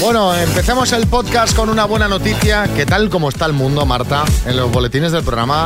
Bueno, 0.00 0.34
empecemos 0.34 0.92
el 0.92 1.06
podcast 1.06 1.54
con 1.56 1.68
una 1.68 1.84
buena 1.84 2.08
noticia. 2.08 2.68
¿Qué 2.76 2.86
tal 2.86 3.10
como 3.10 3.28
está 3.28 3.46
el 3.46 3.52
mundo, 3.52 3.84
Marta? 3.86 4.24
En 4.46 4.56
los 4.56 4.70
boletines 4.70 5.12
del 5.12 5.22
programa, 5.22 5.64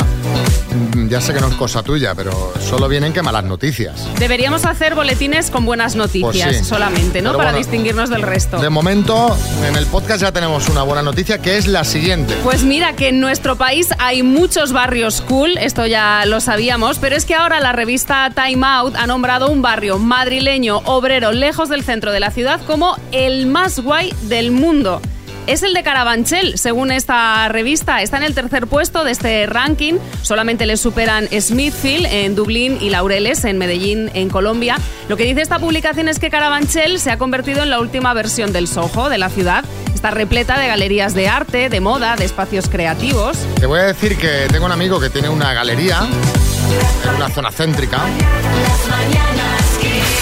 ya 1.08 1.20
sé 1.20 1.32
que 1.34 1.40
no 1.40 1.48
es 1.48 1.54
cosa 1.54 1.82
tuya, 1.82 2.14
pero 2.14 2.52
solo 2.60 2.88
vienen 2.88 3.12
que 3.12 3.22
malas 3.22 3.44
noticias. 3.44 4.08
Deberíamos 4.18 4.64
hacer 4.64 4.94
boletines 4.94 5.50
con 5.50 5.64
buenas 5.66 5.96
noticias 5.96 6.46
Pues 6.48 6.58
sí. 6.58 6.64
solamente, 6.64 7.22
¿no? 7.22 7.30
Pero 7.30 7.38
Para 7.38 7.50
bueno, 7.52 7.58
distinguirnos 7.58 8.10
del 8.10 8.22
resto. 8.22 8.58
De 8.58 8.70
momento, 8.70 9.36
en 9.66 9.76
el 9.76 9.86
podcast 9.86 10.22
ya 10.22 10.32
tenemos 10.32 10.68
una 10.68 10.82
buena 10.82 11.02
noticia 11.02 11.38
que 11.38 11.56
es 11.56 11.66
la 11.66 11.84
siguiente. 11.84 12.34
Pues 12.42 12.62
mira 12.64 12.94
que 12.94 13.08
en 13.08 13.20
nuestro 13.20 13.56
país 13.56 13.88
hay 13.98 14.22
muchos 14.22 14.72
barrios 14.72 15.20
cool, 15.22 15.56
esto 15.58 15.86
ya 15.86 16.24
lo 16.26 16.40
sabíamos, 16.40 16.98
pero 16.98 17.16
es 17.16 17.24
que 17.24 17.34
ahora 17.34 17.60
la 17.60 17.72
revista 17.72 18.30
Time 18.34 18.66
Out 18.66 18.96
ha 18.96 19.06
nombrado 19.06 19.48
un 19.50 19.62
barrio 19.62 19.98
madrileño, 19.98 20.78
obrero, 20.84 21.32
lejos 21.32 21.68
del 21.68 21.84
centro 21.84 22.12
de 22.12 22.20
la 22.20 22.30
ciudad 22.30 22.60
como 22.66 22.96
el 23.12 23.46
más 23.46 23.80
guay 23.80 24.12
del 24.22 24.50
mundo. 24.50 25.00
Es 25.46 25.62
el 25.62 25.74
de 25.74 25.82
Carabanchel, 25.82 26.58
según 26.58 26.90
esta 26.90 27.48
revista. 27.48 28.00
Está 28.00 28.16
en 28.16 28.22
el 28.22 28.34
tercer 28.34 28.66
puesto 28.66 29.04
de 29.04 29.12
este 29.12 29.46
ranking. 29.46 29.94
Solamente 30.22 30.64
le 30.64 30.78
superan 30.78 31.28
Smithfield 31.28 32.06
en 32.06 32.34
Dublín 32.34 32.78
y 32.80 32.88
Laureles 32.88 33.44
en 33.44 33.58
Medellín, 33.58 34.10
en 34.14 34.30
Colombia. 34.30 34.78
Lo 35.08 35.18
que 35.18 35.24
dice 35.24 35.42
esta 35.42 35.58
publicación 35.58 36.08
es 36.08 36.18
que 36.18 36.30
Carabanchel 36.30 36.98
se 36.98 37.10
ha 37.10 37.18
convertido 37.18 37.62
en 37.62 37.68
la 37.68 37.78
última 37.78 38.14
versión 38.14 38.54
del 38.54 38.68
Soho 38.68 39.10
de 39.10 39.18
la 39.18 39.28
ciudad. 39.28 39.64
Está 39.94 40.10
repleta 40.10 40.58
de 40.58 40.66
galerías 40.66 41.14
de 41.14 41.28
arte, 41.28 41.68
de 41.68 41.80
moda, 41.80 42.16
de 42.16 42.24
espacios 42.24 42.70
creativos. 42.70 43.36
Te 43.60 43.66
voy 43.66 43.80
a 43.80 43.84
decir 43.84 44.16
que 44.16 44.46
tengo 44.50 44.64
un 44.64 44.72
amigo 44.72 44.98
que 44.98 45.10
tiene 45.10 45.28
una 45.28 45.52
galería 45.52 46.00
en 47.06 47.16
una 47.16 47.28
zona 47.28 47.50
céntrica. 47.50 48.00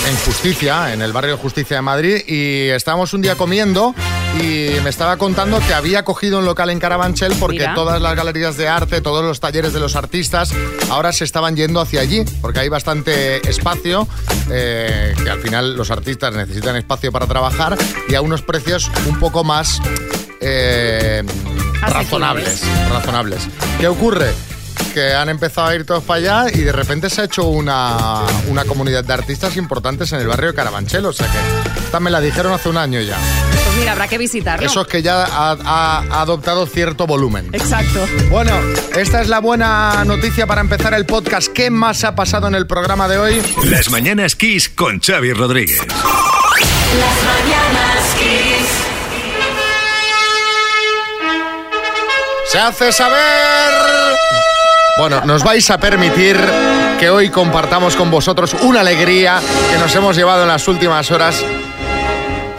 En 0.08 0.16
Justicia, 0.16 0.92
en 0.92 1.02
el 1.02 1.12
barrio 1.12 1.36
Justicia 1.36 1.76
de 1.76 1.82
Madrid, 1.82 2.22
y 2.26 2.68
estábamos 2.68 3.12
un 3.14 3.22
día 3.22 3.36
comiendo 3.36 3.94
y 4.40 4.80
me 4.82 4.90
estaba 4.90 5.16
contando 5.16 5.60
que 5.60 5.74
había 5.74 6.04
cogido 6.04 6.38
un 6.38 6.44
local 6.44 6.70
en 6.70 6.80
Carabanchel 6.80 7.34
porque 7.38 7.60
Mira. 7.60 7.74
todas 7.74 8.00
las 8.00 8.16
galerías 8.16 8.56
de 8.56 8.68
arte, 8.68 9.00
todos 9.00 9.24
los 9.24 9.40
talleres 9.40 9.72
de 9.72 9.80
los 9.80 9.94
artistas, 9.94 10.52
ahora 10.90 11.12
se 11.12 11.24
estaban 11.24 11.56
yendo 11.56 11.80
hacia 11.80 12.00
allí, 12.00 12.24
porque 12.40 12.60
hay 12.60 12.68
bastante 12.68 13.48
espacio, 13.48 14.08
eh, 14.50 15.14
que 15.22 15.30
al 15.30 15.40
final 15.40 15.76
los 15.76 15.90
artistas 15.90 16.34
necesitan 16.34 16.76
espacio 16.76 17.12
para 17.12 17.26
trabajar 17.26 17.76
y 18.08 18.14
a 18.14 18.20
unos 18.22 18.42
precios 18.42 18.90
un 19.06 19.18
poco 19.18 19.44
más 19.44 19.80
eh, 20.40 21.22
razonables, 21.82 22.62
razonables. 22.90 23.48
¿Qué 23.78 23.86
ocurre? 23.86 24.32
Que 24.92 25.12
han 25.14 25.28
empezado 25.28 25.68
a 25.68 25.74
ir 25.74 25.84
todos 25.86 26.02
para 26.04 26.18
allá 26.44 26.50
y 26.54 26.60
de 26.62 26.72
repente 26.72 27.08
se 27.10 27.22
ha 27.22 27.24
hecho 27.24 27.44
una, 27.46 28.20
una 28.48 28.64
comunidad 28.64 29.02
de 29.04 29.12
artistas 29.12 29.56
importantes 29.56 30.12
en 30.12 30.20
el 30.20 30.26
barrio 30.28 30.48
de 30.50 30.54
Carabanchel. 30.54 31.04
O 31.06 31.12
sea 31.12 31.26
que 31.26 31.80
esta 31.84 31.98
me 32.00 32.10
la 32.10 32.20
dijeron 32.20 32.52
hace 32.52 32.68
un 32.68 32.76
año 32.76 33.00
ya. 33.00 33.16
Pues 33.64 33.76
mira, 33.78 33.92
habrá 33.92 34.08
que 34.08 34.18
visitarlo. 34.18 34.66
Eso 34.66 34.82
es 34.82 34.86
que 34.86 35.02
ya 35.02 35.24
ha, 35.24 35.52
ha- 35.52 36.04
ha 36.10 36.20
adoptado 36.20 36.66
cierto 36.66 37.06
volumen. 37.06 37.48
Exacto. 37.52 38.06
Bueno, 38.30 38.52
esta 38.96 39.20
es 39.22 39.28
la 39.28 39.40
buena 39.40 40.04
noticia 40.04 40.46
para 40.46 40.60
empezar 40.60 40.92
el 40.94 41.06
podcast. 41.06 41.48
¿Qué 41.52 41.70
más 41.70 42.04
ha 42.04 42.14
pasado 42.14 42.48
en 42.48 42.54
el 42.54 42.66
programa 42.66 43.08
de 43.08 43.18
hoy? 43.18 43.42
Las 43.64 43.90
mañanas 43.90 44.36
Kiss 44.36 44.68
con 44.68 45.00
Xavi 45.00 45.32
Rodríguez. 45.32 45.78
Las 45.78 47.24
mañanas 47.24 48.14
Kiss. 48.18 48.68
Se 52.50 52.58
hace 52.58 52.92
saber. 52.92 54.01
Bueno, 54.98 55.22
nos 55.24 55.42
vais 55.42 55.70
a 55.70 55.78
permitir 55.78 56.36
que 57.00 57.08
hoy 57.08 57.30
compartamos 57.30 57.96
con 57.96 58.10
vosotros 58.10 58.54
una 58.62 58.80
alegría 58.80 59.40
que 59.72 59.78
nos 59.78 59.94
hemos 59.94 60.16
llevado 60.16 60.42
en 60.42 60.48
las 60.48 60.68
últimas 60.68 61.10
horas 61.10 61.42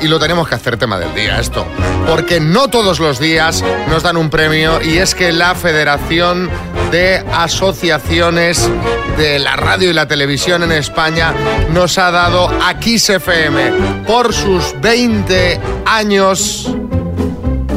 y 0.02 0.08
lo 0.08 0.20
tenemos 0.20 0.48
que 0.48 0.56
hacer 0.56 0.78
tema 0.78 0.98
del 0.98 1.14
día 1.14 1.40
esto, 1.40 1.66
porque 2.08 2.40
no 2.40 2.70
todos 2.70 3.00
los 3.00 3.20
días 3.20 3.64
nos 3.88 4.04
dan 4.04 4.18
un 4.18 4.30
premio 4.32 4.82
y 4.82 4.98
es 4.98 5.14
que 5.14 5.32
la 5.32 5.54
Federación 5.54 6.50
de 6.92 7.24
Asociaciones 7.34 8.68
de 9.16 9.38
la 9.38 9.56
Radio 9.56 9.92
y 9.92 9.94
la 9.94 10.08
Televisión 10.08 10.64
en 10.64 10.72
España 10.72 11.34
nos 11.70 12.00
ha 12.00 12.10
dado 12.10 12.50
a 12.50 12.80
Kiss 12.80 13.12
FM 13.12 14.04
por 14.08 14.34
sus 14.34 14.74
20 14.82 15.62
años 15.86 16.68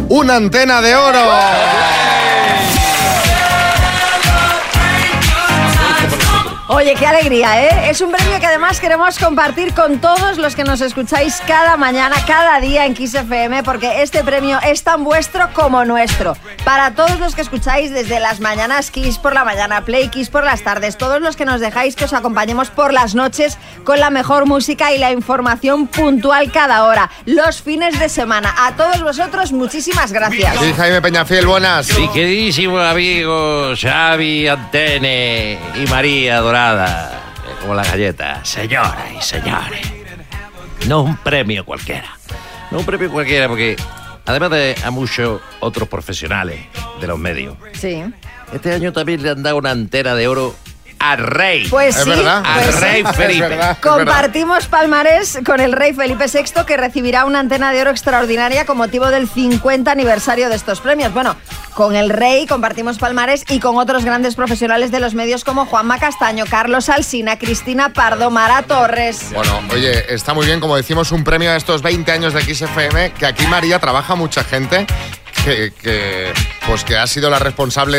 una 0.08 0.36
antena 0.36 0.80
de 0.80 0.96
oro. 0.96 1.30
Oye, 6.68 6.96
qué 6.96 7.06
alegría, 7.06 7.62
¿eh? 7.62 7.90
Es 7.90 8.00
un 8.00 8.10
premio 8.10 8.40
que 8.40 8.46
además 8.46 8.80
queremos 8.80 9.20
compartir 9.20 9.72
con 9.72 10.00
todos 10.00 10.36
los 10.36 10.56
que 10.56 10.64
nos 10.64 10.80
escucháis 10.80 11.40
cada 11.46 11.76
mañana, 11.76 12.16
cada 12.26 12.58
día 12.58 12.86
en 12.86 12.94
Kiss 12.94 13.14
FM, 13.14 13.62
porque 13.62 14.02
este 14.02 14.24
premio 14.24 14.58
es 14.66 14.82
tan 14.82 15.04
vuestro 15.04 15.48
como 15.52 15.84
nuestro. 15.84 16.36
Para 16.64 16.90
todos 16.90 17.20
los 17.20 17.36
que 17.36 17.42
escucháis 17.42 17.92
desde 17.92 18.18
las 18.18 18.40
mañanas 18.40 18.90
Kiss 18.90 19.18
por 19.18 19.32
la 19.32 19.44
mañana, 19.44 19.84
Play 19.84 20.08
Kiss 20.08 20.28
por 20.28 20.42
las 20.42 20.62
tardes, 20.62 20.98
todos 20.98 21.20
los 21.20 21.36
que 21.36 21.44
nos 21.44 21.60
dejáis 21.60 21.94
que 21.94 22.06
os 22.06 22.12
acompañemos 22.12 22.70
por 22.70 22.92
las 22.92 23.14
noches 23.14 23.58
con 23.84 24.00
la 24.00 24.10
mejor 24.10 24.46
música 24.46 24.92
y 24.92 24.98
la 24.98 25.12
información 25.12 25.86
puntual 25.86 26.50
cada 26.50 26.82
hora, 26.82 27.10
los 27.26 27.62
fines 27.62 27.96
de 28.00 28.08
semana. 28.08 28.52
A 28.58 28.74
todos 28.74 29.04
vosotros, 29.04 29.52
muchísimas 29.52 30.10
gracias. 30.10 30.58
Sí, 30.58 30.72
Jaime 30.76 31.00
Peñafiel, 31.00 31.46
buenas. 31.46 31.96
Mi 31.96 32.08
queridísimo 32.08 32.80
amigo 32.80 33.70
Xavi 33.80 34.48
Antene 34.48 35.60
y 35.76 35.86
María 35.86 36.40
Dorada, 36.56 37.10
eh, 37.46 37.54
como 37.60 37.74
la 37.74 37.84
galleta. 37.84 38.42
Señoras 38.42 38.94
y 39.14 39.20
señores, 39.20 39.92
no 40.88 41.02
un 41.02 41.14
premio 41.18 41.66
cualquiera. 41.66 42.16
No 42.70 42.78
un 42.78 42.86
premio 42.86 43.10
cualquiera 43.10 43.46
porque, 43.46 43.76
además 44.24 44.52
de 44.52 44.74
a 44.82 44.90
muchos 44.90 45.42
otros 45.60 45.86
profesionales 45.86 46.60
de 46.98 47.06
los 47.06 47.18
medios, 47.18 47.56
Sí. 47.74 48.02
este 48.54 48.72
año 48.72 48.90
también 48.90 49.22
le 49.22 49.28
han 49.28 49.42
dado 49.42 49.58
una 49.58 49.70
antena 49.70 50.14
de 50.14 50.28
oro 50.28 50.54
al 50.98 51.18
rey. 51.18 51.66
Pues 51.68 51.96
Es 51.96 52.04
sí, 52.04 52.10
verdad. 52.10 52.42
al 52.44 52.62
pues 52.64 52.74
sí. 52.76 52.80
rey 52.82 53.02
Es 53.06 53.16
Felipe. 53.16 53.48
verdad, 53.48 53.70
es 53.72 53.80
verdad. 53.80 53.96
Compartimos 53.96 54.66
palmarés 54.66 55.38
con 55.44 55.60
el 55.60 55.72
rey 55.72 55.92
Felipe 55.92 56.24
VI 56.32 56.64
que 56.66 56.76
recibirá 56.76 57.24
una 57.24 57.40
antena 57.40 57.72
de 57.72 57.80
oro 57.82 57.90
extraordinaria 57.90 58.64
con 58.66 58.76
motivo 58.78 59.06
del 59.10 59.28
50 59.28 59.90
aniversario 59.90 60.48
de 60.48 60.56
estos 60.56 60.80
premios. 60.80 61.12
Bueno, 61.12 61.36
con 61.74 61.94
el 61.96 62.10
rey 62.10 62.46
compartimos 62.46 62.98
palmarés 62.98 63.44
y 63.48 63.60
con 63.60 63.76
otros 63.76 64.04
grandes 64.04 64.34
profesionales 64.34 64.90
de 64.90 65.00
los 65.00 65.14
medios 65.14 65.44
como 65.44 65.66
Juanma 65.66 65.98
Castaño, 65.98 66.44
Carlos 66.48 66.88
Alsina, 66.88 67.38
Cristina 67.38 67.92
Pardo, 67.92 68.30
Mara 68.30 68.62
Torres. 68.62 69.32
Bueno, 69.34 69.60
oye, 69.72 70.12
está 70.14 70.32
muy 70.34 70.46
bien, 70.46 70.60
como 70.60 70.76
decimos, 70.76 71.12
un 71.12 71.22
premio 71.24 71.50
a 71.50 71.56
estos 71.56 71.82
20 71.82 72.10
años 72.12 72.32
de 72.32 72.40
XFM, 72.42 73.12
que 73.12 73.26
aquí 73.26 73.46
María 73.46 73.78
trabaja 73.78 74.14
mucha 74.14 74.42
gente. 74.44 74.86
Que, 75.44 75.72
que, 75.80 76.32
pues 76.66 76.84
que 76.84 76.96
ha 76.96 77.06
sido 77.06 77.30
la 77.30 77.38
responsable 77.38 77.98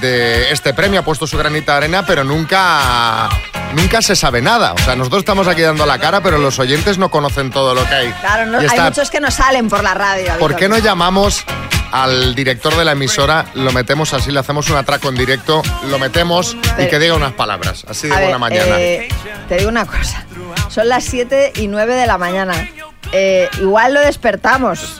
de 0.00 0.50
este 0.50 0.72
premio, 0.72 1.00
ha 1.00 1.04
puesto 1.04 1.26
su 1.26 1.36
granita 1.36 1.72
de 1.72 1.78
arena, 1.78 2.04
pero 2.06 2.24
nunca, 2.24 3.28
nunca 3.74 4.00
se 4.00 4.16
sabe 4.16 4.40
nada. 4.40 4.72
O 4.72 4.78
sea, 4.78 4.96
nosotros 4.96 5.20
estamos 5.20 5.46
aquí 5.48 5.62
dando 5.62 5.84
la 5.86 5.98
cara, 5.98 6.22
pero 6.22 6.38
los 6.38 6.58
oyentes 6.58 6.96
no 6.98 7.10
conocen 7.10 7.50
todo 7.50 7.74
lo 7.74 7.86
que 7.86 7.94
hay. 7.94 8.12
Claro, 8.20 8.46
no- 8.46 8.58
hay 8.58 8.80
muchos 8.80 9.10
que 9.10 9.20
no 9.20 9.30
salen 9.30 9.68
por 9.68 9.82
la 9.84 9.94
radio. 9.94 10.32
¿Por 10.38 10.56
qué 10.56 10.68
no 10.68 10.78
llamamos 10.78 11.44
al 11.92 12.34
director 12.34 12.74
de 12.76 12.84
la 12.84 12.92
emisora, 12.92 13.46
lo 13.54 13.70
metemos 13.72 14.12
así, 14.12 14.30
le 14.30 14.40
hacemos 14.40 14.68
un 14.70 14.76
atraco 14.76 15.08
en 15.08 15.14
directo, 15.14 15.62
lo 15.88 15.98
metemos 15.98 16.56
y 16.78 16.86
que 16.88 16.98
diga 16.98 17.14
unas 17.14 17.32
palabras, 17.32 17.84
así 17.88 18.08
de 18.08 18.12
A 18.14 18.16
ver, 18.16 18.24
buena 18.26 18.38
mañana? 18.38 18.76
eh, 18.78 19.08
te 19.48 19.56
digo 19.58 19.68
una 19.70 19.86
cosa. 19.86 20.24
Son 20.68 20.88
las 20.88 21.04
7 21.04 21.52
y 21.56 21.68
9 21.68 21.94
de 21.94 22.06
la 22.06 22.18
mañana. 22.18 22.68
Eh, 23.12 23.48
igual 23.60 23.94
lo 23.94 24.00
despertamos. 24.00 24.98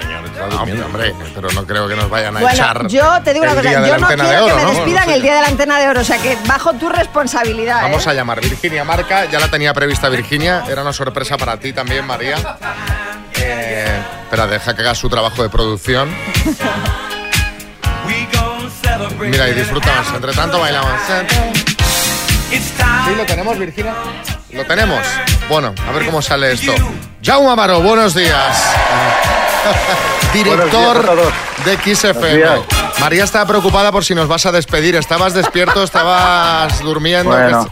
No, 0.49 0.63
hombre, 0.63 0.81
hombre, 0.81 1.15
pero 1.35 1.51
no 1.51 1.67
creo 1.67 1.89
que 1.89 1.97
nos 1.97 2.09
vayan 2.09 2.37
a 2.37 2.41
Bueno, 2.41 2.55
echar. 2.55 2.87
yo 2.87 3.06
te 3.23 3.33
digo 3.33 3.45
una 3.45 3.55
cosa, 3.55 3.73
yo 3.73 3.99
no 3.99 4.07
quiero 4.07 4.29
de 4.29 4.37
oro, 4.37 4.47
que 4.47 4.55
me 4.55 4.63
¿no? 4.63 4.71
despidan 4.71 5.05
No 5.07 5.11
sé. 5.11 5.15
el 5.17 5.23
día 5.23 5.35
de 5.37 5.41
la 5.43 5.49
antena 5.49 5.79
de 5.79 5.89
oro, 5.89 6.01
o 6.01 6.05
sea 6.05 6.19
que 6.19 6.37
bajo 6.47 6.73
tu 6.75 6.89
responsabilidad. 6.89 7.83
Vamos 7.83 8.07
¿eh? 8.07 8.11
a 8.11 8.15
llamar 8.15 8.41
Virginia 8.41 8.85
Marca, 8.85 9.25
ya 9.27 9.39
la 9.41 9.49
tenía 9.49 9.73
prevista 9.75 10.09
Virginia, 10.09 10.65
era 10.69 10.83
una 10.83 10.93
sorpresa 10.93 11.37
para 11.37 11.57
ti 11.59 11.73
también, 11.73 12.07
María. 12.07 12.37
Eh, 13.39 14.01
espera, 14.25 14.47
deja 14.47 14.75
que 14.75 14.83
haga 14.83 14.95
su 14.95 15.09
trabajo 15.09 15.43
de 15.43 15.49
producción. 15.49 16.09
Mira, 19.21 19.49
y 19.49 19.55
disfrutamos. 19.55 20.07
Entre 20.15 20.33
tanto, 20.33 20.61
bailamos. 20.61 20.93
¿Sí 22.51 23.15
lo 23.17 23.25
tenemos, 23.25 23.59
Virginia? 23.59 23.95
Lo 24.53 24.65
tenemos. 24.65 25.01
Bueno, 25.49 25.75
a 25.89 25.93
ver 25.93 26.07
cómo 26.07 26.23
sale 26.23 26.53
esto. 26.53 26.73
Jaume 27.23 27.51
Amaro, 27.51 27.81
buenos 27.81 28.15
días. 28.15 28.63
Director 30.33 31.07
Buenos 31.07 31.33
días 31.65 31.85
de 31.85 31.95
XFM. 31.95 32.76
María 33.01 33.25
estaba 33.25 33.47
preocupada 33.47 33.93
por 33.93 34.05
si 34.05 34.15
nos 34.15 34.27
vas 34.29 34.47
a 34.47 34.53
despedir. 34.53 34.97
¿Estabas 34.97 35.35
despierto? 35.35 35.83
¿Estabas 35.83 36.81
durmiendo? 36.83 37.31
Bueno. 37.31 37.67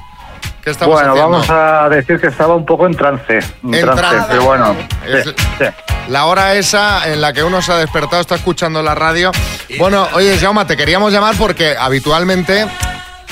¿Qué, 0.62 0.72
qué 0.72 0.84
Bueno, 0.86 1.10
haciendo? 1.12 1.30
vamos 1.30 1.50
a 1.50 1.88
decir 1.90 2.18
que 2.20 2.28
estaba 2.28 2.54
un 2.54 2.64
poco 2.64 2.86
en 2.86 2.94
trance. 2.94 3.38
En, 3.62 3.74
En 3.74 3.80
trance, 3.82 4.00
trance. 4.02 4.26
pero 4.28 4.44
bueno. 4.44 4.76
Es- 5.06 5.24
sí, 5.24 5.34
sí. 5.58 5.64
la 6.08 6.24
hora 6.26 6.54
esa 6.54 7.06
en 7.10 7.20
la 7.20 7.32
que 7.32 7.42
uno 7.42 7.60
se 7.60 7.72
ha 7.72 7.76
despertado, 7.76 8.20
está 8.22 8.34
escuchando 8.36 8.82
la 8.82 8.94
radio. 8.94 9.30
Bueno, 9.78 10.06
oye, 10.14 10.38
Jauma, 10.38 10.66
te 10.66 10.76
queríamos 10.76 11.12
llamar 11.12 11.34
porque 11.38 11.76
habitualmente 11.78 12.66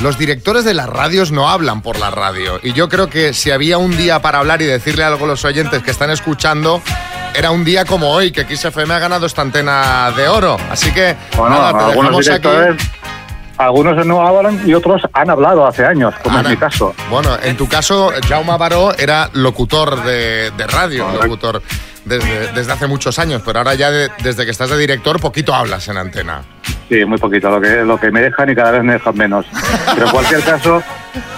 los 0.03 0.19
directores 0.19 0.65
de 0.65 0.75
las 0.75 0.89
radios 0.89 1.31
no 1.33 1.49
hablan 1.49 1.81
por 1.83 1.99
la 1.99 2.11
radio. 2.11 2.59
Y 2.63 2.73
yo 2.73 2.89
creo 2.89 3.09
que 3.09 3.33
si 3.33 3.51
había 3.51 3.79
un 3.79 3.97
día 3.97 4.21
para 4.21 4.39
hablar 4.39 4.61
y 4.63 4.67
decirle 4.67 5.05
algo 5.05 5.25
a 5.25 5.29
los 5.29 5.45
oyentes 5.45 5.83
que 5.83 5.91
están 5.91 6.11
escuchando, 6.11 6.83
era 7.35 7.51
un 7.51 7.65
día 7.65 7.85
como 7.85 8.11
hoy, 8.11 8.31
que 8.33 8.45
XFM 8.45 8.93
ha 8.93 8.99
ganado 8.99 9.27
esta 9.27 9.43
antena 9.43 10.11
de 10.17 10.29
oro. 10.29 10.57
Así 10.71 10.93
que, 10.93 11.17
Bueno, 11.37 11.57
nada, 11.57 11.73
te 11.73 11.85
algunos 11.85 12.27
dejamos 12.27 12.29
aquí. 12.29 12.49
directores, 12.49 12.91
algunos 13.59 14.07
no 14.07 14.27
hablan 14.27 14.61
y 14.69 14.75
otros 14.75 15.03
han 15.13 15.31
hablado 15.31 15.67
hace 15.67 15.85
años, 15.87 16.15
como 16.23 16.37
Ana, 16.39 16.49
es 16.51 16.55
mi 16.57 16.61
caso. 16.61 16.95
Bueno, 17.11 17.37
en 17.43 17.57
tu 17.57 17.69
caso, 17.69 18.11
Jaume 18.29 18.57
Baró 18.59 18.93
era 18.99 19.31
locutor 19.35 20.03
de, 20.03 20.51
de 20.57 20.67
radio, 20.67 21.07
locutor 21.13 21.63
desde, 22.05 22.51
desde 22.53 22.73
hace 22.73 22.87
muchos 22.89 23.19
años, 23.21 23.43
pero 23.45 23.61
ahora 23.61 23.75
ya 23.75 23.91
de- 23.91 24.11
desde 24.23 24.45
que 24.45 24.51
estás 24.51 24.69
de 24.71 24.77
director, 24.79 25.21
poquito 25.21 25.55
hablas 25.55 25.87
en 25.89 25.97
antena. 25.97 26.43
Sí, 26.93 27.07
muy 27.07 27.17
poquito, 27.17 27.49
lo 27.49 27.59
que, 27.59 27.85
lo 27.87 27.97
que 27.99 28.11
me 28.11 28.21
dejan 28.21 28.51
y 28.51 28.55
cada 28.55 28.73
vez 28.73 28.83
me 28.85 28.93
dejan 28.93 29.17
menos. 29.17 29.47
Pero 29.95 30.05
en 30.05 30.13
cualquier 30.13 30.41
caso, 30.43 30.83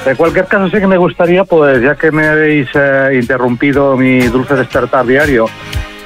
en 0.05 0.17
cualquier 0.17 0.47
caso 0.47 0.65
sí 0.69 0.79
que 0.81 0.87
me 0.89 0.97
gustaría, 0.97 1.45
pues 1.45 1.81
ya 1.81 1.95
que 1.95 2.11
me 2.11 2.27
habéis 2.27 2.69
eh, 2.75 3.11
interrumpido 3.23 3.97
mi 3.97 4.19
dulce 4.27 4.57
despertar 4.57 5.07
diario, 5.07 5.47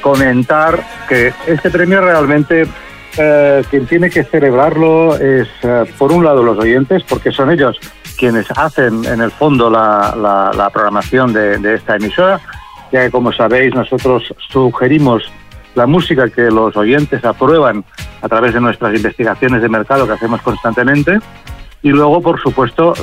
comentar 0.03 0.79
que 1.09 1.33
este 1.47 1.71
premio 1.71 2.03
realmente 2.03 2.67
eh, 3.17 3.65
quien 3.71 3.87
tiene 3.87 4.11
que 4.11 4.23
celebrarlo 4.25 5.17
es, 5.17 5.49
eh, 5.63 5.85
por 5.97 6.13
un 6.13 6.27
lado, 6.27 6.43
los 6.43 6.59
oyentes, 6.59 7.03
porque 7.09 7.31
son 7.33 7.51
ellos 7.51 7.79
quienes 8.19 8.47
hacen 8.55 9.03
en 9.07 9.23
el 9.23 9.31
fondo 9.31 9.71
la, 9.71 10.15
la- 10.55 10.69
programación 10.71 11.33
de 11.33 11.75
esta 11.75 11.97
emisora, 11.97 12.39
ya 12.93 13.01
que 13.05 13.11
como 13.11 13.33
sabéis 13.33 13.75
nosotros 13.75 14.25
sugerimos 14.51 15.33
la 15.75 15.87
música 15.87 16.29
que 16.29 16.51
los 16.51 16.77
oyentes 16.77 17.25
aprueban 17.25 17.85
a 18.23 18.29
través 18.29 18.55
de 18.55 18.61
nuestras 18.61 18.95
investigaciones 18.95 19.63
de 19.63 19.69
mercado 19.69 20.07
que 20.07 20.15
hacemos 20.15 20.43
constantemente 20.43 21.19
y 21.83 21.91
luego, 21.91 22.21
por 22.21 22.41
supuesto, 22.41 22.95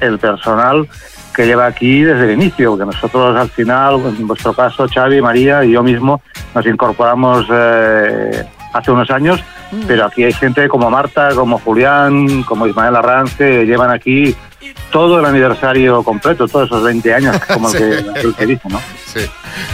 el, 0.00 0.18
personal 0.18 0.86
que 1.34 1.46
lleva 1.46 1.66
aquí 1.66 2.02
desde 2.02 2.24
el 2.24 2.40
inicio, 2.40 2.76
que 2.76 2.84
nosotros 2.84 3.36
al 3.36 3.48
final, 3.48 4.00
en 4.06 4.26
vuestro 4.26 4.52
caso, 4.52 4.86
Xavi, 4.86 5.22
María 5.22 5.64
y 5.64 5.72
yo 5.72 5.82
mismo, 5.82 6.20
nos 6.54 6.66
incorporamos 6.66 7.46
eh, 7.50 8.44
hace 8.72 8.90
unos 8.90 9.10
años, 9.10 9.42
pero 9.86 10.06
aquí 10.06 10.24
hay 10.24 10.32
gente 10.32 10.68
como 10.68 10.90
Marta, 10.90 11.30
como 11.34 11.58
Julián, 11.58 12.42
como 12.44 12.66
Ismael 12.66 12.96
Arranz, 12.96 13.34
que 13.36 13.64
llevan 13.64 13.90
aquí 13.90 14.34
todo 14.90 15.20
el 15.20 15.24
aniversario 15.26 16.02
completo, 16.02 16.46
todos 16.48 16.66
esos 16.66 16.82
20 16.82 17.14
años, 17.14 17.36
como 17.52 17.70
el, 17.70 17.78
que, 17.78 18.20
el 18.20 18.34
que 18.34 18.46
dice, 18.46 18.68
¿no? 18.68 18.80
Sí. 19.06 19.20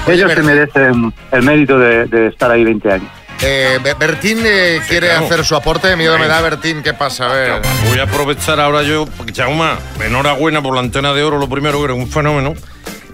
Oye, 0.06 0.16
Ellos 0.16 0.32
se 0.32 0.42
merecen 0.42 1.12
el 1.32 1.42
mérito 1.42 1.78
de, 1.78 2.06
de 2.06 2.26
estar 2.28 2.50
ahí 2.50 2.64
20 2.64 2.92
años. 2.92 3.08
eh, 3.42 3.78
Be- 3.82 3.94
Bertín 3.94 4.38
eh, 4.44 4.80
quiere 4.88 5.08
claro. 5.08 5.26
hacer 5.26 5.44
su 5.44 5.54
aporte. 5.56 5.94
Miedo 5.96 6.18
me 6.18 6.26
da, 6.28 6.40
Bertín. 6.40 6.82
¿Qué 6.82 6.94
pasa? 6.94 7.30
A 7.30 7.32
ver. 7.34 7.62
Voy 7.88 7.98
a 7.98 8.04
aprovechar 8.04 8.60
ahora 8.60 8.82
yo, 8.82 9.06
Chauma, 9.32 9.78
enhorabuena 10.04 10.62
por 10.62 10.74
la 10.74 10.80
antena 10.80 11.12
de 11.12 11.22
oro, 11.22 11.38
lo 11.38 11.48
primero, 11.48 11.78
que 11.78 11.84
eres 11.84 11.96
un 11.96 12.08
fenómeno. 12.08 12.54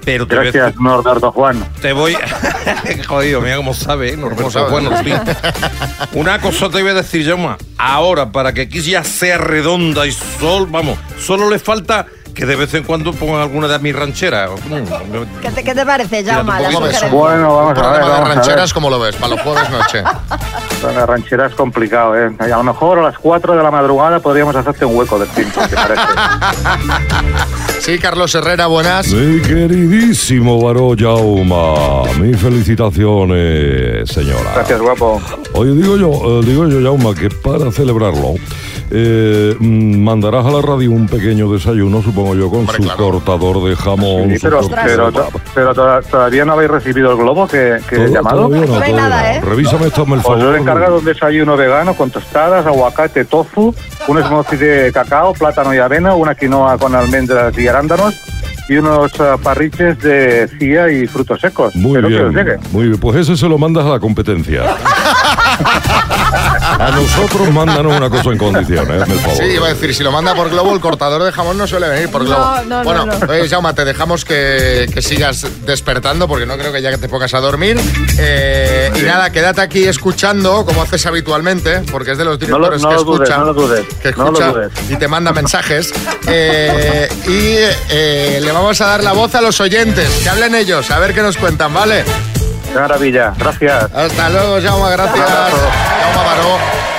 Pero 0.04 0.26
te 0.26 0.36
voy 0.36 0.48
a 0.48 0.50
Gracias, 0.50 0.80
Norberto 0.80 1.32
Juan. 1.32 1.64
Te 1.80 1.92
voy. 1.92 2.16
Jodido, 3.06 3.40
mira 3.40 3.56
cómo 3.56 3.74
sabe, 3.74 4.12
¿eh? 4.12 4.16
Norberto 4.16 4.50
sabe? 4.50 4.70
Juan 4.70 4.86
Ortiz. 4.86 5.14
Una 6.14 6.40
cosa 6.40 6.70
te 6.70 6.82
voy 6.82 6.90
a 6.90 6.94
decir, 6.94 7.26
Jaume. 7.26 7.56
Ahora, 7.78 8.32
para 8.32 8.52
que 8.52 8.62
aquí 8.62 8.80
ya 8.80 9.04
sea 9.04 9.38
redonda 9.38 10.06
y 10.06 10.12
sol, 10.12 10.66
vamos, 10.70 10.98
solo 11.18 11.50
le 11.50 11.58
falta 11.58 12.06
que 12.40 12.46
de 12.46 12.56
vez 12.56 12.72
en 12.72 12.84
cuando 12.84 13.12
pongan 13.12 13.42
alguna 13.42 13.68
de 13.68 13.78
mis 13.80 13.94
rancheras. 13.94 14.50
Mm, 14.52 15.40
¿Qué 15.42 15.50
te, 15.50 15.62
qué 15.62 15.74
te 15.74 15.84
parece, 15.84 16.24
Jaume? 16.24 16.50
Bueno, 17.10 17.54
vamos 17.54 17.70
a 17.70 17.72
ver. 17.72 17.74
Problema 17.74 17.98
de 17.98 18.10
Vamos 18.10 18.28
ver. 18.28 18.36
rancheras, 18.38 18.72
¿cómo 18.72 18.88
lo 18.88 18.98
ves? 18.98 19.14
Para 19.16 19.34
los 19.34 19.42
jueves 19.42 19.68
noche. 19.68 20.02
La 20.94 21.04
ranchera 21.04 21.44
es 21.48 21.54
complicado, 21.54 22.16
¿eh? 22.18 22.30
A 22.38 22.46
lo 22.46 22.62
mejor 22.62 22.98
a 23.00 23.02
las 23.02 23.18
4 23.18 23.54
de 23.54 23.62
la 23.62 23.70
madrugada 23.70 24.20
podríamos 24.20 24.56
hacerte 24.56 24.86
un 24.86 24.96
hueco 24.96 25.18
de 25.18 25.26
5, 25.26 25.60
¿te 25.68 25.76
parece? 25.76 26.00
Sí, 27.80 27.98
Carlos 27.98 28.34
Herrera, 28.34 28.66
buenas. 28.66 29.08
Mi 29.08 29.40
queridísimo 29.40 30.62
Baró 30.62 30.94
Jauma, 30.98 32.04
mis 32.18 32.38
felicitaciones, 32.38 34.08
señora. 34.10 34.52
Gracias, 34.54 34.80
guapo. 34.80 35.20
Oye, 35.54 35.72
digo 35.72 35.96
yo, 35.96 36.10
eh, 36.40 36.44
digo 36.44 36.66
yo, 36.68 36.82
Jauma, 36.82 37.14
que 37.14 37.30
para 37.30 37.72
celebrarlo, 37.72 38.34
eh, 38.90 39.54
mm, 39.58 39.98
mandarás 40.02 40.44
a 40.46 40.50
la 40.50 40.60
radio 40.62 40.90
un 40.90 41.06
pequeño 41.06 41.50
desayuno, 41.52 42.02
supongo 42.02 42.34
yo, 42.34 42.50
con 42.50 42.60
Hombre, 42.60 42.76
su 42.76 42.82
claro. 42.82 42.98
cortador 43.10 43.64
de 43.68 43.76
jamón. 43.76 44.30
Sí, 44.30 44.38
pero, 44.42 44.60
cortador 44.60 45.12
pero, 45.12 45.28
pero 45.54 45.74
to- 45.74 46.00
todavía 46.10 46.44
no 46.44 46.52
habéis 46.54 46.70
recibido 46.70 47.12
el 47.12 47.16
globo 47.18 47.46
que, 47.46 47.78
que 47.88 47.96
he 48.04 48.08
llamado. 48.10 48.48
No, 48.48 48.64
No 48.66 48.80
hay 48.80 48.92
nada. 48.92 49.34
¿eh? 49.36 49.40
Revísame 49.40 49.86
esto, 49.86 50.02
hazme 50.02 50.16
el 50.16 50.22
favor. 50.22 50.56
he 50.56 50.58
encargado 50.60 50.98
un 50.98 51.04
desayuno 51.04 51.56
vegano 51.56 51.94
con 51.94 52.10
tostadas, 52.10 52.66
aguacate, 52.66 53.24
tofu, 53.24 53.74
un 54.08 54.22
smoothie 54.22 54.56
de 54.58 54.92
cacao, 54.92 55.32
plátano 55.34 55.72
y 55.74 55.78
avena, 55.78 56.14
una 56.14 56.34
quinoa 56.34 56.76
con 56.78 56.94
almendras 56.94 57.56
y 57.58 57.68
arándanos 57.68 58.14
y 58.68 58.76
unos 58.76 59.12
eh, 59.18 59.24
parriches 59.42 59.98
de 60.00 60.48
cía 60.58 60.90
y 60.92 61.06
frutos 61.06 61.40
secos. 61.40 61.74
Muy 61.74 61.96
Espero 61.98 62.08
que 62.08 62.22
os 62.24 62.32
bien, 62.34 62.46
llegue. 62.46 62.58
muy 62.72 62.86
bien. 62.88 62.98
Pues 63.00 63.16
ese 63.16 63.36
se 63.36 63.48
lo 63.48 63.58
mandas 63.58 63.84
a 63.84 63.90
la 63.90 63.98
competencia. 64.00 64.62
a 66.78 66.90
nosotros 66.90 67.50
mándanos 67.52 67.96
una 67.96 68.10
cosa 68.10 68.30
en 68.30 68.38
condiciones, 68.38 69.08
el 69.08 69.18
favor. 69.20 69.36
Sí, 69.36 69.44
iba 69.44 69.66
a 69.66 69.74
decir, 69.74 69.94
si 69.94 70.02
lo 70.02 70.12
manda 70.12 70.34
por 70.34 70.50
globo, 70.50 70.72
el 70.74 70.80
cortador 70.80 71.22
de 71.22 71.32
jamón 71.32 71.58
no 71.58 71.66
suele 71.66 71.88
venir 71.88 72.10
por 72.10 72.24
globo. 72.24 72.44
no, 72.66 72.78
no, 72.78 72.84
bueno, 72.84 73.06
no. 73.06 73.32
oye, 73.32 73.48
Jaume, 73.48 73.72
te 73.74 73.84
dejamos 73.84 74.24
que, 74.24 74.88
que 74.92 75.02
sigas 75.02 75.46
despertando 75.64 76.28
porque 76.28 76.46
no 76.46 76.56
creo 76.56 76.72
que 76.72 76.82
ya 76.82 76.90
que 76.90 76.98
te 76.98 77.08
pongas 77.08 77.34
a 77.34 77.40
dormir. 77.40 77.78
Eh, 78.18 78.90
y 78.96 79.02
nada, 79.02 79.30
quédate 79.30 79.60
aquí 79.60 79.84
escuchando, 79.84 80.64
como 80.64 80.82
haces 80.82 81.04
habitualmente, 81.06 81.82
porque 81.90 82.12
es 82.12 82.18
de 82.18 82.24
los 82.24 82.38
directores 82.38 82.82
no 82.82 82.88
que 82.88 82.94
lo 82.94 83.04
dudes, 83.04 83.28
escucha, 83.28 83.38
no 83.38 83.44
lo 83.46 83.54
dudes, 83.54 83.86
que 84.02 84.12
no 84.12 84.24
lo 84.24 84.32
escucha 84.32 84.52
dudes. 84.52 84.72
y 84.88 84.96
te 84.96 85.08
manda 85.08 85.32
mensajes. 85.32 85.92
Eh, 86.26 87.08
y 87.26 87.56
eh, 87.90 88.40
le 88.42 88.52
vamos 88.52 88.80
a 88.80 88.86
dar 88.86 89.04
la 89.04 89.12
voz 89.12 89.34
a 89.34 89.40
los 89.40 89.60
oyentes, 89.60 90.08
que 90.22 90.28
hablen 90.28 90.54
ellos, 90.54 90.90
a 90.90 90.98
ver 90.98 91.14
qué 91.14 91.22
nos 91.22 91.36
cuentan, 91.36 91.72
¿vale? 91.72 92.04
Qué 92.72 92.78
maravilla. 92.78 93.34
Gracias. 93.36 93.90
Hasta 93.92 94.30
luego, 94.30 94.60
Jaume, 94.62 94.90
gracias. 94.92 95.28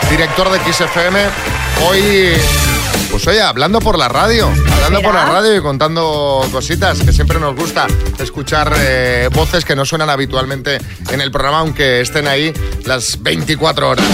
Director 0.09 0.51
de 0.51 0.59
XFM. 0.73 1.19
Hoy, 1.87 2.33
pues 3.09 3.25
oye, 3.27 3.41
hablando 3.41 3.79
por 3.79 3.97
la 3.97 4.07
radio, 4.09 4.49
hablando 4.73 5.01
por 5.01 5.13
la 5.13 5.25
radio 5.25 5.55
y 5.55 5.61
contando 5.61 6.45
cositas, 6.51 6.99
que 7.01 7.13
siempre 7.13 7.39
nos 7.39 7.55
gusta 7.55 7.87
escuchar 8.19 8.73
eh, 8.77 9.29
voces 9.33 9.63
que 9.65 9.75
no 9.75 9.85
suenan 9.85 10.09
habitualmente 10.09 10.79
en 11.09 11.21
el 11.21 11.31
programa, 11.31 11.59
aunque 11.59 12.01
estén 12.01 12.27
ahí 12.27 12.53
las 12.85 13.21
24 13.23 13.89
horas. 13.89 14.05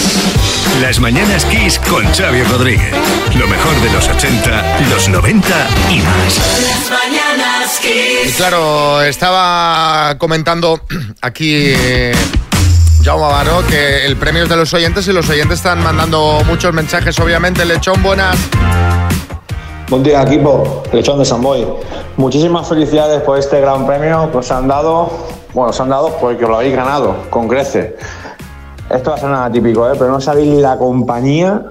Las 0.82 1.00
mañanas 1.00 1.46
Kiss 1.46 1.80
con 1.80 2.06
Xavi 2.14 2.44
Rodríguez. 2.44 2.94
Lo 3.36 3.48
mejor 3.48 3.76
de 3.82 3.92
los 3.92 4.08
80, 4.08 4.80
los 4.90 5.10
90 5.10 5.68
y 5.90 5.98
más. 6.02 6.38
Las 6.62 7.00
mañanas 7.00 7.80
Y 7.84 8.24
Kiss. 8.28 8.36
claro, 8.36 9.02
estaba 9.02 10.16
comentando 10.20 10.82
aquí 11.22 11.54
eh, 11.76 12.14
Jaume 13.08 13.24
Baró 13.24 13.66
que 13.70 14.06
el 14.06 14.18
premio 14.18 14.44
es 14.44 14.50
de 14.50 14.58
los 14.58 14.74
oyentes 14.74 15.08
y 15.08 15.14
los 15.14 15.30
oyentes 15.30 15.60
están 15.60 15.82
mandando 15.82 16.40
muchos 16.46 16.74
mensajes, 16.74 17.18
obviamente. 17.22 17.64
Lechón, 17.64 18.04
buenas. 18.04 18.36
Buen 19.90 20.04
día 20.04 20.24
equipo, 20.24 20.84
Lechón 20.92 21.18
de 21.18 21.24
San 21.24 21.42
Boy. 21.42 21.66
Muchísimas 22.18 22.68
felicidades 22.68 23.22
por 23.22 23.38
este 23.38 23.62
gran 23.62 23.88
premio 23.88 24.30
que 24.30 24.40
os 24.40 24.52
han 24.52 24.68
dado, 24.68 25.10
bueno, 25.54 25.70
os 25.70 25.80
han 25.80 25.88
dado 25.88 26.18
porque 26.20 26.44
os 26.44 26.50
lo 26.50 26.58
habéis 26.58 26.76
ganado, 26.76 27.16
con 27.30 27.48
creces. 27.48 27.94
Esto 28.90 29.12
va 29.12 29.16
a 29.16 29.20
ser 29.20 29.30
nada 29.30 29.50
típico, 29.50 29.90
¿eh? 29.90 29.94
pero 29.98 30.12
no 30.12 30.20
sabéis 30.20 30.56
la 30.56 30.78
compañía 30.78 31.62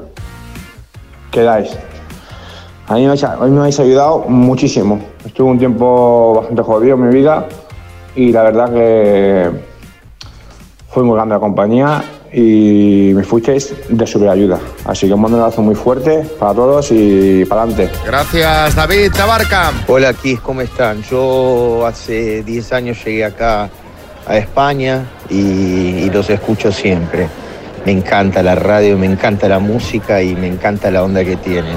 que 1.30 1.42
dais. 1.42 1.76
A 2.88 2.94
a 2.94 2.96
mí 2.96 3.06
me 3.06 3.60
habéis 3.60 3.78
ayudado 3.78 4.20
muchísimo. 4.20 5.02
Estuve 5.22 5.50
un 5.50 5.58
tiempo 5.58 6.36
bastante 6.36 6.62
jodido 6.62 6.94
en 6.94 7.08
mi 7.10 7.14
vida 7.14 7.46
y 8.14 8.32
la 8.32 8.42
verdad 8.42 8.72
que 8.72 9.65
fue 10.96 11.04
muy 11.04 11.14
grande 11.14 11.34
la 11.34 11.40
compañía 11.40 12.02
y 12.32 13.12
me 13.14 13.22
fuisteis 13.22 13.74
de 13.86 14.06
sobreayuda. 14.06 14.58
Así 14.86 15.06
que 15.06 15.12
un 15.12 15.20
mando 15.20 15.36
un 15.36 15.42
abrazo 15.42 15.60
muy 15.60 15.74
fuerte 15.74 16.22
para 16.38 16.54
todos 16.54 16.90
y 16.90 17.44
para 17.44 17.64
adelante. 17.64 17.90
Gracias, 18.06 18.74
David 18.74 19.12
Tabarca. 19.14 19.72
Hola 19.88 20.14
Kiss, 20.14 20.40
¿cómo 20.40 20.62
están? 20.62 21.02
Yo 21.02 21.84
hace 21.84 22.42
10 22.44 22.72
años 22.72 23.04
llegué 23.04 23.26
acá 23.26 23.68
a 24.26 24.38
España 24.38 25.04
y, 25.28 25.36
y 25.36 26.08
los 26.10 26.30
escucho 26.30 26.72
siempre. 26.72 27.28
Me 27.84 27.92
encanta 27.92 28.42
la 28.42 28.54
radio, 28.54 28.96
me 28.96 29.04
encanta 29.04 29.48
la 29.48 29.58
música 29.58 30.22
y 30.22 30.34
me 30.34 30.46
encanta 30.46 30.90
la 30.90 31.04
onda 31.04 31.22
que 31.22 31.36
tienen. 31.36 31.76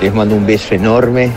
Les 0.00 0.14
mando 0.14 0.34
un 0.34 0.46
beso 0.46 0.74
enorme 0.74 1.30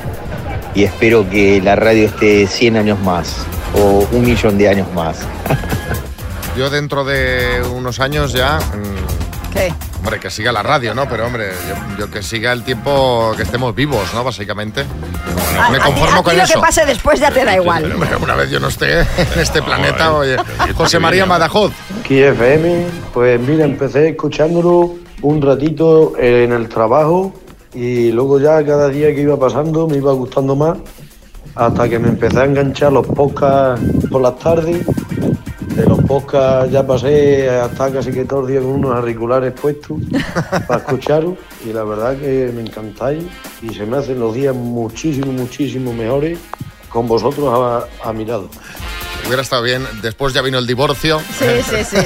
y 0.73 0.85
espero 0.85 1.29
que 1.29 1.61
la 1.61 1.75
radio 1.75 2.05
esté 2.05 2.47
100 2.47 2.77
años 2.77 2.99
más 3.01 3.45
o 3.75 4.07
un 4.09 4.21
millón 4.21 4.57
de 4.57 4.69
años 4.69 4.87
más. 4.95 5.27
Yo 6.57 6.69
dentro 6.69 7.03
de 7.05 7.61
unos 7.73 7.99
años 7.99 8.33
ya 8.33 8.57
mm, 8.59 9.53
¿Qué? 9.53 9.73
Hombre, 9.99 10.19
que 10.19 10.29
siga 10.29 10.51
la 10.51 10.61
radio, 10.63 10.93
¿no? 10.95 11.09
Pero, 11.09 11.25
hombre, 11.25 11.49
yo, 11.67 12.05
yo 12.05 12.11
que 12.11 12.21
siga 12.23 12.53
el 12.53 12.63
tiempo 12.63 13.33
que 13.35 13.43
estemos 13.43 13.73
vivos, 13.75 14.13
¿no? 14.13 14.23
Básicamente. 14.23 14.85
A- 15.59 15.69
Me 15.71 15.77
a 15.77 15.81
ti- 15.81 15.85
conformo 15.87 16.19
a 16.19 16.19
ti 16.19 16.23
con 16.23 16.37
lo 16.37 16.43
eso. 16.43 16.53
que 16.53 16.59
pase 16.59 16.85
después 16.85 17.19
ya 17.19 17.31
te 17.31 17.43
da 17.43 17.55
igual. 17.55 17.91
Hombre, 17.91 18.15
Una 18.15 18.35
vez 18.35 18.49
yo 18.49 18.59
no 18.59 18.67
esté 18.69 19.01
en 19.01 19.39
este 19.39 19.61
planeta, 19.61 20.13
oye. 20.13 20.37
José 20.75 20.99
María 20.99 21.25
Badajoz. 21.25 21.73
FM, 22.09 22.85
pues 23.13 23.39
mira, 23.41 23.65
empecé 23.65 24.09
escuchándolo 24.09 24.95
un 25.21 25.41
ratito 25.41 26.13
en 26.17 26.53
el 26.53 26.69
trabajo 26.69 27.33
y 27.73 28.11
luego 28.11 28.39
ya 28.39 28.63
cada 28.65 28.87
día 28.89 29.13
que 29.13 29.21
iba 29.21 29.37
pasando 29.37 29.87
me 29.87 29.97
iba 29.97 30.11
gustando 30.13 30.55
más 30.55 30.77
hasta 31.55 31.89
que 31.89 31.99
me 31.99 32.07
empecé 32.09 32.39
a 32.39 32.45
enganchar 32.45 32.93
los 32.93 33.05
podcasts 33.05 33.83
por 34.09 34.21
las 34.21 34.37
tardes. 34.39 34.85
De 35.79 35.85
los 35.85 36.01
podcasts 36.01 36.73
ya 36.73 36.85
pasé 36.85 37.49
hasta 37.49 37.89
casi 37.89 38.11
que 38.11 38.25
todos 38.25 38.41
los 38.41 38.51
días 38.51 38.63
con 38.63 38.73
unos 38.73 38.95
auriculares 38.97 39.53
puestos 39.53 39.97
para 40.67 40.81
escucharos 40.81 41.35
y 41.65 41.71
la 41.71 41.85
verdad 41.85 42.17
que 42.17 42.51
me 42.53 42.63
encantáis 42.63 43.23
y 43.61 43.73
se 43.73 43.85
me 43.85 43.95
hacen 43.95 44.19
los 44.19 44.33
días 44.33 44.53
muchísimo, 44.53 45.31
muchísimo 45.31 45.93
mejores 45.93 46.37
con 46.89 47.07
vosotros 47.07 47.47
a, 47.47 48.09
a 48.09 48.11
mi 48.11 48.25
lado. 48.25 48.49
Hubiera 49.29 49.43
estado 49.43 49.61
bien. 49.61 49.85
Después 50.01 50.33
ya 50.33 50.41
vino 50.41 50.57
el 50.57 50.65
divorcio. 50.65 51.19
Sí, 51.19 51.45
sí, 51.61 51.83
sí. 51.83 51.97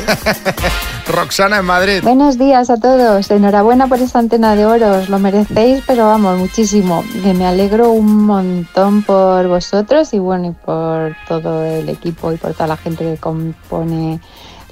Roxana 1.07 1.59
en 1.59 1.65
Madrid. 1.65 2.01
Buenos 2.03 2.37
días 2.37 2.69
a 2.69 2.75
todos. 2.75 3.31
Enhorabuena 3.31 3.87
por 3.87 3.99
esta 3.99 4.19
antena 4.19 4.57
de 4.57 4.65
oro. 4.65 4.97
Os 4.97 5.07
lo 5.07 5.19
merecéis, 5.19 5.81
pero 5.87 6.07
vamos, 6.07 6.37
muchísimo. 6.37 7.01
Que 7.23 7.33
me 7.33 7.47
alegro 7.47 7.91
un 7.91 8.25
montón 8.25 9.03
por 9.03 9.47
vosotros 9.47 10.13
y 10.13 10.19
bueno, 10.19 10.49
y 10.49 10.51
por 10.51 11.15
todo 11.25 11.63
el 11.63 11.87
equipo 11.87 12.33
y 12.33 12.35
por 12.35 12.51
toda 12.51 12.67
la 12.67 12.75
gente 12.75 13.05
que 13.05 13.17
compone 13.17 14.19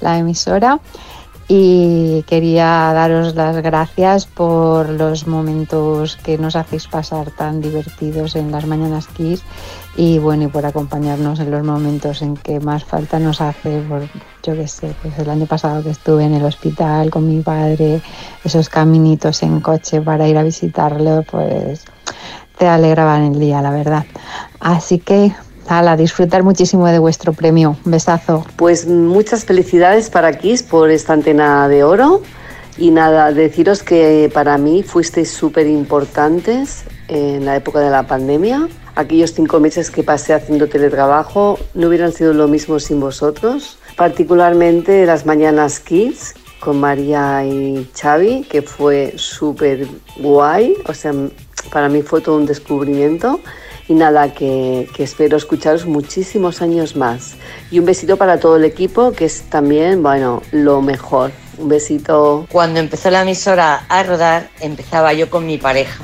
la 0.02 0.18
emisora. 0.18 0.78
Y 1.48 2.22
quería 2.26 2.92
daros 2.94 3.34
las 3.34 3.56
gracias 3.62 4.26
por 4.26 4.88
los 4.88 5.26
momentos 5.26 6.16
que 6.16 6.38
nos 6.38 6.56
hacéis 6.56 6.86
pasar 6.86 7.30
tan 7.30 7.60
divertidos 7.60 8.36
en 8.36 8.52
las 8.52 8.66
mañanas 8.66 9.08
Kiss 9.08 9.42
y 9.96 10.18
bueno, 10.18 10.44
y 10.44 10.46
por 10.46 10.64
acompañarnos 10.64 11.40
en 11.40 11.50
los 11.50 11.62
momentos 11.64 12.22
en 12.22 12.36
que 12.36 12.60
más 12.60 12.84
falta 12.84 13.18
nos 13.18 13.42
hace, 13.42 13.80
por, 13.82 14.02
yo 14.42 14.54
qué 14.54 14.66
sé, 14.66 14.94
pues 15.02 15.18
el 15.18 15.28
año 15.28 15.44
pasado 15.44 15.82
que 15.82 15.90
estuve 15.90 16.24
en 16.24 16.34
el 16.34 16.44
hospital 16.44 17.10
con 17.10 17.28
mi 17.28 17.42
padre, 17.42 18.00
esos 18.42 18.70
caminitos 18.70 19.42
en 19.42 19.60
coche 19.60 20.00
para 20.00 20.26
ir 20.26 20.38
a 20.38 20.42
visitarlo, 20.42 21.24
pues 21.30 21.84
te 22.56 22.66
alegraban 22.66 23.34
el 23.34 23.38
día, 23.38 23.60
la 23.60 23.70
verdad. 23.70 24.06
Así 24.60 24.98
que, 24.98 25.34
a 25.68 25.96
disfrutar 25.96 26.42
muchísimo 26.42 26.86
de 26.86 26.98
vuestro 26.98 27.32
premio. 27.32 27.76
Un 27.84 27.92
besazo. 27.92 28.44
Pues 28.56 28.86
muchas 28.86 29.44
felicidades 29.44 30.10
para 30.10 30.32
Kiss 30.32 30.62
por 30.62 30.90
esta 30.90 31.12
antena 31.12 31.68
de 31.68 31.84
oro. 31.84 32.22
Y 32.78 32.90
nada, 32.90 33.32
deciros 33.32 33.82
que 33.82 34.30
para 34.32 34.56
mí 34.58 34.82
fuisteis 34.82 35.30
súper 35.30 35.66
importantes 35.66 36.84
en 37.08 37.44
la 37.44 37.56
época 37.56 37.80
de 37.80 37.90
la 37.90 38.06
pandemia. 38.06 38.68
Aquellos 38.94 39.32
cinco 39.32 39.60
meses 39.60 39.90
que 39.90 40.02
pasé 40.02 40.34
haciendo 40.34 40.68
teletrabajo 40.68 41.58
no 41.74 41.88
hubieran 41.88 42.12
sido 42.12 42.32
lo 42.32 42.48
mismo 42.48 42.78
sin 42.78 43.00
vosotros. 43.00 43.78
Particularmente 43.96 45.06
las 45.06 45.26
mañanas 45.26 45.80
Kids 45.80 46.34
con 46.60 46.80
María 46.80 47.44
y 47.44 47.90
Xavi, 47.98 48.44
que 48.44 48.62
fue 48.62 49.14
súper 49.16 49.86
guay. 50.18 50.74
O 50.86 50.94
sea, 50.94 51.12
para 51.72 51.88
mí 51.88 52.02
fue 52.02 52.20
todo 52.20 52.36
un 52.36 52.46
descubrimiento. 52.46 53.40
Y 53.92 53.94
nada, 53.94 54.32
que, 54.32 54.88
que 54.96 55.02
espero 55.02 55.36
escucharos 55.36 55.84
muchísimos 55.84 56.62
años 56.62 56.96
más. 56.96 57.34
Y 57.70 57.78
un 57.78 57.84
besito 57.84 58.16
para 58.16 58.40
todo 58.40 58.56
el 58.56 58.64
equipo, 58.64 59.12
que 59.12 59.26
es 59.26 59.42
también, 59.50 60.02
bueno, 60.02 60.40
lo 60.50 60.80
mejor. 60.80 61.30
Un 61.58 61.68
besito. 61.68 62.46
Cuando 62.50 62.80
empezó 62.80 63.10
la 63.10 63.20
emisora 63.20 63.84
a 63.90 64.02
rodar, 64.02 64.48
empezaba 64.62 65.12
yo 65.12 65.28
con 65.28 65.44
mi 65.44 65.58
pareja 65.58 66.02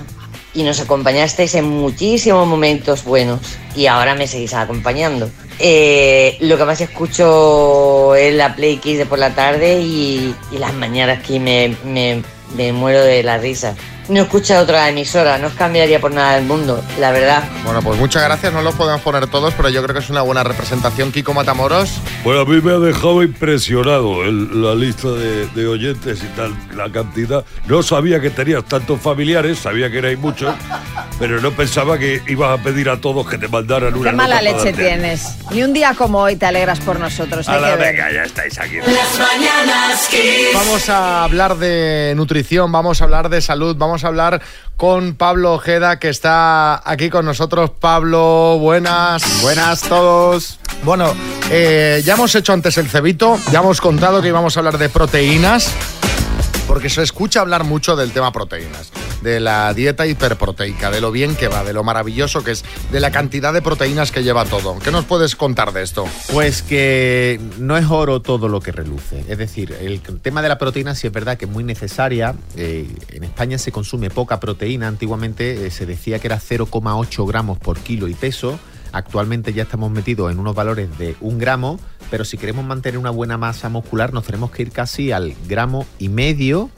y 0.53 0.65
nos 0.65 0.81
acompañasteis 0.81 1.55
en 1.55 1.65
muchísimos 1.65 2.47
momentos 2.47 3.05
buenos 3.05 3.41
y 3.75 3.87
ahora 3.87 4.15
me 4.15 4.27
seguís 4.27 4.53
acompañando. 4.53 5.31
Eh, 5.59 6.37
lo 6.41 6.59
que 6.59 6.67
más 6.67 6.83
escucho 6.83 8.15
es 8.17 8.35
la 8.35 8.55
Play 8.55 8.77
Kiss 8.77 8.99
de 8.99 9.07
por 9.07 9.19
la 9.19 9.35
tarde 9.35 9.81
y, 9.81 10.35
y 10.53 10.59
las 10.59 10.75
mañanas 10.75 11.27
que 11.27 11.41
me, 11.41 11.75
me, 11.87 12.23
me 12.55 12.71
muero 12.71 13.03
de 13.03 13.23
la 13.23 13.39
risa. 13.39 13.75
No 14.09 14.23
escucho 14.23 14.59
otra 14.59 14.89
emisora, 14.89 15.37
no 15.37 15.49
os 15.49 15.53
cambiaría 15.53 16.01
por 16.01 16.13
nada 16.13 16.37
del 16.37 16.45
mundo, 16.47 16.83
la 16.99 17.11
verdad. 17.11 17.43
Bueno, 17.65 17.83
pues 17.83 17.99
muchas 17.99 18.23
gracias. 18.25 18.53
No 18.55 18.63
los 18.63 18.75
podemos 18.75 19.03
poner 19.03 19.27
todos, 19.27 19.53
pero 19.55 19.69
yo 19.69 19.83
creo 19.83 19.93
que 19.95 20.01
es 20.01 20.09
una 20.09 20.23
buena 20.23 20.43
representación. 20.43 21.13
Kiko 21.13 21.35
Matamoros. 21.35 21.91
Bueno, 22.25 22.41
a 22.41 22.45
mí 22.47 22.59
me 22.63 22.73
ha 22.73 22.79
dejado 22.79 23.23
impresionado 23.23 24.25
el- 24.25 24.63
la 24.63 24.75
lista 24.75 25.09
de, 25.09 25.47
de 25.49 25.67
oyentes 25.67 26.23
y 26.23 26.27
tal, 26.37 26.55
la 26.75 26.91
cantidad. 26.91 27.45
No 27.67 27.83
sabía 27.83 28.19
que 28.21 28.31
tenías 28.31 28.65
tantos 28.65 28.99
familiares, 29.01 29.59
sabía 29.59 29.91
que 29.91 29.99
erais 29.99 30.19
muchos, 30.19 30.55
pero 31.19 31.41
no 31.43 31.51
pensaba 31.53 31.99
que 31.99 32.23
ibas 32.29 32.59
a 32.59 32.63
pedir 32.63 32.89
a 32.89 32.99
todos 33.01 33.29
que 33.29 33.37
te 33.37 33.49
mandaran 33.49 33.95
una 33.95 34.11
Qué 34.11 34.17
mala 34.17 34.41
leche 34.41 34.73
tienes. 34.73 35.37
Y 35.51 35.63
un 35.63 35.75
día 35.75 35.93
como 35.95 36.21
hoy 36.21 36.37
te 36.37 36.47
alegras 36.47 36.81
por 36.81 36.99
nosotros. 36.99 37.47
que 37.47 37.53
ver. 37.53 37.79
venga, 37.79 38.11
ya 38.11 38.23
estáis 38.23 38.59
aquí. 38.59 38.77
Las 38.79 39.19
mañanas. 39.19 40.09
Vamos 40.55 40.89
a 40.89 41.25
hablar 41.25 41.57
de 41.57 42.15
nutrición, 42.17 42.73
vamos 42.73 43.01
a 43.03 43.05
hablar 43.05 43.29
de 43.29 43.41
salud, 43.43 43.77
vamos 43.77 43.98
a 44.05 44.09
hablar 44.09 44.43
con 44.77 45.15
Pablo 45.15 45.55
Ojeda, 45.55 45.99
que 45.99 46.09
está 46.09 46.81
aquí 46.89 47.11
con 47.11 47.25
nosotros. 47.25 47.71
Pablo, 47.71 48.59
buenas. 48.59 49.43
Buenas 49.43 49.83
todos. 49.83 50.59
Bueno, 50.85 51.15
eh, 51.51 52.03
ya 52.05 52.15
hemos 52.15 52.35
hecho 52.35 52.53
antes 52.53 52.79
el 52.79 52.89
cebito, 52.89 53.39
ya 53.51 53.61
hemos 53.61 53.81
contado 53.81 54.23
que 54.23 54.29
íbamos 54.29 54.57
a 54.57 54.61
hablar 54.61 54.79
de 54.79 54.89
proteínas, 54.89 55.73
porque 56.67 56.89
se 56.89 57.03
escucha 57.03 57.41
hablar 57.41 57.65
mucho 57.65 57.97
del 57.97 58.13
tema 58.13 58.33
proteínas, 58.33 58.93
de 59.23 59.41
la 59.41 59.73
dieta 59.75 60.07
hiperproteica, 60.07 60.91
de 60.91 61.01
lo 61.01 61.11
bien 61.11 61.37
que 61.37 61.49
va, 61.49 61.65
de 61.65 61.73
lo 61.73 61.85
maravilloso 61.85 62.45
que 62.45 62.53
es, 62.53 62.65
de 62.91 63.01
la 63.01 63.11
cantidad 63.11 63.53
de 63.53 63.63
proteínas 63.63 64.13
que 64.13 64.23
lleva 64.23 64.45
todo. 64.45 64.79
¿Qué 64.79 64.91
nos 64.91 65.05
puedes 65.05 65.37
contar 65.37 65.73
de 65.73 65.83
esto? 65.83 66.07
Pues 66.33 66.63
que 66.63 67.41
no 67.59 67.77
es 67.77 67.87
oro 67.87 68.21
todo 68.21 68.49
lo 68.49 68.61
que 68.61 68.73
reluce. 68.73 69.25
Es 69.29 69.39
decir, 69.39 69.77
el 69.81 70.01
tema 70.01 70.43
de 70.43 70.49
la 70.49 70.59
proteína 70.59 70.95
sí 70.95 71.07
es 71.07 71.13
verdad 71.13 71.37
que 71.37 71.47
es 71.47 71.51
muy 71.51 71.65
necesaria. 71.65 72.35
Eh, 72.57 72.89
en 73.11 73.25
España 73.25 73.59
se 73.59 73.73
consume 73.73 74.11
poca 74.11 74.41
proteína. 74.41 74.89
Antiguamente 74.89 75.67
eh, 75.67 75.71
se 75.71 75.87
decía 75.87 76.19
que 76.19 76.29
era 76.29 76.39
0,8 76.39 77.27
gramos 77.27 77.59
por 77.59 77.79
kilo 77.79 78.09
y 78.09 78.15
peso. 78.15 78.59
Actualmente 78.93 79.53
ya 79.53 79.65
estamos 79.65 79.91
metidos 79.91 80.33
en 80.33 80.39
unos 80.39 80.55
valores 80.55 80.97
de 80.99 81.15
un 81.21 81.39
gramo, 81.39 81.79
pero 82.11 82.25
si 82.25 82.39
queremos 82.39 82.65
mantener 82.65 82.99
una 82.99 83.11
buena 83.11 83.37
masa 83.37 83.69
muscular 83.69 84.15
nos 84.15 84.25
tenemos 84.25 84.51
que 84.51 84.63
ir 84.63 84.71
casi 84.71 85.13
al 85.13 85.35
gramo 85.47 85.87
y 85.99 86.09
medio 86.09 86.71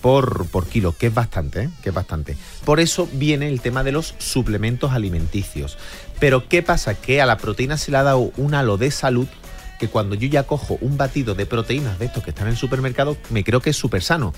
por, 0.00 0.46
por 0.48 0.66
kilo, 0.66 0.94
que 0.96 1.08
es 1.08 1.14
bastante, 1.14 1.64
¿eh? 1.64 1.70
que 1.82 1.90
es 1.90 1.94
bastante. 1.94 2.36
Por 2.64 2.80
eso 2.80 3.08
viene 3.12 3.48
el 3.48 3.60
tema 3.60 3.82
de 3.82 3.92
los 3.92 4.14
suplementos 4.18 4.92
alimenticios. 4.92 5.78
Pero 6.20 6.48
¿qué 6.48 6.62
pasa? 6.62 6.94
Que 6.94 7.20
a 7.20 7.26
la 7.26 7.38
proteína 7.38 7.76
se 7.76 7.90
le 7.90 7.98
ha 7.98 8.02
dado 8.02 8.32
un 8.36 8.54
halo 8.54 8.76
de 8.76 8.90
salud 8.90 9.28
que 9.78 9.88
cuando 9.88 10.14
yo 10.14 10.28
ya 10.28 10.42
cojo 10.42 10.76
un 10.80 10.96
batido 10.96 11.34
de 11.34 11.46
proteínas 11.46 11.98
de 11.98 12.06
estos 12.06 12.24
que 12.24 12.30
están 12.30 12.46
en 12.46 12.52
el 12.52 12.58
supermercado, 12.58 13.16
me 13.30 13.44
creo 13.44 13.60
que 13.60 13.70
es 13.70 13.76
súper 13.76 14.02
sano. 14.02 14.34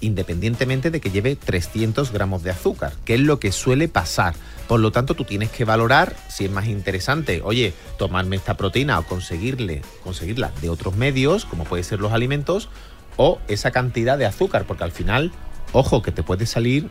Independientemente 0.00 0.90
de 0.90 1.00
que 1.00 1.10
lleve 1.10 1.36
300 1.36 2.12
gramos 2.12 2.42
de 2.42 2.50
azúcar, 2.50 2.92
que 3.04 3.14
es 3.14 3.20
lo 3.20 3.40
que 3.40 3.52
suele 3.52 3.88
pasar. 3.88 4.34
Por 4.68 4.80
lo 4.80 4.90
tanto, 4.90 5.14
tú 5.14 5.24
tienes 5.24 5.50
que 5.50 5.64
valorar 5.64 6.16
si 6.28 6.44
es 6.44 6.50
más 6.50 6.66
interesante, 6.66 7.40
oye, 7.42 7.72
tomarme 7.96 8.36
esta 8.36 8.56
proteína 8.56 8.98
o 8.98 9.06
conseguirle, 9.06 9.82
conseguirla 10.02 10.52
de 10.60 10.68
otros 10.68 10.96
medios, 10.96 11.44
como 11.44 11.64
pueden 11.64 11.84
ser 11.84 12.00
los 12.00 12.12
alimentos, 12.12 12.68
o 13.16 13.38
esa 13.48 13.70
cantidad 13.70 14.18
de 14.18 14.26
azúcar, 14.26 14.64
porque 14.66 14.84
al 14.84 14.92
final, 14.92 15.32
ojo, 15.72 16.02
que 16.02 16.12
te 16.12 16.22
puede 16.22 16.46
salir 16.46 16.88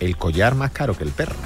el 0.00 0.16
collar 0.16 0.54
más 0.54 0.72
caro 0.72 0.96
que 0.96 1.04
el 1.04 1.10
perro. 1.10 1.36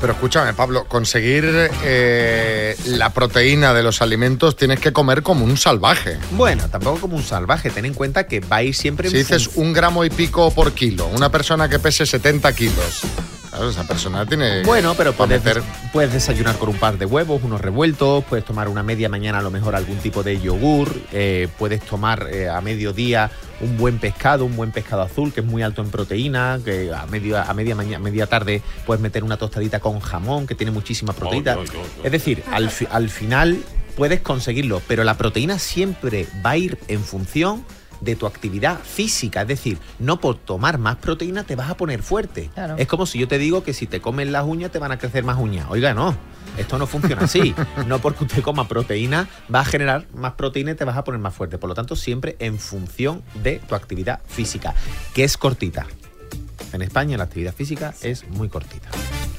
Pero 0.00 0.12
escúchame, 0.12 0.52
Pablo, 0.54 0.86
conseguir 0.86 1.44
eh, 1.84 2.76
la 2.86 3.10
proteína 3.10 3.72
de 3.74 3.82
los 3.82 4.02
alimentos 4.02 4.56
tienes 4.56 4.80
que 4.80 4.92
comer 4.92 5.22
como 5.22 5.44
un 5.44 5.56
salvaje. 5.56 6.18
Bueno, 6.32 6.68
tampoco 6.68 7.02
como 7.02 7.16
un 7.16 7.22
salvaje. 7.22 7.70
Ten 7.70 7.84
en 7.84 7.94
cuenta 7.94 8.26
que 8.26 8.40
va 8.40 8.56
a 8.56 8.62
ir 8.64 8.74
siempre 8.74 9.08
Si 9.08 9.16
dices 9.16 9.50
un 9.54 9.72
gramo 9.72 10.04
y 10.04 10.10
pico 10.10 10.50
por 10.50 10.72
kilo, 10.72 11.06
una 11.06 11.30
persona 11.30 11.68
que 11.68 11.78
pese 11.78 12.06
70 12.06 12.52
kilos, 12.54 13.02
claro, 13.56 13.70
esa 13.70 13.84
persona 13.84 14.24
tiene. 14.26 14.62
Bueno, 14.62 14.94
pero 14.96 15.12
puedes, 15.12 15.42
meter. 15.44 15.62
puedes 15.92 16.12
desayunar 16.12 16.56
con 16.58 16.68
un 16.68 16.76
par 16.78 16.98
de 16.98 17.06
huevos, 17.06 17.42
unos 17.42 17.60
revueltos, 17.60 18.24
puedes 18.24 18.44
tomar 18.44 18.68
una 18.68 18.82
media 18.82 19.08
mañana 19.08 19.38
a 19.38 19.42
lo 19.42 19.50
mejor 19.50 19.74
algún 19.74 19.96
tipo 19.98 20.22
de 20.22 20.40
yogur, 20.40 20.94
eh, 21.12 21.48
puedes 21.58 21.80
tomar 21.82 22.28
eh, 22.30 22.48
a 22.48 22.60
mediodía 22.60 23.30
un 23.60 23.76
buen 23.78 23.98
pescado, 23.98 24.44
un 24.44 24.54
buen 24.54 24.70
pescado 24.70 25.02
azul 25.02 25.32
que 25.32 25.40
es 25.40 25.46
muy 25.46 25.62
alto 25.62 25.80
en 25.82 25.90
proteína, 25.90 26.60
que 26.64 26.92
a, 26.94 27.06
medio, 27.06 27.38
a 27.40 27.52
media, 27.54 27.74
mañana, 27.74 27.98
media 27.98 28.26
tarde 28.26 28.62
puedes 28.84 29.00
meter 29.00 29.24
una 29.24 29.36
tostadita 29.38 29.80
con 29.80 30.00
jamón 30.00 30.46
que 30.46 30.54
tiene 30.54 30.70
muchísima 30.72 31.12
proteína. 31.14 31.56
Es 32.04 32.12
decir, 32.12 32.42
al, 32.52 32.70
fi- 32.70 32.86
al 32.90 33.08
final 33.08 33.58
puedes 33.96 34.20
conseguirlo, 34.20 34.82
pero 34.86 35.04
la 35.04 35.16
proteína 35.16 35.58
siempre 35.58 36.26
va 36.44 36.50
a 36.50 36.56
ir 36.58 36.78
en 36.88 37.02
función 37.02 37.64
de 38.06 38.16
tu 38.16 38.26
actividad 38.26 38.78
física. 38.80 39.42
Es 39.42 39.48
decir, 39.48 39.78
no 39.98 40.18
por 40.20 40.38
tomar 40.38 40.78
más 40.78 40.96
proteína 40.96 41.44
te 41.44 41.56
vas 41.56 41.68
a 41.68 41.76
poner 41.76 42.02
fuerte. 42.02 42.50
Claro. 42.54 42.76
Es 42.78 42.86
como 42.86 43.04
si 43.04 43.18
yo 43.18 43.28
te 43.28 43.36
digo 43.36 43.62
que 43.62 43.74
si 43.74 43.86
te 43.86 44.00
comes 44.00 44.28
las 44.28 44.44
uñas 44.44 44.70
te 44.72 44.78
van 44.78 44.92
a 44.92 44.98
crecer 44.98 45.24
más 45.24 45.36
uñas. 45.38 45.66
Oiga, 45.68 45.92
no. 45.92 46.16
Esto 46.56 46.78
no 46.78 46.86
funciona 46.86 47.24
así. 47.24 47.54
No 47.86 47.98
porque 48.00 48.24
usted 48.24 48.42
coma 48.42 48.66
proteína 48.66 49.28
va 49.54 49.60
a 49.60 49.64
generar 49.66 50.06
más 50.14 50.32
proteína 50.32 50.70
y 50.70 50.74
te 50.74 50.84
vas 50.86 50.96
a 50.96 51.04
poner 51.04 51.20
más 51.20 51.34
fuerte. 51.34 51.58
Por 51.58 51.68
lo 51.68 51.74
tanto, 51.74 51.96
siempre 51.96 52.36
en 52.38 52.58
función 52.58 53.22
de 53.42 53.58
tu 53.68 53.74
actividad 53.74 54.20
física, 54.26 54.74
que 55.12 55.24
es 55.24 55.36
cortita. 55.36 55.86
En 56.72 56.82
España 56.82 57.16
la 57.18 57.24
actividad 57.24 57.54
física 57.54 57.94
es 58.02 58.26
muy 58.28 58.48
cortita. 58.48 58.88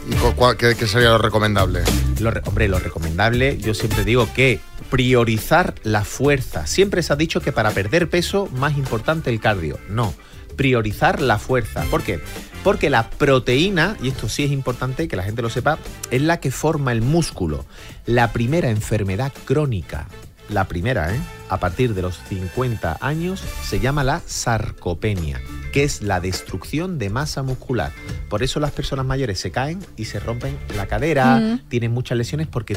¿Y 0.09 0.15
cu- 0.15 0.33
cuál- 0.35 0.55
qué, 0.57 0.75
qué 0.75 0.87
sería 0.87 1.09
lo 1.09 1.17
recomendable? 1.17 1.83
Lo 2.19 2.31
re- 2.31 2.41
hombre, 2.45 2.67
lo 2.69 2.79
recomendable, 2.79 3.57
yo 3.57 3.73
siempre 3.73 4.03
digo 4.05 4.29
que 4.33 4.59
priorizar 4.89 5.75
la 5.83 6.03
fuerza. 6.03 6.67
Siempre 6.67 7.03
se 7.03 7.13
ha 7.13 7.15
dicho 7.15 7.41
que 7.41 7.51
para 7.51 7.71
perder 7.71 8.09
peso, 8.09 8.47
más 8.53 8.77
importante 8.77 9.29
el 9.29 9.39
cardio. 9.39 9.79
No, 9.89 10.13
priorizar 10.55 11.21
la 11.21 11.39
fuerza. 11.39 11.83
¿Por 11.89 12.03
qué? 12.03 12.19
Porque 12.63 12.89
la 12.89 13.09
proteína, 13.09 13.95
y 14.01 14.09
esto 14.09 14.27
sí 14.27 14.43
es 14.43 14.51
importante 14.51 15.07
que 15.07 15.15
la 15.15 15.23
gente 15.23 15.41
lo 15.41 15.49
sepa, 15.49 15.77
es 16.11 16.21
la 16.21 16.39
que 16.39 16.51
forma 16.51 16.91
el 16.91 17.01
músculo. 17.01 17.65
La 18.05 18.33
primera 18.33 18.69
enfermedad 18.69 19.31
crónica, 19.45 20.07
la 20.49 20.65
primera, 20.65 21.13
¿eh? 21.13 21.19
a 21.49 21.59
partir 21.59 21.93
de 21.93 22.01
los 22.01 22.19
50 22.29 22.97
años, 23.01 23.41
se 23.63 23.79
llama 23.79 24.03
la 24.03 24.21
sarcopenia, 24.25 25.41
que 25.77 25.83
es 25.83 26.01
la 26.01 26.19
destrucción 26.19 26.97
de 26.97 27.11
masa 27.11 27.43
muscular. 27.43 27.91
Por 28.29 28.41
eso 28.41 28.59
las 28.59 28.71
personas 28.71 29.05
mayores 29.05 29.39
se 29.39 29.51
caen 29.51 29.85
y 29.95 30.05
se 30.05 30.19
rompen 30.19 30.57
la 30.75 30.87
cadera, 30.87 31.37
Mm. 31.37 31.69
tienen 31.69 31.91
muchas 31.91 32.17
lesiones 32.17 32.47
porque 32.47 32.75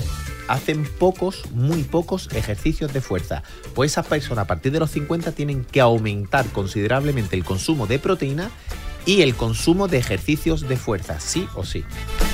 hacen 0.49 0.85
pocos, 0.99 1.50
muy 1.54 1.83
pocos 1.83 2.28
ejercicios 2.35 2.92
de 2.92 3.00
fuerza. 3.00 3.42
Pues 3.75 3.92
esas 3.92 4.07
personas 4.07 4.45
a 4.45 4.47
partir 4.47 4.71
de 4.73 4.80
los 4.80 4.90
50 4.90 5.33
tienen 5.33 5.64
que 5.64 5.80
aumentar 5.80 6.45
considerablemente 6.49 7.37
el 7.37 7.42
consumo 7.42 7.87
de 7.87 7.99
proteína 7.99 8.50
y 9.07 9.23
el 9.23 9.35
consumo 9.35 9.88
de 9.88 9.99
ejercicios 9.99 10.69
de 10.69 10.76
fuerza, 10.76 11.21
sí 11.21 11.49
o 11.54 11.64
sí. 11.64 11.85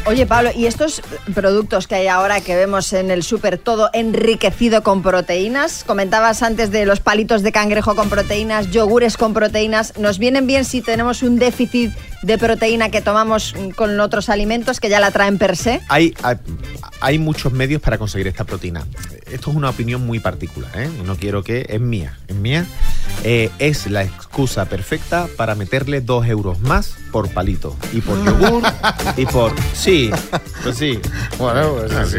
Oye, 0.06 0.26
Pablo, 0.26 0.50
¿y 0.54 0.66
estos 0.66 1.02
productos 1.34 1.86
que 1.86 1.96
hay 1.96 2.06
ahora 2.06 2.40
que 2.40 2.54
vemos 2.54 2.92
en 2.92 3.10
el 3.10 3.22
súper 3.22 3.58
todo 3.58 3.90
enriquecido 3.92 4.82
con 4.82 5.02
proteínas? 5.02 5.84
Comentabas 5.84 6.42
antes 6.42 6.70
de 6.70 6.86
los 6.86 7.00
palitos 7.00 7.42
de 7.42 7.52
cangrejo 7.52 7.94
con 7.94 8.08
proteínas, 8.08 8.70
yogures 8.70 9.16
con 9.16 9.34
proteínas. 9.34 9.98
¿Nos 9.98 10.18
vienen 10.18 10.46
bien 10.46 10.64
si 10.64 10.80
tenemos 10.80 11.22
un 11.22 11.38
déficit 11.38 11.92
de 12.22 12.38
proteína 12.38 12.90
que 12.90 13.02
tomamos 13.02 13.54
con 13.76 13.98
otros 14.00 14.28
alimentos 14.28 14.80
que 14.80 14.88
ya 14.88 15.00
la 15.00 15.10
traen 15.10 15.38
per 15.38 15.56
se? 15.56 15.80
Hay, 15.88 16.14
hay, 16.22 16.36
hay 17.00 17.18
muchos 17.18 17.52
medios 17.52 17.80
para 17.80 17.98
conseguir 17.98 18.26
esta 18.26 18.44
proteína. 18.44 18.84
Esto 19.30 19.50
es 19.50 19.56
una 19.56 19.70
opinión 19.70 20.06
muy 20.06 20.20
particular, 20.20 20.70
¿eh? 20.76 20.88
No 21.04 21.16
quiero 21.16 21.42
que... 21.42 21.66
Es 21.68 21.80
mía, 21.80 22.16
es 22.28 22.36
mía. 22.36 22.64
Eh, 23.24 23.50
es 23.58 23.88
la 23.90 24.04
excusa 24.04 24.66
perfecta 24.66 25.26
para 25.36 25.56
meterle 25.56 26.00
dos 26.00 26.26
euros 26.26 26.60
más 26.60 26.94
por 27.10 27.28
palito. 27.30 27.76
Y 27.92 28.00
por 28.00 28.24
yogur, 28.24 28.62
y 29.16 29.26
por... 29.26 29.52
Sí, 29.72 30.10
pues 30.62 30.76
sí. 30.76 31.00
Bueno, 31.38 31.74
pues 31.74 31.92
así. 31.92 32.18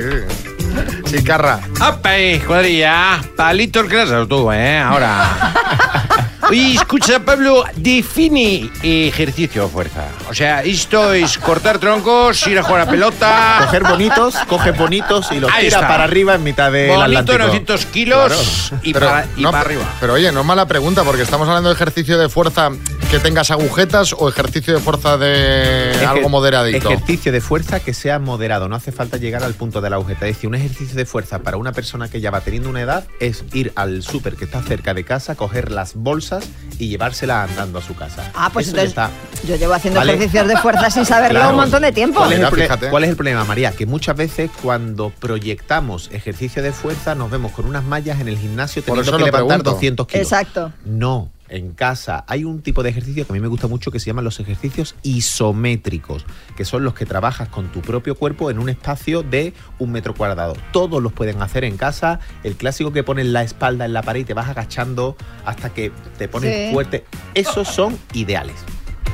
Sí, 1.05 1.23
Carra. 1.23 1.61
¡Apa, 1.79 2.09
cuadrilla! 2.45 3.21
Palito 3.37 3.79
el 3.79 3.87
grasa 3.87 4.25
tú, 4.27 4.51
¿eh? 4.51 4.77
Ahora. 4.77 5.53
Oye, 6.49 6.75
escucha, 6.75 7.19
Pablo, 7.19 7.65
define 7.75 8.69
ejercicio 8.81 9.63
de 9.63 9.69
fuerza. 9.69 10.05
O 10.29 10.33
sea, 10.33 10.63
esto 10.63 11.13
es 11.13 11.37
cortar 11.37 11.77
troncos, 11.77 12.45
ir 12.47 12.57
a 12.57 12.63
jugar 12.63 12.81
a 12.81 12.85
pelota. 12.89 13.57
Coger 13.65 13.83
bonitos, 13.83 14.35
coge 14.47 14.71
bonitos 14.71 15.29
y 15.31 15.39
los 15.41 15.51
Ahí 15.51 15.65
tira 15.65 15.77
está. 15.79 15.87
para 15.89 16.05
arriba 16.05 16.35
en 16.35 16.43
mitad 16.43 16.71
del 16.71 16.87
Bonito, 16.89 17.03
Atlántico. 17.19 17.37
900 17.39 17.85
kilos 17.87 18.71
y, 18.81 18.93
Pero, 18.93 19.07
para, 19.07 19.27
y 19.35 19.41
no, 19.41 19.51
para 19.51 19.61
arriba. 19.61 19.83
Pero 19.99 20.13
oye, 20.13 20.31
no 20.31 20.39
es 20.39 20.45
mala 20.45 20.65
pregunta, 20.67 21.03
porque 21.03 21.23
estamos 21.23 21.47
hablando 21.49 21.69
de 21.69 21.75
ejercicio 21.75 22.17
de 22.17 22.29
fuerza 22.29 22.69
que 23.11 23.19
tengas 23.19 23.51
agujetas 23.51 24.13
o 24.17 24.27
ejercicio 24.27 24.73
de 24.73 24.79
fuerza 24.81 25.17
de 25.17 25.93
Ejer- 25.95 26.07
algo 26.07 26.27
moderadito. 26.27 26.89
Ejercicio 26.91 27.31
de 27.31 27.39
fuerza 27.39 27.79
que 27.79 27.93
sea 27.93 28.19
moderado, 28.19 28.67
no 28.67 28.75
hace 28.75 28.91
falta 28.91 29.15
llegar 29.15 29.43
al 29.45 29.53
punto 29.53 29.79
de 29.79 29.89
la 29.89 29.95
agujeta. 29.95 30.27
Es 30.27 30.35
decir, 30.35 30.49
un 30.49 30.55
ejercicio 30.55 30.93
de 30.93 31.05
fuerza 31.05 31.39
para 31.39 31.55
una 31.55 31.71
persona 31.71 32.09
que 32.09 32.19
ya 32.19 32.31
va 32.31 32.41
teniendo 32.41 32.69
una 32.69 32.81
edad 32.81 33.05
es 33.21 33.45
ir 33.53 33.71
al 33.75 34.03
súper 34.03 34.35
que 34.35 34.43
está 34.43 34.61
cerca 34.61 34.93
de 34.93 35.05
casa, 35.05 35.35
coger 35.35 35.71
las 35.71 35.93
bolsas 35.95 36.43
y 36.79 36.89
llevárselas 36.89 37.49
andando 37.49 37.79
a 37.79 37.81
su 37.81 37.95
casa. 37.95 38.29
Ah, 38.35 38.49
pues 38.51 38.67
Eso 38.67 38.75
entonces 38.75 38.89
está. 38.89 39.09
yo 39.47 39.55
llevo 39.55 39.73
haciendo 39.73 40.01
Vale. 40.01 40.13
ejercicios 40.15 40.47
de 40.49 40.57
fuerza 40.57 40.89
sin 40.89 41.05
saberlo 41.05 41.39
Claro. 41.39 41.51
un 41.55 41.61
montón 41.61 41.83
de 41.83 41.93
tiempo. 41.93 42.19
¿Cuál 42.19 42.31
es, 42.33 42.35
el 42.35 42.39
Mira, 42.39 42.49
pro- 42.49 42.61
fíjate. 42.61 42.89
cuál 42.89 43.03
es 43.05 43.09
el 43.09 43.15
problema, 43.15 43.45
María? 43.45 43.71
Que 43.71 43.85
muchas 43.85 44.17
veces 44.17 44.51
cuando 44.61 45.11
proyectamos 45.17 46.09
ejercicio 46.11 46.61
de 46.61 46.73
fuerza 46.73 47.15
nos 47.15 47.31
vemos 47.31 47.53
con 47.53 47.67
unas 47.67 47.85
mallas 47.85 48.19
en 48.19 48.27
el 48.27 48.37
gimnasio 48.37 48.83
Por 48.83 48.97
teniendo 48.97 49.17
que 49.17 49.23
levantar 49.23 49.47
pregunto. 49.47 49.71
200 49.71 50.07
kilos. 50.07 50.21
Exacto. 50.23 50.73
No, 50.83 51.29
en 51.49 51.71
casa 51.73 52.23
hay 52.27 52.43
un 52.43 52.61
tipo 52.61 52.83
de 52.83 52.89
ejercicio 52.89 53.25
que 53.25 53.31
a 53.31 53.35
mí 53.35 53.39
me 53.39 53.47
gusta 53.47 53.67
mucho 53.67 53.91
que 53.91 53.99
se 53.99 54.07
llaman 54.07 54.23
los 54.25 54.39
ejercicios 54.39 54.95
isométricos, 55.03 56.25
que 56.55 56.65
son 56.65 56.83
los 56.83 56.93
que 56.93 57.05
trabajas 57.05 57.49
con 57.49 57.67
tu 57.71 57.81
propio 57.81 58.15
cuerpo 58.15 58.49
en 58.51 58.59
un 58.59 58.69
espacio 58.69 59.23
de 59.23 59.53
un 59.79 59.91
metro 59.91 60.13
cuadrado. 60.13 60.55
Todos 60.71 61.01
los 61.01 61.13
pueden 61.13 61.41
hacer 61.41 61.63
en 61.63 61.77
casa. 61.77 62.19
El 62.43 62.55
clásico 62.55 62.91
que 62.91 63.03
pones 63.03 63.25
la 63.27 63.43
espalda 63.43 63.85
en 63.85 63.93
la 63.93 64.01
pared 64.03 64.21
y 64.21 64.25
te 64.25 64.33
vas 64.33 64.49
agachando 64.49 65.15
hasta 65.45 65.73
que 65.73 65.91
te 66.17 66.27
pones 66.27 66.67
Sí. 66.67 66.73
fuerte. 66.73 67.05
Esos 67.33 67.67
son 67.67 67.97
ideales. 68.13 68.55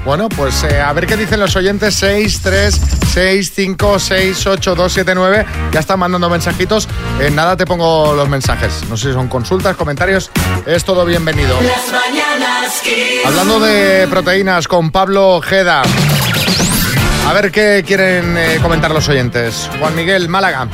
Bueno, 0.05 0.27
pues 0.27 0.63
eh, 0.65 0.81
a 0.81 0.91
ver 0.91 1.07
qué 1.07 1.15
dicen 1.15 1.39
los 1.39 1.55
oyentes. 1.55 1.95
6, 1.95 2.41
3, 2.43 2.81
6, 3.13 3.51
5, 3.55 3.99
6, 3.99 4.47
8, 4.47 4.75
2, 4.75 4.93
7, 4.93 5.15
9. 5.15 5.45
Ya 5.71 5.79
están 5.79 5.97
mandando 5.99 6.29
mensajitos. 6.29 6.89
En 7.21 7.35
nada 7.35 7.55
te 7.55 7.65
pongo 7.65 8.13
los 8.13 8.27
mensajes. 8.27 8.83
No 8.89 8.97
sé 8.97 9.07
si 9.07 9.13
son 9.13 9.29
consultas, 9.29 9.77
comentarios. 9.77 10.29
Es 10.65 10.83
todo 10.83 11.05
bienvenido. 11.05 11.55
Las 11.61 11.89
mañanas 11.89 12.81
Kiss. 12.83 13.25
Hablando 13.25 13.61
de 13.61 14.07
proteínas 14.09 14.67
con 14.67 14.91
Pablo 14.91 15.37
Ojeda. 15.37 15.83
A 17.25 17.31
ver 17.31 17.51
qué 17.51 17.85
quieren 17.87 18.37
eh, 18.37 18.59
comentar 18.61 18.91
los 18.91 19.07
oyentes. 19.07 19.69
Juan 19.79 19.95
Miguel, 19.95 20.27
Málaga. 20.27 20.67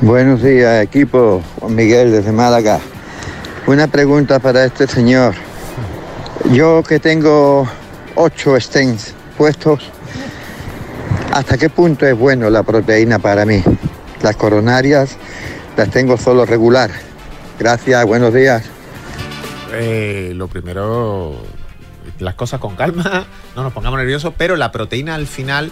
Buenos 0.00 0.42
días, 0.42 0.82
equipo. 0.82 1.42
Juan 1.58 1.74
Miguel 1.74 2.12
desde 2.12 2.32
Málaga. 2.32 2.80
Una 3.66 3.88
pregunta 3.88 4.38
para 4.38 4.64
este 4.64 4.86
señor. 4.86 5.34
Yo 6.50 6.82
que 6.82 6.98
tengo 6.98 7.68
ocho 8.14 8.58
stents 8.60 9.14
puestos, 9.36 9.90
¿hasta 11.32 11.56
qué 11.56 11.70
punto 11.70 12.06
es 12.06 12.16
bueno 12.16 12.50
la 12.50 12.62
proteína 12.62 13.18
para 13.18 13.44
mí? 13.44 13.62
Las 14.22 14.36
coronarias 14.36 15.16
las 15.76 15.90
tengo 15.90 16.16
solo 16.16 16.44
regular. 16.44 16.90
Gracias, 17.58 18.04
buenos 18.06 18.34
días. 18.34 18.64
Eh, 19.72 20.32
lo 20.34 20.48
primero, 20.48 21.36
las 22.18 22.34
cosas 22.34 22.60
con 22.60 22.76
calma, 22.76 23.26
no 23.56 23.62
nos 23.62 23.72
pongamos 23.72 23.98
nerviosos, 23.98 24.34
pero 24.36 24.56
la 24.56 24.72
proteína 24.72 25.14
al 25.14 25.26
final 25.26 25.70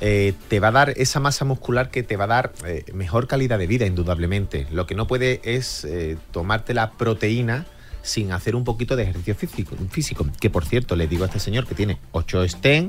eh, 0.00 0.34
te 0.48 0.60
va 0.60 0.68
a 0.68 0.72
dar 0.72 0.90
esa 0.90 1.20
masa 1.20 1.44
muscular 1.44 1.90
que 1.90 2.02
te 2.02 2.16
va 2.16 2.24
a 2.24 2.28
dar 2.28 2.52
eh, 2.66 2.84
mejor 2.94 3.26
calidad 3.26 3.58
de 3.58 3.66
vida, 3.66 3.86
indudablemente. 3.86 4.66
Lo 4.70 4.86
que 4.86 4.94
no 4.94 5.06
puede 5.06 5.40
es 5.44 5.86
tomarte 6.30 6.74
la 6.74 6.92
proteína 6.92 7.66
sin 8.02 8.32
hacer 8.32 8.54
un 8.56 8.64
poquito 8.64 8.96
de 8.96 9.04
ejercicio 9.04 9.34
físico, 9.34 9.76
físico. 9.90 10.26
Que 10.40 10.50
por 10.50 10.64
cierto, 10.64 10.96
le 10.96 11.06
digo 11.08 11.24
a 11.24 11.26
este 11.26 11.38
señor 11.40 11.66
que 11.66 11.74
tiene 11.74 11.98
8 12.12 12.48
STEM, 12.48 12.88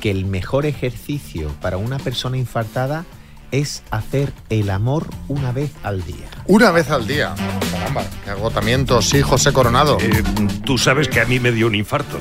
que 0.00 0.10
el 0.10 0.24
mejor 0.26 0.64
ejercicio 0.66 1.50
para 1.60 1.76
una 1.76 1.98
persona 1.98 2.36
infartada 2.36 3.04
es 3.50 3.82
hacer 3.90 4.30
el 4.50 4.68
amor 4.68 5.06
una 5.28 5.52
vez 5.52 5.70
al 5.82 6.04
día. 6.04 6.26
Una 6.46 6.70
vez 6.70 6.90
al 6.90 7.06
día. 7.06 7.34
Caramba, 7.72 8.02
qué 8.22 8.30
agotamiento. 8.30 9.00
Sí, 9.00 9.22
José 9.22 9.54
Coronado. 9.54 9.96
Eh, 10.00 10.22
tú 10.66 10.76
sabes 10.76 11.08
que 11.08 11.20
a 11.22 11.24
mí 11.24 11.40
me 11.40 11.50
dio 11.50 11.66
un 11.66 11.74
infarto. 11.74 12.18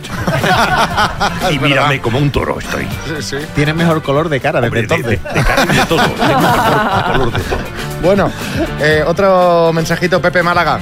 y 1.51 1.59
mírame 1.59 1.99
como 2.01 2.17
un 2.17 2.31
toro 2.31 2.59
estoy. 2.59 2.87
Sí, 3.07 3.21
sí. 3.21 3.35
Tienes 3.55 3.75
mejor 3.75 4.01
color 4.03 4.29
de 4.29 4.39
cara 4.39 4.59
Hombre, 4.61 4.81
de- 4.87 4.95
entonces. 4.95 5.21
de- 5.23 5.33
de 5.33 5.43
cara 5.45 5.65
y 5.65 5.75
de 5.75 5.85
todo. 5.85 6.01
Tengo 6.17 6.39
mejor 6.39 7.11
color 7.11 7.31
de 7.33 7.39
todo. 7.43 7.59
Bueno, 8.01 8.31
eh, 8.79 9.03
otro 9.05 9.71
mensajito, 9.73 10.21
Pepe 10.21 10.43
Málaga. 10.43 10.79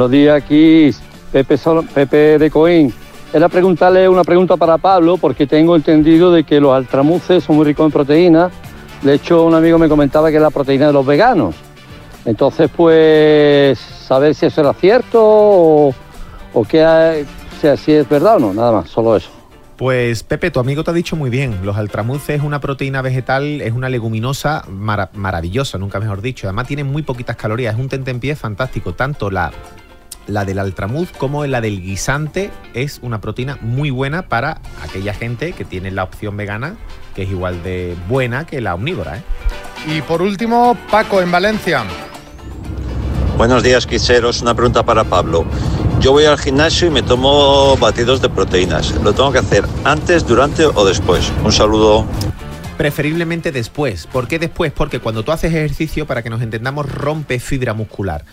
Buenos 0.00 0.12
días, 0.12 0.42
aquí 0.42 0.90
Pepe, 1.30 2.38
de 2.38 2.50
Coín. 2.50 2.90
Era 3.34 3.50
preguntarle 3.50 4.08
una 4.08 4.24
pregunta 4.24 4.56
para 4.56 4.78
Pablo, 4.78 5.18
porque 5.18 5.46
tengo 5.46 5.76
entendido 5.76 6.32
de 6.32 6.42
que 6.44 6.58
los 6.58 6.74
altramuces 6.74 7.44
son 7.44 7.56
muy 7.56 7.66
ricos 7.66 7.84
en 7.84 7.92
proteína. 7.92 8.50
De 9.02 9.12
hecho, 9.12 9.44
un 9.44 9.52
amigo 9.52 9.76
me 9.78 9.90
comentaba 9.90 10.30
que 10.30 10.36
es 10.36 10.42
la 10.42 10.48
proteína 10.48 10.86
de 10.86 10.94
los 10.94 11.04
veganos. 11.04 11.54
Entonces, 12.24 12.70
pues, 12.74 13.78
saber 13.78 14.34
si 14.34 14.46
eso 14.46 14.62
era 14.62 14.72
cierto 14.72 15.20
o, 15.22 15.88
o 16.54 16.60
o 16.60 16.64
sea, 16.64 17.76
si 17.76 17.92
es 17.92 18.08
verdad 18.08 18.36
o 18.36 18.40
no, 18.40 18.54
nada 18.54 18.72
más, 18.72 18.88
solo 18.88 19.16
eso. 19.16 19.28
Pues 19.76 20.22
Pepe, 20.22 20.50
tu 20.50 20.60
amigo 20.60 20.82
te 20.82 20.92
ha 20.92 20.94
dicho 20.94 21.14
muy 21.14 21.28
bien. 21.28 21.58
Los 21.62 21.76
altramuces 21.76 22.38
es 22.38 22.42
una 22.42 22.58
proteína 22.60 23.02
vegetal, 23.02 23.60
es 23.60 23.72
una 23.74 23.90
leguminosa 23.90 24.64
mara- 24.66 25.10
maravillosa, 25.12 25.76
nunca 25.76 26.00
mejor 26.00 26.22
dicho. 26.22 26.46
Además 26.46 26.66
tiene 26.68 26.84
muy 26.84 27.02
poquitas 27.02 27.36
calorías, 27.36 27.74
es 27.74 27.80
un 27.80 27.88
tentempié 27.90 28.34
fantástico. 28.36 28.92
Tanto 28.92 29.30
la, 29.30 29.50
la 30.30 30.44
del 30.44 30.58
altramuz 30.58 31.10
como 31.12 31.44
la 31.46 31.60
del 31.60 31.82
guisante 31.82 32.50
es 32.74 33.00
una 33.02 33.20
proteína 33.20 33.58
muy 33.60 33.90
buena 33.90 34.22
para 34.28 34.60
aquella 34.82 35.12
gente 35.12 35.52
que 35.52 35.64
tiene 35.64 35.90
la 35.90 36.04
opción 36.04 36.36
vegana, 36.36 36.76
que 37.14 37.24
es 37.24 37.30
igual 37.30 37.62
de 37.62 37.96
buena 38.08 38.46
que 38.46 38.60
la 38.60 38.74
omnívora. 38.74 39.18
¿eh? 39.18 39.22
Y 39.86 40.02
por 40.02 40.22
último, 40.22 40.76
Paco 40.90 41.20
en 41.20 41.30
Valencia. 41.30 41.84
Buenos 43.36 43.62
días, 43.62 43.86
quiseros. 43.86 44.42
Una 44.42 44.54
pregunta 44.54 44.84
para 44.84 45.04
Pablo. 45.04 45.46
Yo 46.00 46.12
voy 46.12 46.24
al 46.24 46.38
gimnasio 46.38 46.88
y 46.88 46.90
me 46.90 47.02
tomo 47.02 47.76
batidos 47.76 48.22
de 48.22 48.28
proteínas. 48.28 48.92
¿Lo 49.02 49.12
tengo 49.12 49.32
que 49.32 49.38
hacer 49.38 49.64
antes, 49.84 50.26
durante 50.26 50.64
o 50.66 50.84
después? 50.84 51.32
Un 51.44 51.52
saludo. 51.52 52.06
Preferiblemente 52.76 53.52
después. 53.52 54.06
¿Por 54.06 54.28
qué 54.28 54.38
después? 54.38 54.72
Porque 54.72 55.00
cuando 55.00 55.22
tú 55.22 55.32
haces 55.32 55.52
ejercicio, 55.52 56.06
para 56.06 56.22
que 56.22 56.30
nos 56.30 56.42
entendamos, 56.42 56.90
rompe 56.90 57.38
fibra 57.38 57.74
muscular. 57.74 58.24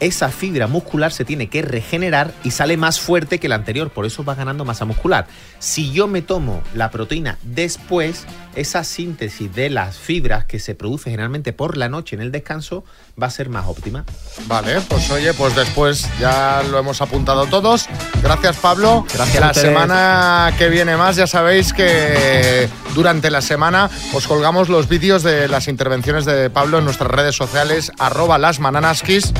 Esa 0.00 0.28
fibra 0.28 0.66
muscular 0.66 1.12
se 1.12 1.24
tiene 1.24 1.48
que 1.48 1.62
regenerar 1.62 2.32
y 2.42 2.50
sale 2.50 2.76
más 2.76 3.00
fuerte 3.00 3.38
que 3.38 3.48
la 3.48 3.54
anterior, 3.54 3.90
por 3.90 4.06
eso 4.06 4.24
va 4.24 4.34
ganando 4.34 4.64
masa 4.64 4.84
muscular. 4.84 5.26
Si 5.58 5.92
yo 5.92 6.06
me 6.06 6.22
tomo 6.22 6.62
la 6.74 6.90
proteína 6.90 7.38
después, 7.42 8.26
esa 8.54 8.84
síntesis 8.84 9.52
de 9.54 9.70
las 9.70 9.96
fibras 9.96 10.44
que 10.44 10.58
se 10.58 10.74
produce 10.74 11.10
generalmente 11.10 11.52
por 11.52 11.76
la 11.76 11.88
noche 11.88 12.16
en 12.16 12.22
el 12.22 12.32
descanso 12.32 12.84
va 13.20 13.28
a 13.28 13.30
ser 13.30 13.48
más 13.48 13.66
óptima. 13.66 14.04
Vale, 14.46 14.80
pues 14.82 15.10
oye, 15.10 15.32
pues 15.34 15.54
después 15.54 16.08
ya 16.20 16.62
lo 16.70 16.78
hemos 16.78 17.00
apuntado 17.00 17.46
todos. 17.46 17.88
Gracias, 18.22 18.56
Pablo. 18.56 19.06
Gracias 19.12 19.40
La 19.40 19.54
semana 19.54 20.52
que 20.58 20.68
viene 20.68 20.96
más, 20.96 21.16
ya 21.16 21.26
sabéis 21.26 21.72
que 21.72 22.68
durante 22.94 23.30
la 23.30 23.40
semana 23.40 23.90
os 24.12 24.26
colgamos 24.26 24.68
los 24.68 24.88
vídeos 24.88 25.22
de 25.22 25.48
las 25.48 25.68
intervenciones 25.68 26.24
de 26.24 26.50
Pablo 26.50 26.78
en 26.78 26.84
nuestras 26.84 27.10
redes 27.10 27.36
sociales, 27.36 27.92
arroba 27.98 28.38
las 28.38 28.60
mananaskis. 28.60 29.32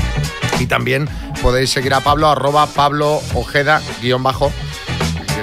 Y 0.58 0.66
también 0.66 1.08
podéis 1.42 1.70
seguir 1.70 1.94
a 1.94 2.00
Pablo, 2.00 2.28
arroba 2.28 2.66
Pablo 2.66 3.20
Ojeda, 3.34 3.82
guion 4.00 4.22
bajo. 4.22 4.52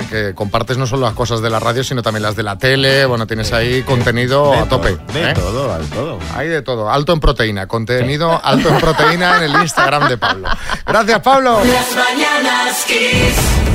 Que, 0.09 0.27
que 0.27 0.35
compartes 0.35 0.77
no 0.77 0.87
solo 0.87 1.05
las 1.05 1.13
cosas 1.13 1.41
de 1.41 1.49
la 1.49 1.59
radio, 1.59 1.83
sino 1.83 2.01
también 2.01 2.23
las 2.23 2.35
de 2.35 2.43
la 2.43 2.57
tele. 2.57 3.05
Bueno, 3.05 3.27
tienes 3.27 3.51
ahí 3.53 3.83
contenido 3.83 4.53
a 4.53 4.67
tope. 4.67 4.97
De 5.13 5.31
¿eh? 5.31 5.33
todo, 5.33 5.73
al 5.73 5.85
todo. 5.87 6.19
Hay 6.35 6.47
de 6.47 6.61
todo, 6.61 6.89
alto 6.89 7.13
en 7.13 7.19
proteína, 7.19 7.67
contenido 7.67 8.39
alto 8.43 8.69
en 8.69 8.77
proteína 8.79 9.37
en 9.37 9.43
el 9.43 9.61
Instagram 9.61 10.07
de 10.09 10.17
Pablo. 10.17 10.49
Gracias, 10.85 11.19
Pablo. 11.19 11.59
Las 11.63 11.95
mañanas 11.95 12.85
Kiss. 12.85 13.70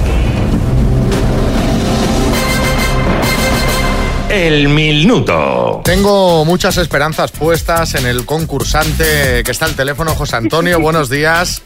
El 4.28 4.68
minuto. 4.68 5.82
Tengo 5.84 6.44
muchas 6.44 6.76
esperanzas 6.78 7.30
puestas 7.30 7.94
en 7.94 8.06
el 8.06 8.26
concursante 8.26 9.42
que 9.44 9.50
está 9.50 9.66
al 9.66 9.76
teléfono, 9.76 10.14
José 10.14 10.36
Antonio. 10.36 10.80
Buenos 10.80 11.08
días. 11.08 11.62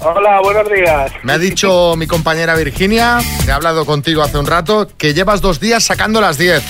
Hola, 0.00 0.40
buenos 0.42 0.70
días. 0.70 1.10
Me 1.24 1.32
ha 1.32 1.38
dicho 1.38 1.94
mi 1.96 2.06
compañera 2.06 2.54
Virginia, 2.54 3.18
que 3.44 3.50
ha 3.50 3.56
hablado 3.56 3.84
contigo 3.84 4.22
hace 4.22 4.38
un 4.38 4.46
rato, 4.46 4.86
que 4.96 5.12
llevas 5.12 5.40
dos 5.40 5.58
días 5.58 5.82
sacando 5.82 6.20
las 6.20 6.38
10. 6.38 6.62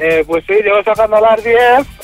Eh, 0.00 0.24
pues 0.26 0.42
sí, 0.48 0.54
llevo 0.54 0.82
sacando 0.84 1.20
las 1.20 1.42
10. 1.44 1.56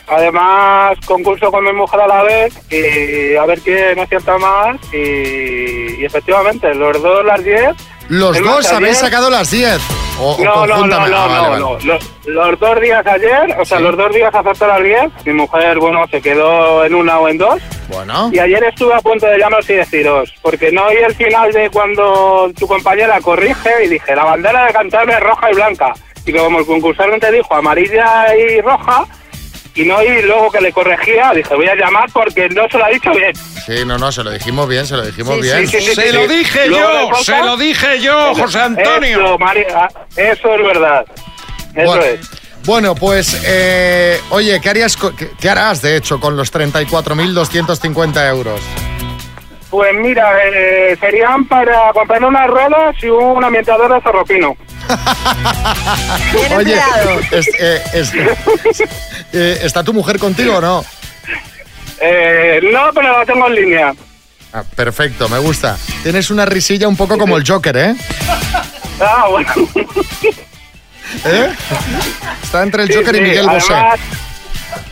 Además, 0.09 0.97
concurso 1.07 1.51
con 1.51 1.65
mi 1.65 1.73
mujer 1.73 2.01
a 2.03 2.07
la 2.07 2.23
vez 2.23 2.55
y 2.71 3.35
a 3.35 3.45
ver 3.47 3.61
quién 3.61 3.99
acierta 3.99 4.39
más. 4.39 4.77
Y, 4.93 6.01
y 6.01 6.05
efectivamente, 6.05 6.73
los 6.75 7.03
dos 7.03 7.25
las 7.25 7.43
10. 7.43 7.75
Los 8.09 8.41
dos 8.41 8.73
habéis 8.73 8.99
sacado 8.99 9.29
las 9.29 9.51
10. 9.51 10.06
O, 10.19 10.33
o 10.35 10.45
No, 10.45 10.67
no, 10.67 10.87
no, 10.87 11.07
no, 11.07 11.17
Ah, 11.17 11.27
vale, 11.29 11.59
no, 11.61 11.73
vale. 11.75 11.85
Los, 11.85 12.27
los 12.27 12.59
dos 12.61 12.81
días 12.81 13.07
ayer, 13.07 13.57
o 13.59 13.65
sea, 13.65 13.81
los 13.81 13.97
dos 13.97 14.15
días 14.15 14.35
acertó 14.35 14.67
las 14.67 14.83
10. 14.83 15.27
Mi 15.27 15.33
mujer, 15.35 15.79
bueno, 15.79 16.07
se 16.11 16.21
quedó 16.23 16.85
en 16.85 16.95
una 16.95 17.19
o 17.19 17.29
en 17.29 17.39
dos. 17.39 17.61
Bueno. 17.89 18.31
Y 18.33 18.39
ayer 18.39 18.63
estuve 18.65 18.95
a 18.95 19.01
punto 19.01 19.27
de 19.27 19.39
llamaros 19.39 19.69
y 19.71 19.75
deciros, 19.75 20.33
porque 20.43 20.73
no 20.73 20.87
oí 20.87 20.97
el 20.97 21.15
final 21.15 21.53
de 21.53 21.71
cuando 21.71 22.51
tu 22.59 22.67
compañera 22.67 23.21
corrige 23.21 23.85
y 23.85 23.89
dije, 23.89 24.15
la 24.17 24.25
bandera 24.25 24.67
de 24.67 24.73
Cantabria 24.73 25.19
es 25.19 25.23
roja 25.23 25.51
y 25.51 25.55
blanca. 25.55 25.93
Y 26.25 26.33
como 26.33 26.59
el 26.59 26.67
concursante 26.67 27.21
te 27.21 27.33
dijo 27.33 27.55
amarilla 27.55 28.35
y 28.37 28.61
roja, 28.61 29.05
y 29.77 29.85
no 29.85 29.97
oí 29.97 30.23
luego 30.23 30.51
que 30.51 30.61
le 30.61 30.73
corregía, 30.73 31.33
dije, 31.35 31.55
voy 31.55 31.69
a 31.69 31.75
llamar 31.75 32.11
porque 32.13 32.49
no 32.49 32.67
se 32.69 32.79
lo 32.79 32.85
ha 32.87 32.89
dicho 32.89 33.11
bien. 33.13 33.33
Sí, 33.67 33.85
no, 33.85 33.99
no, 33.99 34.11
se 34.11 34.25
lo 34.25 34.31
dijimos 34.31 34.67
bien, 34.69 34.87
se 34.87 34.97
lo 34.97 35.05
dijimos 35.05 35.35
Sí, 35.37 35.43
bien. 35.43 35.69
sí, 35.69 35.79
sí, 35.79 35.87
sí, 35.87 35.95
Se 35.95 36.11
sí. 36.11 36.17
lo 36.17 36.27
dije 36.27 36.67
Luego 36.69 37.11
yo, 37.11 37.25
se 37.25 37.39
lo 37.39 37.57
dije 37.57 38.01
yo, 38.01 38.35
José 38.35 38.61
Antonio. 38.61 39.37
Eso, 39.37 39.39
ah, 39.77 39.89
eso 40.17 40.55
es 40.55 40.67
verdad. 40.67 41.07
Eso 41.75 41.87
bueno, 41.87 42.03
es. 42.05 42.21
Bueno, 42.65 42.95
pues, 42.97 43.43
eh, 43.47 44.21
oye, 44.31 44.61
¿qué, 44.61 44.71
harías, 44.71 44.97
qué 45.39 45.49
harás, 45.51 45.83
de 45.83 45.97
hecho, 45.97 46.19
con 46.19 46.37
los 46.37 46.53
34.250 46.53 48.29
euros? 48.29 48.61
Pues 49.77 49.93
mira, 49.93 50.33
eh, 50.43 50.97
serían 50.99 51.45
para 51.45 51.93
comprar 51.93 52.25
unas 52.25 52.47
ruedas 52.47 52.97
y 53.03 53.09
un 53.09 53.45
ambientador 53.45 53.93
de 53.93 54.01
zorropino. 54.01 54.57
Oye, 56.57 56.79
es- 57.31 57.49
eh, 57.61 57.83
es- 57.93 58.13
eh, 59.35 59.59
¿está 59.63 59.85
tu 59.85 59.93
mujer 59.93 60.19
contigo 60.19 60.57
o 60.57 60.61
no? 60.63 60.83
Eh, 62.01 62.59
no, 62.73 62.91
pero 62.95 63.19
la 63.19 63.27
tengo 63.27 63.47
en 63.49 63.55
línea. 63.55 63.93
Ah, 64.55 64.63
perfecto, 64.75 65.29
me 65.29 65.41
gusta. 65.41 65.77
Tienes 66.03 66.31
una 66.31 66.47
risilla 66.47 66.89
un 66.89 66.97
poco 66.97 67.19
como 67.19 67.37
el 67.37 67.45
Joker, 67.47 67.77
¿eh? 67.77 67.95
Ah, 68.99 69.27
bueno. 69.29 69.53
¿Eh? 71.27 71.51
Está 72.43 72.63
entre 72.63 72.85
el 72.85 72.89
Sí, 72.89 72.95
Joker 72.95 73.15
y 73.15 73.19
sí, 73.19 73.25
Miguel 73.25 73.47
Bosé. 73.47 73.75
además, 73.75 74.01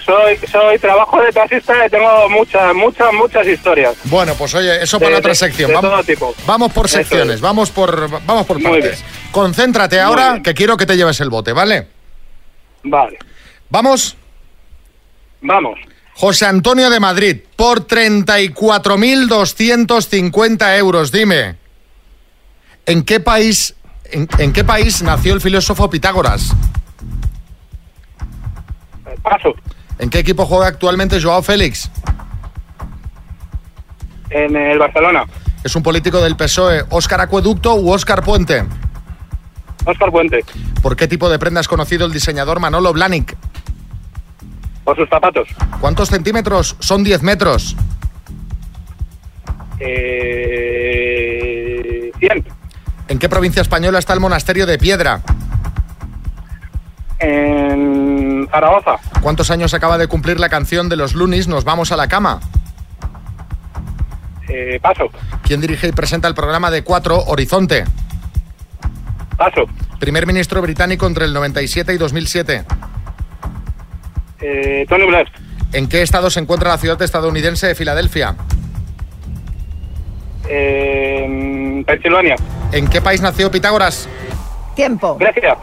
Soy, 0.04 0.36
soy 0.50 0.78
trabajo 0.78 1.20
de 1.22 1.32
taxista 1.32 1.86
y 1.86 1.90
tengo 1.90 2.28
muchas, 2.30 2.74
muchas, 2.74 3.12
muchas 3.12 3.46
historias. 3.46 3.94
Bueno, 4.04 4.34
pues 4.34 4.54
oye, 4.54 4.82
eso 4.82 4.98
De- 4.98 5.04
para 5.06 5.18
otra 5.18 5.34
sección. 5.34 5.68
de 5.68 5.74
vamos, 5.74 6.06
tipo. 6.06 6.34
vamos 6.46 6.72
por 6.72 6.88
secciones, 6.88 7.36
es. 7.36 7.40
vamos 7.40 7.70
por, 7.70 8.10
vamos 8.24 8.46
por 8.46 8.62
partes. 8.62 9.04
Concéntrate 9.32 10.00
ahora, 10.00 10.40
que 10.42 10.54
quiero 10.54 10.76
que 10.76 10.86
te 10.86 10.96
lleves 10.96 11.20
el 11.20 11.30
bote, 11.30 11.52
¿vale? 11.52 11.88
Vale. 12.82 13.18
¿Vamos? 13.70 14.16
Vamos. 15.40 15.78
José 16.16 16.46
Antonio 16.46 16.90
de 16.90 17.00
Madrid, 17.00 17.38
por 17.56 17.86
34.250 17.88 20.78
euros, 20.78 21.10
dime. 21.10 21.56
¿En 22.86 23.02
qué 23.02 23.18
país, 23.20 23.74
en, 24.12 24.28
en 24.38 24.52
qué 24.52 24.62
país 24.64 25.02
nació 25.02 25.34
el 25.34 25.40
filósofo 25.40 25.88
Pitágoras? 25.90 26.50
Paso. 29.24 29.54
¿En 29.98 30.10
qué 30.10 30.18
equipo 30.20 30.44
juega 30.46 30.66
actualmente 30.66 31.20
Joao 31.20 31.42
Félix? 31.42 31.90
En 34.30 34.54
el 34.54 34.78
Barcelona. 34.78 35.24
Es 35.64 35.74
un 35.74 35.82
político 35.82 36.20
del 36.20 36.36
PSOE, 36.36 36.84
¿Óscar 36.90 37.22
Acueducto 37.22 37.74
u 37.74 37.90
Óscar 37.90 38.22
Puente? 38.22 38.64
Óscar 39.86 40.10
Puente. 40.10 40.44
¿Por 40.82 40.94
qué 40.94 41.08
tipo 41.08 41.30
de 41.30 41.38
prenda 41.38 41.62
es 41.62 41.68
conocido 41.68 42.04
el 42.04 42.12
diseñador 42.12 42.60
Manolo 42.60 42.92
Blahnik? 42.92 43.34
Por 44.84 44.96
sus 44.96 45.08
zapatos. 45.08 45.48
¿Cuántos 45.80 46.10
centímetros 46.10 46.76
son 46.80 47.02
10 47.02 47.22
metros? 47.22 47.74
Eh, 49.80 50.92
100. 52.18 52.44
¿En 53.08 53.18
qué 53.18 53.28
provincia 53.30 53.62
española 53.62 53.98
está 53.98 54.12
el 54.12 54.20
monasterio 54.20 54.66
de 54.66 54.76
Piedra? 54.78 55.22
En 57.18 58.03
Zaragoza. 58.48 58.96
¿Cuántos 59.20 59.50
años 59.50 59.74
acaba 59.74 59.98
de 59.98 60.08
cumplir 60.08 60.40
la 60.40 60.48
canción 60.48 60.88
de 60.88 60.96
los 60.96 61.14
Lunis 61.14 61.48
Nos 61.48 61.64
vamos 61.64 61.92
a 61.92 61.96
la 61.96 62.08
cama? 62.08 62.40
Eh, 64.48 64.78
paso. 64.80 65.08
¿Quién 65.42 65.60
dirige 65.60 65.88
y 65.88 65.92
presenta 65.92 66.28
el 66.28 66.34
programa 66.34 66.70
de 66.70 66.84
4 66.84 67.24
Horizonte? 67.26 67.84
Paso. 69.36 69.64
Primer 69.98 70.26
ministro 70.26 70.60
británico 70.62 71.06
entre 71.06 71.24
el 71.24 71.32
97 71.32 71.92
y 71.94 71.96
2007. 71.96 72.64
Eh, 74.40 74.86
Tony 74.88 75.06
Blair. 75.06 75.30
¿En 75.72 75.88
qué 75.88 76.02
estado 76.02 76.30
se 76.30 76.40
encuentra 76.40 76.70
la 76.70 76.78
ciudad 76.78 77.00
estadounidense 77.00 77.66
de 77.66 77.74
Filadelfia? 77.74 78.36
En 80.48 81.84
Pensilvania. 81.84 82.36
¿En 82.70 82.86
qué 82.88 83.00
país 83.00 83.20
nació 83.20 83.50
Pitágoras? 83.50 84.08
Tiempo. 84.76 85.16
Grecia. 85.16 85.56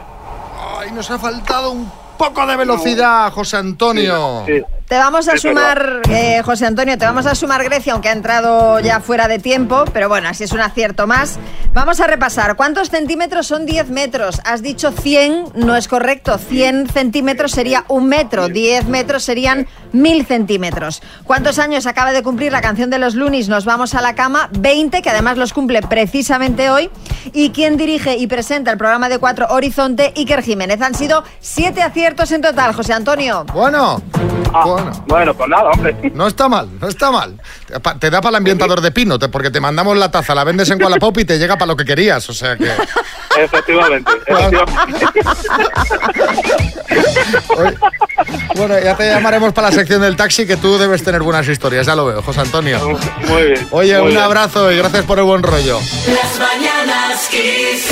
Ay, 0.79 0.91
nos 0.91 1.09
ha 1.11 1.19
faltado 1.19 1.71
un 1.71 1.91
poco 2.21 2.45
de 2.45 2.55
velocidad, 2.55 3.31
José 3.31 3.57
Antonio. 3.57 4.45
Te 4.91 4.97
vamos 4.97 5.29
a 5.29 5.35
Es 5.35 5.43
sumar, 5.43 6.01
eh, 6.09 6.41
José 6.43 6.65
Antonio, 6.65 6.97
te 6.97 7.05
vamos 7.05 7.25
a 7.25 7.33
sumar 7.33 7.63
Grecia, 7.63 7.93
aunque 7.93 8.09
ha 8.09 8.11
entrado 8.11 8.77
ya 8.81 8.99
fuera 8.99 9.29
de 9.29 9.39
tiempo, 9.39 9.85
pero 9.93 10.09
bueno, 10.09 10.27
así 10.27 10.43
es 10.43 10.51
un 10.51 10.59
acierto 10.59 11.07
más. 11.07 11.39
Vamos 11.73 12.01
a 12.01 12.07
repasar. 12.07 12.57
¿Cuántos 12.57 12.89
centímetros 12.89 13.47
son 13.47 13.65
10 13.65 13.89
metros? 13.89 14.41
Has 14.43 14.61
dicho 14.61 14.91
100, 14.91 15.53
no 15.55 15.77
es 15.77 15.87
correcto. 15.87 16.37
100 16.37 16.89
centímetros 16.89 17.53
sería 17.53 17.85
un 17.87 18.09
metro, 18.09 18.49
10 18.49 18.87
metros 18.87 19.23
serían 19.23 19.65
1000 19.93 20.25
centímetros. 20.25 21.01
¿Cuántos 21.23 21.57
años 21.57 21.87
acaba 21.87 22.11
de 22.11 22.21
cumplir 22.21 22.51
la 22.51 22.59
canción 22.59 22.89
de 22.89 22.99
los 22.99 23.15
Lunis? 23.15 23.47
Nos 23.47 23.63
vamos 23.63 23.95
a 23.95 24.01
la 24.01 24.13
cama. 24.13 24.49
20, 24.59 25.01
que 25.01 25.09
además 25.09 25.37
los 25.37 25.53
cumple 25.53 25.81
precisamente 25.83 26.69
hoy. 26.69 26.89
¿Y 27.31 27.51
quién 27.51 27.77
dirige 27.77 28.17
y 28.17 28.27
presenta 28.27 28.71
el 28.71 28.77
programa 28.77 29.07
de 29.07 29.19
4 29.19 29.47
Horizonte? 29.51 30.11
Iker 30.17 30.43
Jiménez. 30.43 30.81
Han 30.81 30.95
sido 30.95 31.23
7 31.39 31.81
aciertos 31.81 32.33
en 32.33 32.41
total, 32.41 32.73
José 32.73 32.91
Antonio. 32.91 33.45
Bueno, 33.53 34.01
bueno. 35.07 35.33
pues 35.33 35.49
nada, 35.49 35.69
hombre. 35.69 35.95
No 36.13 36.27
está 36.27 36.47
mal, 36.49 36.67
no 36.79 36.87
está 36.87 37.11
mal. 37.11 37.39
Te 37.99 38.09
da 38.09 38.21
para 38.21 38.29
el 38.29 38.35
ambientador 38.37 38.81
de 38.81 38.91
pino, 38.91 39.17
porque 39.19 39.49
te 39.51 39.59
mandamos 39.59 39.97
la 39.97 40.11
taza, 40.11 40.35
la 40.35 40.43
vendes 40.43 40.69
en 40.69 40.81
Wallapop 40.81 41.17
y 41.19 41.25
te 41.25 41.37
llega 41.37 41.55
para 41.55 41.67
lo 41.67 41.75
que 41.75 41.85
querías. 41.85 42.29
O 42.29 42.33
sea 42.33 42.55
que. 42.57 42.71
Efectivamente, 43.37 44.11
efectivamente. 44.27 44.73
Bueno, 48.55 48.79
ya 48.79 48.95
te 48.95 49.07
llamaremos 49.09 49.53
para 49.53 49.69
la 49.69 49.75
sección 49.75 50.01
del 50.01 50.15
taxi, 50.15 50.45
que 50.45 50.57
tú 50.57 50.77
debes 50.77 51.03
tener 51.03 51.21
buenas 51.21 51.47
historias, 51.47 51.85
ya 51.85 51.95
lo 51.95 52.05
veo, 52.05 52.21
José 52.21 52.41
Antonio. 52.41 52.79
Muy 53.27 53.43
bien. 53.43 53.67
Oye, 53.71 53.93
muy 53.97 54.01
un 54.03 54.09
bien. 54.09 54.21
abrazo 54.21 54.71
y 54.71 54.77
gracias 54.77 55.05
por 55.05 55.17
el 55.19 55.25
buen 55.25 55.43
rollo. 55.43 55.79
Las 55.79 56.39
mañanas 56.39 57.27
Kiss. 57.29 57.87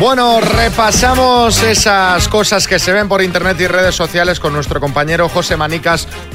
Bueno, 0.00 0.40
repasamos 0.40 1.60
esas 1.62 2.28
cosas 2.28 2.68
que 2.68 2.78
se 2.78 2.92
ven 2.92 3.08
por 3.08 3.20
internet 3.20 3.60
y 3.60 3.66
redes 3.66 3.96
sociales 3.96 4.38
con 4.38 4.52
nuestro 4.52 4.78
compañero 4.80 5.28
José 5.28 5.56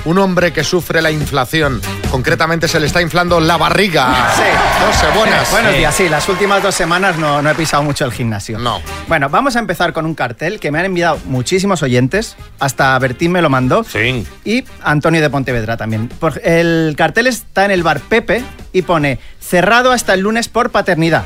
Un 0.05 0.17
hombre 0.19 0.51
que 0.53 0.63
sufre 0.63 1.01
la 1.01 1.11
inflación. 1.11 1.81
Concretamente 2.11 2.67
se 2.67 2.79
le 2.79 2.85
está 2.87 3.01
inflando 3.01 3.39
la 3.39 3.57
barriga. 3.57 4.31
Sí. 4.35 4.41
José, 4.85 5.17
buenas. 5.17 5.49
Buenos 5.51 5.75
días, 5.75 5.95
sí, 5.95 6.07
las 6.09 6.27
últimas 6.29 6.61
dos 6.61 6.75
semanas 6.75 7.17
no, 7.17 7.41
no 7.41 7.49
he 7.49 7.55
pisado 7.55 7.83
mucho 7.83 8.05
el 8.05 8.11
gimnasio. 8.11 8.59
No. 8.59 8.81
Bueno, 9.07 9.29
vamos 9.29 9.55
a 9.55 9.59
empezar 9.59 9.93
con 9.93 10.05
un 10.05 10.13
cartel 10.13 10.59
que 10.59 10.71
me 10.71 10.79
han 10.79 10.85
enviado 10.85 11.19
muchísimos 11.25 11.81
oyentes, 11.83 12.35
hasta 12.59 12.97
Bertín 12.99 13.31
me 13.31 13.41
lo 13.41 13.49
mandó. 13.49 13.83
Sí. 13.83 14.25
Y 14.45 14.63
Antonio 14.83 15.21
de 15.21 15.29
Pontevedra 15.29 15.77
también. 15.77 16.07
Por- 16.09 16.39
el 16.43 16.93
cartel 16.97 17.27
está 17.27 17.65
en 17.65 17.71
el 17.71 17.81
bar 17.83 17.99
Pepe 18.01 18.43
y 18.71 18.83
pone 18.83 19.19
cerrado 19.39 19.91
hasta 19.91 20.13
el 20.13 20.19
lunes 20.21 20.47
por 20.49 20.69
paternidad. 20.69 21.23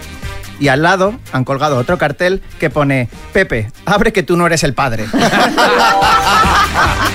Y 0.59 0.69
al 0.69 0.81
lado 0.81 1.13
han 1.31 1.43
colgado 1.43 1.77
otro 1.77 1.97
cartel 1.97 2.41
que 2.59 2.69
pone 2.69 3.09
Pepe, 3.33 3.71
abre 3.85 4.11
que 4.11 4.23
tú 4.23 4.35
no 4.37 4.45
eres 4.47 4.63
el 4.63 4.73
padre. 4.73 5.05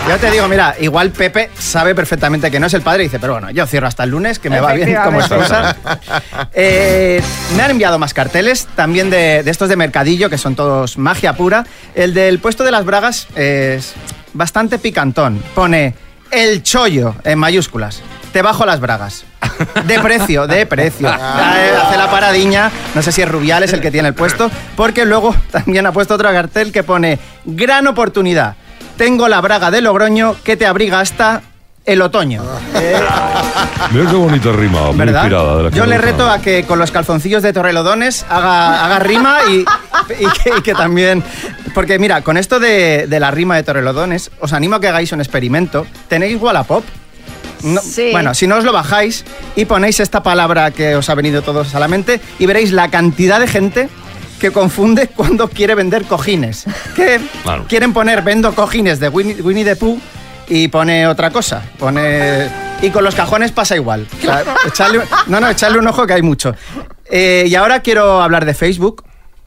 yo 0.09 0.17
te 0.19 0.31
digo, 0.31 0.47
mira, 0.49 0.77
igual 0.81 1.11
Pepe 1.11 1.51
sabe 1.59 1.95
perfectamente 1.95 2.51
que 2.51 2.61
no 2.61 2.67
es 2.67 2.75
el 2.75 2.83
padre 2.83 3.05
y 3.05 3.07
dice, 3.07 3.19
pero 3.19 3.35
bueno, 3.35 3.51
yo 3.51 3.67
cierro 3.67 3.87
hasta 3.87 4.05
el 4.05 4.11
lunes, 4.11 4.39
que 4.39 4.51
me 4.51 4.61
va 4.61 4.75
bien 4.75 4.97
como 5.05 5.21
excusa. 5.21 5.77
Eh, 6.55 7.23
me 7.57 7.63
han 7.63 7.71
enviado 7.71 7.99
más 7.99 8.15
carteles, 8.15 8.69
también 8.77 9.11
de, 9.11 9.43
de 9.43 9.51
estos 9.51 9.69
de 9.69 9.77
mercadillo, 9.77 10.31
que 10.31 10.39
son 10.39 10.55
todos 10.55 10.99
magia 10.99 11.35
pura. 11.35 11.67
El 11.95 12.15
del 12.15 12.39
puesto 12.39 12.65
de 12.65 12.71
las 12.71 12.85
bragas 12.85 13.27
es 13.35 13.95
bastante 14.33 14.79
picantón. 14.79 15.43
Pone 15.55 15.95
el 16.31 16.63
chollo 16.63 17.15
en 17.25 17.39
mayúsculas. 17.39 18.03
Te 18.33 18.43
bajo 18.43 18.65
las 18.67 18.81
bragas. 18.81 19.25
De 19.87 19.99
precio, 20.01 20.47
de 20.47 20.67
precio. 20.67 21.09
Ya, 21.09 21.55
eh, 21.67 21.73
Hace 21.83 21.97
la 21.97 22.11
paradiña, 22.11 22.71
no 22.95 23.03
sé 23.03 23.13
si 23.13 23.23
es 23.23 23.29
Rubiales 23.29 23.73
el 23.73 23.81
que 23.81 23.91
tiene 23.91 24.09
el 24.09 24.15
puesto, 24.15 24.51
porque 24.77 25.05
luego 25.05 25.35
también 25.51 25.87
ha 25.87 25.93
puesto 25.93 26.15
otro 26.15 26.31
cartel 26.31 26.73
que 26.73 26.83
pone 26.83 27.19
gran 27.45 27.87
oportunidad. 27.87 28.57
Tengo 28.97 29.29
la 29.29 29.41
braga 29.41 29.71
de 29.71 29.81
Logroño 29.81 30.37
que 30.45 30.57
te 30.57 30.67
abriga 30.67 31.01
hasta 31.01 31.43
el 31.85 32.01
otoño. 32.01 32.43
Eh, 32.77 32.95
Mira 33.91 34.09
qué 34.11 34.17
bonita 34.17 34.53
rima, 34.53 34.83
muy 34.89 34.97
¿Verdad? 34.99 35.23
inspirada. 35.25 35.57
de 35.57 35.63
la 35.65 35.71
Yo 35.71 35.87
le 35.87 35.99
reto 35.99 36.31
a 36.31 36.39
que 36.39 36.65
con 36.65 36.79
los 36.79 36.93
calzoncillos 36.93 37.43
de 37.43 37.53
Torrelodones 37.53 38.25
haga, 38.29 38.85
haga 38.85 38.99
rima 39.01 39.39
y, 39.51 39.65
y 40.21 40.27
que, 40.27 40.51
y 40.59 40.63
que 40.63 40.75
también... 40.75 41.25
Porque 41.75 41.99
mira, 41.99 42.21
con 42.21 42.37
esto 42.37 42.61
de, 42.61 43.07
de 43.09 43.19
la 43.21 43.31
rima 43.33 43.57
de 43.57 43.63
Torrelodones, 43.65 44.31
os 44.41 44.53
animo 44.53 44.77
a 44.77 44.81
que 44.81 44.89
hagáis 44.89 45.11
un 45.13 45.21
experimento. 45.21 45.87
¿Tenéis 46.07 46.41
Wallapop? 46.41 46.85
No- 47.63 47.81
Bueno, 48.13 48.35
si 48.35 48.47
no 48.47 48.57
os 48.57 48.65
lo 48.65 48.73
bajáis 48.73 49.25
y 49.57 49.65
ponéis 49.67 50.01
esta 50.01 50.23
palabra 50.23 50.71
que 50.71 50.97
os 50.97 51.09
ha 51.09 51.15
venido 51.15 51.43
todos 51.43 51.75
a 51.75 51.81
la 51.81 51.89
mente 51.89 52.21
y 52.39 52.47
veréis 52.47 52.73
la 52.73 52.91
cantidad 52.91 53.39
de 53.41 53.47
gente 53.47 53.89
que 54.41 54.51
confunde 54.51 55.09
cuando 55.17 55.49
quiere 55.49 55.75
vender 55.75 56.05
cojines. 56.05 56.65
Que 56.97 57.21
Claro. 57.43 57.65
quieren 57.69 57.93
poner 57.93 58.23
vendo 58.23 58.55
cojines 58.55 58.99
de 59.01 59.09
Winnie, 59.09 59.41
Winnie 59.43 59.65
the 59.65 59.77
Pooh 59.77 59.99
y 60.49 60.69
pone 60.69 61.07
otra 61.07 61.31
cosa. 61.31 61.63
Pone. 61.79 62.51
Y 62.83 62.91
con 62.91 63.05
los 63.05 63.15
cajones 63.15 63.53
pasa 63.53 63.77
igual. 63.77 64.09
O 64.19 64.21
sea, 64.21 64.43
echarle- 64.67 65.05
no, 65.29 65.39
no, 65.41 65.49
echarle 65.49 65.79
un 65.79 65.87
ojo 65.87 66.05
que 66.05 66.15
hay 66.15 66.23
mucho. 66.23 66.53
Eh, 67.09 67.45
y 67.47 67.55
ahora 67.55 67.79
quiero 67.81 68.21
hablar 68.21 68.45
de 68.45 68.55
Facebook. 68.55 69.05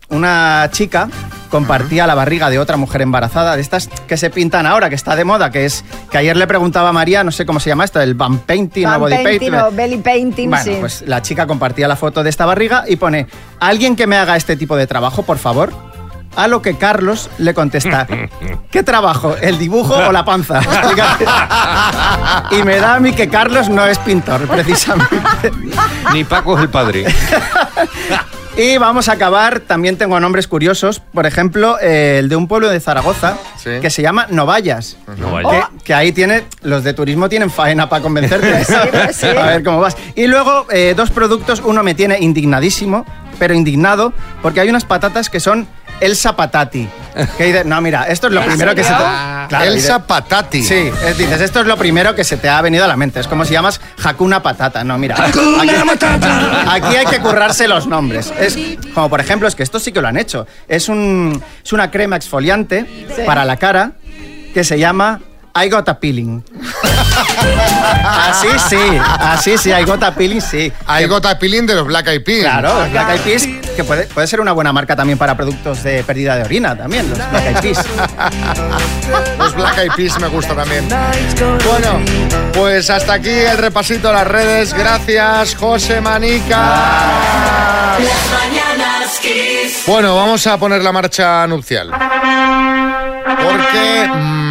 Una 0.08 0.70
chica 0.72 1.10
compartía 1.50 2.08
la 2.08 2.16
barriga 2.16 2.50
de 2.50 2.60
otra 2.60 2.78
mujer 2.78 3.02
embarazada, 3.02 3.56
de 3.56 3.62
estas 3.62 3.88
que 3.88 4.18
se 4.18 4.30
pintan 4.30 4.66
ahora, 4.66 4.90
que 4.90 4.96
está 4.96 5.16
de 5.16 5.24
moda, 5.26 5.52
que 5.52 5.66
es 5.66 5.84
que 6.12 6.18
ayer 6.18 6.36
le 6.36 6.48
preguntaba 6.48 6.90
a 6.90 6.94
María, 6.94 7.24
no 7.24 7.32
sé 7.32 7.46
cómo 7.46 7.60
se 7.60 7.70
llama 7.70 7.86
esto, 7.86 8.02
el 8.02 8.14
van 8.16 8.40
painting 8.40 8.86
o 8.88 9.00
body 9.00 9.16
painting 9.16 9.52
painting. 9.52 9.54
o 9.54 9.72
belly 9.72 9.98
painting, 9.98 10.50
Bueno, 10.50 10.64
sí. 10.66 10.78
pues 10.80 11.04
la 11.06 11.22
chica 11.22 11.48
compartía 11.48 11.88
la 11.88 11.96
foto 11.96 12.24
de 12.24 12.30
esta 12.30 12.46
barriga 12.46 12.84
y 12.88 12.96
pone, 12.98 13.28
¿alguien 13.60 13.96
que 13.96 14.08
me 14.08 14.18
haga 14.18 14.36
este 14.36 14.56
tipo 14.56 14.76
de 14.76 14.88
trabajo, 14.88 15.24
por 15.24 15.38
favor? 15.38 15.72
A 16.36 16.50
lo 16.50 16.62
que 16.62 16.76
Carlos 16.78 17.30
le 17.38 17.54
contesta, 17.54 18.06
¿qué 18.72 18.84
trabajo? 18.84 19.38
¿El 19.42 19.58
dibujo 19.58 19.96
o 19.96 20.12
la 20.12 20.26
panza? 20.26 20.60
y 22.52 22.62
me 22.64 22.76
da 22.78 22.96
a 22.96 23.00
mí 23.00 23.14
que 23.14 23.30
Carlos 23.30 23.70
no 23.70 23.86
es 23.86 23.98
pintor, 24.00 24.46
precisamente. 24.46 25.16
Ni 26.12 26.26
Paco 26.26 26.58
es 26.58 26.64
el 26.64 26.70
padre. 26.70 27.06
Y 28.58 28.78
vamos 28.78 29.10
a 29.10 29.14
acabar, 29.14 29.60
también 29.60 29.98
tengo 29.98 30.18
nombres 30.18 30.48
curiosos, 30.48 31.02
por 31.02 31.26
ejemplo, 31.26 31.78
eh, 31.82 32.20
el 32.20 32.30
de 32.30 32.38
un 32.38 32.48
pueblo 32.48 32.70
de 32.70 32.80
Zaragoza 32.80 33.38
que 33.82 33.90
se 33.90 34.02
llama 34.02 34.28
Novallas. 34.30 34.96
Novallas. 35.18 35.70
Que, 35.72 35.84
que 35.84 35.94
ahí 35.94 36.14
tiene, 36.14 36.44
los 36.62 36.86
de 36.86 36.94
turismo 36.94 37.28
tienen 37.28 37.50
faena 37.50 37.90
para 37.90 38.02
convencerte. 38.02 38.64
Sí, 38.66 38.74
sí. 39.12 39.28
A 39.28 39.46
ver 39.48 39.64
cómo 39.64 39.82
vas. 39.82 39.98
Y 40.16 40.28
luego, 40.28 40.68
eh, 40.72 40.94
dos 40.96 41.12
productos, 41.12 41.62
uno 41.66 41.84
me 41.84 41.96
tiene 41.96 42.18
indignadísimo, 42.22 43.06
pero 43.38 43.54
indignado, 43.54 44.14
porque 44.42 44.62
hay 44.62 44.70
unas 44.70 44.86
patatas 44.86 45.30
que 45.30 45.42
son 45.42 45.68
Elsa 46.00 46.36
Patati. 46.36 46.88
Que 47.38 47.46
dice, 47.46 47.64
no, 47.64 47.80
mira, 47.80 48.04
esto 48.10 48.28
es 48.28 48.34
lo 48.34 48.42
¿En 48.42 48.48
primero 48.48 48.76
que 48.76 48.84
se 48.84 48.90
te... 48.92 48.98
serio? 48.98 49.74
Elsa 49.74 50.06
Patati. 50.06 50.62
Sí, 50.64 50.92
es- 51.06 51.18
dices, 51.18 51.40
esto 51.42 51.62
es 51.62 51.66
lo 51.68 51.78
primero 51.78 52.14
que 52.14 52.24
se 52.26 52.36
te 52.38 52.50
ha 52.50 52.62
venido 52.62 52.84
a 52.84 52.88
la 52.88 52.98
mente. 52.98 53.20
Es 53.22 53.28
como 53.28 53.46
si 53.46 53.54
llamas 53.54 53.80
Hakuna 54.04 54.44
Patata. 54.44 54.84
No, 54.84 54.98
mira. 54.98 55.16
Aquí, 55.24 55.40
aquí 56.70 56.96
hay 56.96 57.06
que 57.06 57.20
currarse 57.20 57.68
los 57.68 57.88
nombres. 57.88 58.34
Es 58.40 58.58
como, 58.94 59.10
por 59.10 59.20
ejemplo, 59.22 59.48
es 59.48 59.56
que 59.56 59.64
esto 59.64 59.80
sí 59.80 59.92
que 59.92 60.02
lo 60.02 60.08
han 60.08 60.18
hecho. 60.18 60.46
Es, 60.68 60.90
un, 60.90 61.42
es 61.64 61.74
una 61.74 61.92
crema 61.92 62.16
exfoliante 62.18 62.86
Sí. 63.16 63.22
para 63.26 63.46
la 63.46 63.58
cara 63.58 63.92
que 64.54 64.64
se 64.64 64.78
llama 64.80 65.22
I 65.56 65.70
Got 65.70 65.88
a 65.88 66.00
Peeling. 66.00 66.44
Así 68.04 68.48
sí, 68.70 69.00
así 69.20 69.58
sí, 69.58 69.72
I 69.72 69.84
Got 69.84 70.04
a 70.04 70.14
Peeling, 70.14 70.42
sí. 70.42 70.72
I 70.88 71.06
Got 71.06 71.26
a 71.28 71.40
Peeling 71.40 71.66
de 71.66 71.76
los 71.76 71.88
Black 71.88 72.08
Eyed 72.08 72.24
Peas. 72.24 72.42
Claro, 72.42 72.82
los 72.82 72.92
Black 72.92 73.10
Eyed 73.12 73.22
Peas, 73.22 73.48
que 73.76 73.84
puede, 73.86 74.08
puede 74.08 74.28
ser 74.28 74.42
una 74.42 74.52
buena 74.52 74.74
marca 74.74 74.96
también 74.96 75.18
para 75.18 75.38
productos 75.38 75.82
de 75.84 76.04
pérdida 76.04 76.36
de 76.36 76.44
orina 76.44 76.76
también, 76.78 77.10
los 77.10 77.18
Black 77.18 77.46
Eyed 77.48 77.60
Peas. 77.62 77.86
Los 79.38 79.56
Black 79.56 79.78
Eyed 79.78 79.92
Peas 79.96 80.20
me 80.20 80.28
gusta 80.28 80.56
también. 80.56 80.90
Bueno, 80.90 82.02
pues 82.54 82.90
hasta 82.90 83.14
aquí 83.14 83.30
el 83.30 83.58
repasito 83.58 84.10
a 84.10 84.14
las 84.14 84.28
redes. 84.28 84.74
Gracias, 84.74 85.56
José 85.56 86.02
Manica. 86.02 87.98
Bueno, 89.88 90.16
vamos 90.16 90.46
a 90.48 90.58
poner 90.58 90.82
la 90.84 90.92
marcha 90.92 91.48
nupcial. 91.48 91.92
Porque 93.26 94.10
mm, 94.14 94.45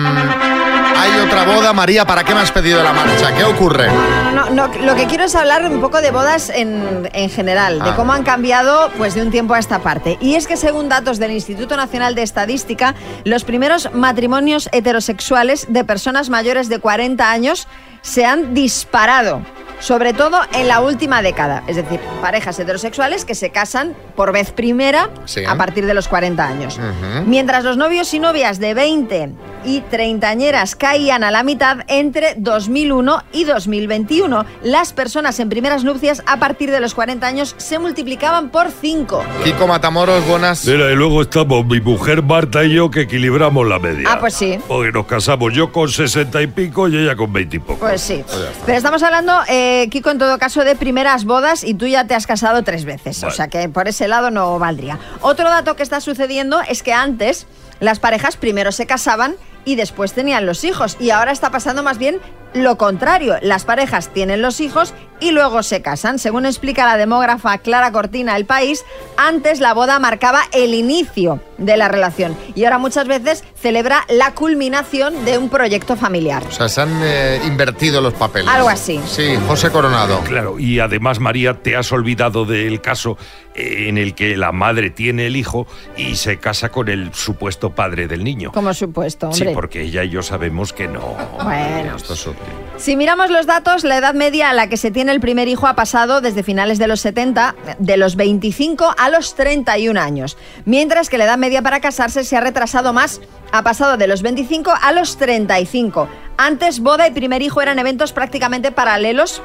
otra 1.42 1.54
boda. 1.54 1.72
María, 1.72 2.04
¿para 2.04 2.24
qué 2.24 2.34
me 2.34 2.40
has 2.40 2.52
pedido 2.52 2.82
la 2.82 2.92
marcha? 2.92 3.34
¿Qué 3.34 3.44
ocurre? 3.44 3.88
No, 4.34 4.50
no, 4.50 4.68
lo 4.68 4.94
que 4.94 5.06
quiero 5.06 5.24
es 5.24 5.34
hablar 5.34 5.64
un 5.70 5.80
poco 5.80 6.00
de 6.00 6.10
bodas 6.10 6.50
en, 6.50 7.08
en 7.12 7.30
general, 7.30 7.80
de 7.80 7.90
Ah. 7.90 7.96
cómo 7.96 8.12
han 8.12 8.22
cambiado 8.24 8.90
pues 8.96 9.14
de 9.14 9.22
un 9.22 9.30
tiempo 9.30 9.54
a 9.54 9.58
esta 9.58 9.80
parte. 9.80 10.16
Y 10.20 10.34
es 10.36 10.46
que 10.46 10.56
según 10.56 10.88
datos 10.88 11.18
del 11.18 11.30
Instituto 11.32 11.76
Nacional 11.76 12.14
de 12.14 12.22
Estadística, 12.22 12.94
los 13.24 13.44
primeros 13.44 13.90
matrimonios 13.92 14.68
heterosexuales 14.72 15.66
de 15.68 15.84
personas 15.84 16.30
mayores 16.30 16.68
de 16.68 16.78
40 16.78 17.30
años 17.30 17.66
se 18.02 18.24
han 18.24 18.54
disparado. 18.54 19.42
Sobre 19.80 20.12
todo 20.14 20.38
en 20.54 20.68
la 20.68 20.80
última 20.80 21.20
década, 21.22 21.62
es 21.66 21.76
decir, 21.76 22.00
parejas 22.22 22.58
heterosexuales 22.58 23.24
que 23.24 23.34
se 23.34 23.50
casan 23.50 23.94
por 24.16 24.32
vez 24.32 24.50
primera 24.52 25.10
Sí. 25.24 25.44
a 25.46 25.56
partir 25.56 25.84
de 25.86 25.94
los 25.94 26.08
40 26.08 26.44
años. 26.46 26.78
Mientras 27.26 27.64
los 27.64 27.76
novios 27.76 28.12
y 28.14 28.18
novias 28.18 28.58
de 28.60 28.74
20 28.74 29.30
y 29.64 29.80
treintañeras 29.80 30.76
caían 30.76 31.24
a 31.24 31.30
la 31.30 31.42
mitad 31.42 31.78
entre 31.88 32.34
2001 32.36 33.22
y 33.32 33.44
2021, 33.44 34.44
las 34.62 34.92
personas 34.92 35.40
en 35.40 35.48
primeras 35.48 35.84
nupcias 35.84 36.22
a 36.26 36.38
partir 36.38 36.70
de 36.70 36.80
los 36.80 36.94
40 36.94 37.26
años 37.26 37.54
se 37.58 37.78
multiplicaban 37.78 38.50
por 38.50 38.70
5. 38.70 39.22
Kiko 39.42 39.66
Matamoros, 39.66 40.26
buenas. 40.26 40.64
Mira, 40.66 40.90
y 40.92 40.94
luego 40.96 41.22
estamos 41.22 41.64
mi 41.66 41.80
mujer 41.80 42.22
Marta 42.22 42.64
y 42.64 42.74
yo 42.74 42.90
que 42.90 43.02
equilibramos 43.02 43.66
la 43.66 43.78
media. 43.78 44.08
Ah, 44.10 44.18
pues 44.20 44.34
sí. 44.34 44.58
Porque 44.68 44.92
nos 44.92 45.06
casamos 45.06 45.52
yo 45.52 45.72
con 45.72 45.88
sesenta 45.88 46.40
y 46.42 46.46
pico 46.46 46.88
y 46.88 46.96
ella 46.98 47.16
con 47.16 47.32
veinte 47.32 47.56
y 47.56 47.60
poco. 47.60 47.80
Pues 47.80 48.00
sí. 48.00 48.22
Pero 48.66 48.78
estamos 48.78 49.02
hablando, 49.02 49.40
eh, 49.48 49.63
Kiko, 49.90 50.10
en 50.10 50.18
todo 50.18 50.38
caso, 50.38 50.64
de 50.64 50.76
primeras 50.76 51.24
bodas 51.24 51.64
y 51.64 51.74
tú 51.74 51.86
ya 51.86 52.06
te 52.06 52.14
has 52.14 52.26
casado 52.26 52.64
tres 52.64 52.84
veces. 52.84 53.22
O 53.24 53.30
sea 53.30 53.48
que 53.48 53.68
por 53.68 53.88
ese 53.88 54.08
lado 54.08 54.30
no 54.30 54.58
valdría. 54.58 54.98
Otro 55.20 55.48
dato 55.48 55.76
que 55.76 55.82
está 55.82 56.00
sucediendo 56.00 56.60
es 56.68 56.82
que 56.82 56.92
antes 56.92 57.46
las 57.80 57.98
parejas 57.98 58.36
primero 58.36 58.72
se 58.72 58.86
casaban 58.86 59.36
y 59.64 59.76
después 59.76 60.12
tenían 60.12 60.46
los 60.46 60.64
hijos. 60.64 60.96
Y 61.00 61.10
ahora 61.10 61.32
está 61.32 61.50
pasando 61.50 61.82
más 61.82 61.98
bien 61.98 62.20
lo 62.54 62.78
contrario. 62.78 63.36
Las 63.42 63.64
parejas 63.64 64.10
tienen 64.12 64.40
los 64.40 64.60
hijos 64.60 64.94
y 65.20 65.32
luego 65.32 65.62
se 65.62 65.82
casan. 65.82 66.18
Según 66.18 66.46
explica 66.46 66.86
la 66.86 66.96
demógrafa 66.96 67.58
Clara 67.58 67.90
Cortina 67.92 68.36
El 68.36 68.46
País, 68.46 68.84
antes 69.16 69.60
la 69.60 69.74
boda 69.74 69.98
marcaba 69.98 70.42
el 70.52 70.74
inicio 70.74 71.40
de 71.58 71.76
la 71.76 71.88
relación 71.88 72.36
y 72.54 72.64
ahora 72.64 72.78
muchas 72.78 73.06
veces 73.06 73.44
celebra 73.54 74.04
la 74.08 74.34
culminación 74.34 75.24
de 75.24 75.38
un 75.38 75.48
proyecto 75.48 75.96
familiar. 75.96 76.42
O 76.46 76.52
sea, 76.52 76.68
se 76.68 76.80
han 76.80 77.00
eh, 77.02 77.40
invertido 77.44 78.00
los 78.00 78.14
papeles. 78.14 78.48
Algo 78.48 78.68
así. 78.68 79.00
Sí, 79.06 79.34
José 79.46 79.70
Coronado. 79.70 80.20
Claro, 80.20 80.58
y 80.58 80.78
además, 80.80 81.20
María, 81.20 81.62
te 81.62 81.76
has 81.76 81.90
olvidado 81.92 82.44
del 82.44 82.80
caso 82.80 83.16
eh, 83.54 83.86
en 83.88 83.98
el 83.98 84.14
que 84.14 84.36
la 84.36 84.52
madre 84.52 84.90
tiene 84.90 85.26
el 85.26 85.36
hijo 85.36 85.66
y 85.96 86.16
se 86.16 86.38
casa 86.38 86.70
con 86.70 86.88
el 86.88 87.14
supuesto 87.14 87.70
padre 87.70 88.06
del 88.08 88.24
niño. 88.24 88.52
Como 88.52 88.74
supuesto, 88.74 89.32
Sí, 89.32 89.42
hombre. 89.42 89.53
Porque 89.54 89.82
ella 89.82 90.04
y 90.04 90.10
yo 90.10 90.22
sabemos 90.22 90.72
que 90.72 90.88
no. 90.88 91.16
Bueno. 91.42 91.96
Esto 91.96 92.14
es 92.14 92.26
útil. 92.26 92.42
Si 92.76 92.96
miramos 92.96 93.30
los 93.30 93.46
datos, 93.46 93.84
la 93.84 93.96
edad 93.96 94.14
media 94.14 94.50
a 94.50 94.52
la 94.52 94.68
que 94.68 94.76
se 94.76 94.90
tiene 94.90 95.12
el 95.12 95.20
primer 95.20 95.48
hijo 95.48 95.66
ha 95.66 95.74
pasado 95.74 96.20
desde 96.20 96.42
finales 96.42 96.78
de 96.78 96.88
los 96.88 97.00
70, 97.00 97.54
de 97.78 97.96
los 97.96 98.16
25 98.16 98.94
a 98.98 99.08
los 99.08 99.34
31 99.36 99.98
años, 99.98 100.36
mientras 100.64 101.08
que 101.08 101.18
la 101.18 101.24
edad 101.24 101.38
media 101.38 101.62
para 101.62 101.80
casarse 101.80 102.24
se 102.24 102.36
ha 102.36 102.40
retrasado 102.40 102.92
más, 102.92 103.20
ha 103.52 103.62
pasado 103.62 103.96
de 103.96 104.08
los 104.08 104.22
25 104.22 104.74
a 104.82 104.92
los 104.92 105.16
35. 105.16 106.08
Antes, 106.36 106.80
boda 106.80 107.06
y 107.06 107.12
primer 107.12 107.40
hijo 107.42 107.62
eran 107.62 107.78
eventos 107.78 108.12
prácticamente 108.12 108.72
paralelos 108.72 109.40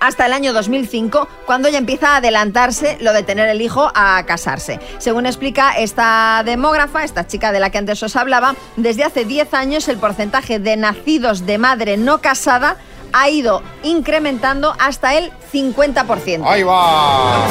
hasta 0.00 0.26
el 0.26 0.32
año 0.32 0.52
2005, 0.52 1.28
cuando 1.46 1.68
ya 1.68 1.78
empieza 1.78 2.14
a 2.14 2.16
adelantarse 2.16 2.98
lo 3.00 3.12
de 3.12 3.22
tener 3.22 3.48
el 3.48 3.60
hijo 3.62 3.90
a 3.94 4.22
casarse. 4.26 4.80
Según 4.98 5.26
explica 5.26 5.72
esta 5.72 6.42
demógrafa, 6.44 7.04
esta 7.04 7.26
chica 7.26 7.52
de 7.52 7.60
la 7.60 7.70
que 7.70 7.78
antes 7.78 8.02
os 8.02 8.16
hablaba, 8.16 8.54
desde 8.76 9.04
hace 9.04 9.24
10 9.24 9.54
años 9.54 9.88
el 9.88 9.98
porcentaje 9.98 10.58
de 10.58 10.76
nacidos 10.76 11.46
de 11.46 11.58
madre 11.58 11.96
no 11.96 12.20
casada 12.20 12.76
ha 13.14 13.30
ido 13.30 13.62
incrementando 13.84 14.74
hasta 14.78 15.14
el 15.14 15.30
50%. 15.52 16.42
Ahí 16.44 16.64
va. 16.64 17.46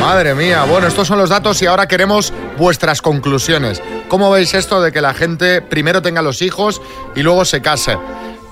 Madre 0.00 0.34
mía. 0.34 0.64
Bueno, 0.64 0.86
estos 0.86 1.08
son 1.08 1.18
los 1.18 1.28
datos 1.28 1.60
y 1.60 1.66
ahora 1.66 1.88
queremos 1.88 2.32
vuestras 2.56 3.02
conclusiones. 3.02 3.82
¿Cómo 4.06 4.30
veis 4.30 4.54
esto 4.54 4.80
de 4.80 4.92
que 4.92 5.00
la 5.00 5.14
gente 5.14 5.60
primero 5.60 6.02
tenga 6.02 6.22
los 6.22 6.40
hijos 6.40 6.80
y 7.16 7.22
luego 7.22 7.44
se 7.44 7.60
case? 7.60 7.98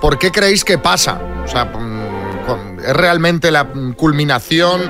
¿Por 0.00 0.18
qué 0.18 0.32
creéis 0.32 0.64
que 0.64 0.76
pasa? 0.76 1.20
O 1.44 1.48
sea, 1.48 1.66
mm, 1.66 2.05
¿es 2.86 2.96
realmente 2.96 3.50
la 3.50 3.66
culminación 3.96 4.82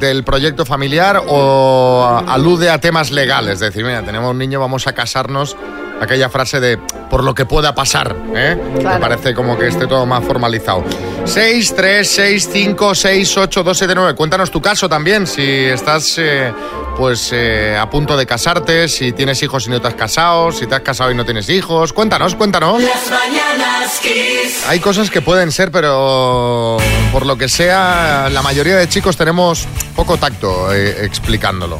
del 0.00 0.24
proyecto 0.24 0.64
familiar 0.64 1.22
o 1.26 2.22
alude 2.26 2.70
a 2.70 2.78
temas 2.78 3.10
legales? 3.10 3.54
Es 3.54 3.60
decir, 3.60 3.84
mira, 3.84 4.02
tenemos 4.02 4.30
un 4.30 4.38
niño, 4.38 4.58
vamos 4.58 4.86
a 4.86 4.92
casarnos. 4.94 5.56
Aquella 6.02 6.28
frase 6.28 6.58
de 6.58 6.78
por 6.78 7.22
lo 7.22 7.32
que 7.32 7.44
pueda 7.44 7.76
pasar, 7.76 8.16
¿eh? 8.34 8.56
Me 8.74 8.98
parece 8.98 9.34
como 9.34 9.56
que 9.56 9.68
esté 9.68 9.86
todo 9.86 10.04
más 10.04 10.24
formalizado. 10.24 10.82
6, 11.24 11.74
3, 11.76 12.08
6, 12.08 12.48
5, 12.52 12.94
6, 12.96 13.36
8, 13.38 13.62
2, 13.62 13.78
7, 13.78 13.94
9. 13.94 14.14
Cuéntanos 14.16 14.50
tu 14.50 14.60
caso 14.60 14.88
también, 14.88 15.28
si 15.28 15.42
estás 15.42 16.16
eh, 16.18 16.52
pues 16.96 17.30
eh, 17.32 17.78
a 17.80 17.88
punto 17.88 18.16
de 18.16 18.26
casarte, 18.26 18.88
si 18.88 19.12
tienes 19.12 19.40
hijos 19.44 19.68
y 19.68 19.70
no 19.70 19.80
te 19.80 19.86
has 19.86 19.94
casado, 19.94 20.50
si 20.50 20.66
te 20.66 20.74
has 20.74 20.80
casado 20.80 21.12
y 21.12 21.14
no 21.14 21.24
tienes 21.24 21.48
hijos. 21.48 21.92
Cuéntanos, 21.92 22.34
cuéntanos. 22.34 22.82
Las 22.82 23.08
mañanas 23.08 24.00
Kiss. 24.00 24.64
Hay 24.68 24.80
cosas 24.80 25.08
que 25.08 25.20
pueden 25.20 25.52
ser, 25.52 25.70
pero 25.70 26.78
por 27.12 27.26
lo 27.26 27.38
que 27.38 27.48
sea, 27.48 28.28
la 28.28 28.42
mayoría 28.42 28.74
de 28.74 28.88
chicos 28.88 29.16
tenemos 29.16 29.68
poco 29.94 30.16
tacto 30.16 30.74
eh, 30.74 31.04
explicándolo. 31.04 31.78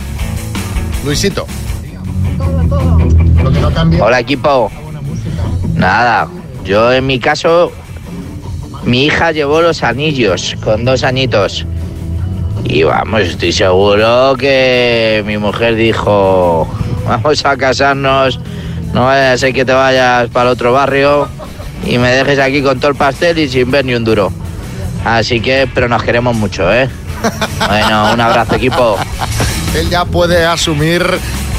Luisito. 1.04 1.44
Hola 4.00 4.18
equipo. 4.18 4.70
Nada, 5.74 6.26
yo 6.64 6.92
en 6.92 7.06
mi 7.06 7.20
caso, 7.20 7.70
mi 8.84 9.04
hija 9.04 9.30
llevó 9.30 9.60
los 9.60 9.84
anillos 9.84 10.56
con 10.64 10.84
dos 10.84 11.04
añitos. 11.04 11.64
Y 12.64 12.82
vamos, 12.82 13.20
estoy 13.20 13.52
seguro 13.52 14.34
que 14.36 15.22
mi 15.26 15.38
mujer 15.38 15.76
dijo, 15.76 16.66
vamos 17.06 17.44
a 17.44 17.56
casarnos, 17.56 18.40
no 18.92 19.04
vaya 19.04 19.32
a 19.32 19.38
ser 19.38 19.52
que 19.52 19.64
te 19.64 19.72
vayas 19.72 20.28
para 20.30 20.50
el 20.50 20.54
otro 20.54 20.72
barrio 20.72 21.28
y 21.86 21.98
me 21.98 22.10
dejes 22.10 22.40
aquí 22.40 22.62
con 22.62 22.80
todo 22.80 22.90
el 22.90 22.96
pastel 22.96 23.38
y 23.38 23.48
sin 23.48 23.70
ver 23.70 23.84
ni 23.84 23.94
un 23.94 24.02
duro. 24.02 24.32
Así 25.04 25.40
que, 25.40 25.68
pero 25.72 25.88
nos 25.88 26.02
queremos 26.02 26.34
mucho, 26.34 26.72
¿eh? 26.72 26.88
Bueno, 27.68 28.12
un 28.12 28.20
abrazo 28.20 28.56
equipo. 28.56 28.96
Él 29.76 29.88
ya 29.88 30.04
puede 30.04 30.44
asumir 30.44 31.04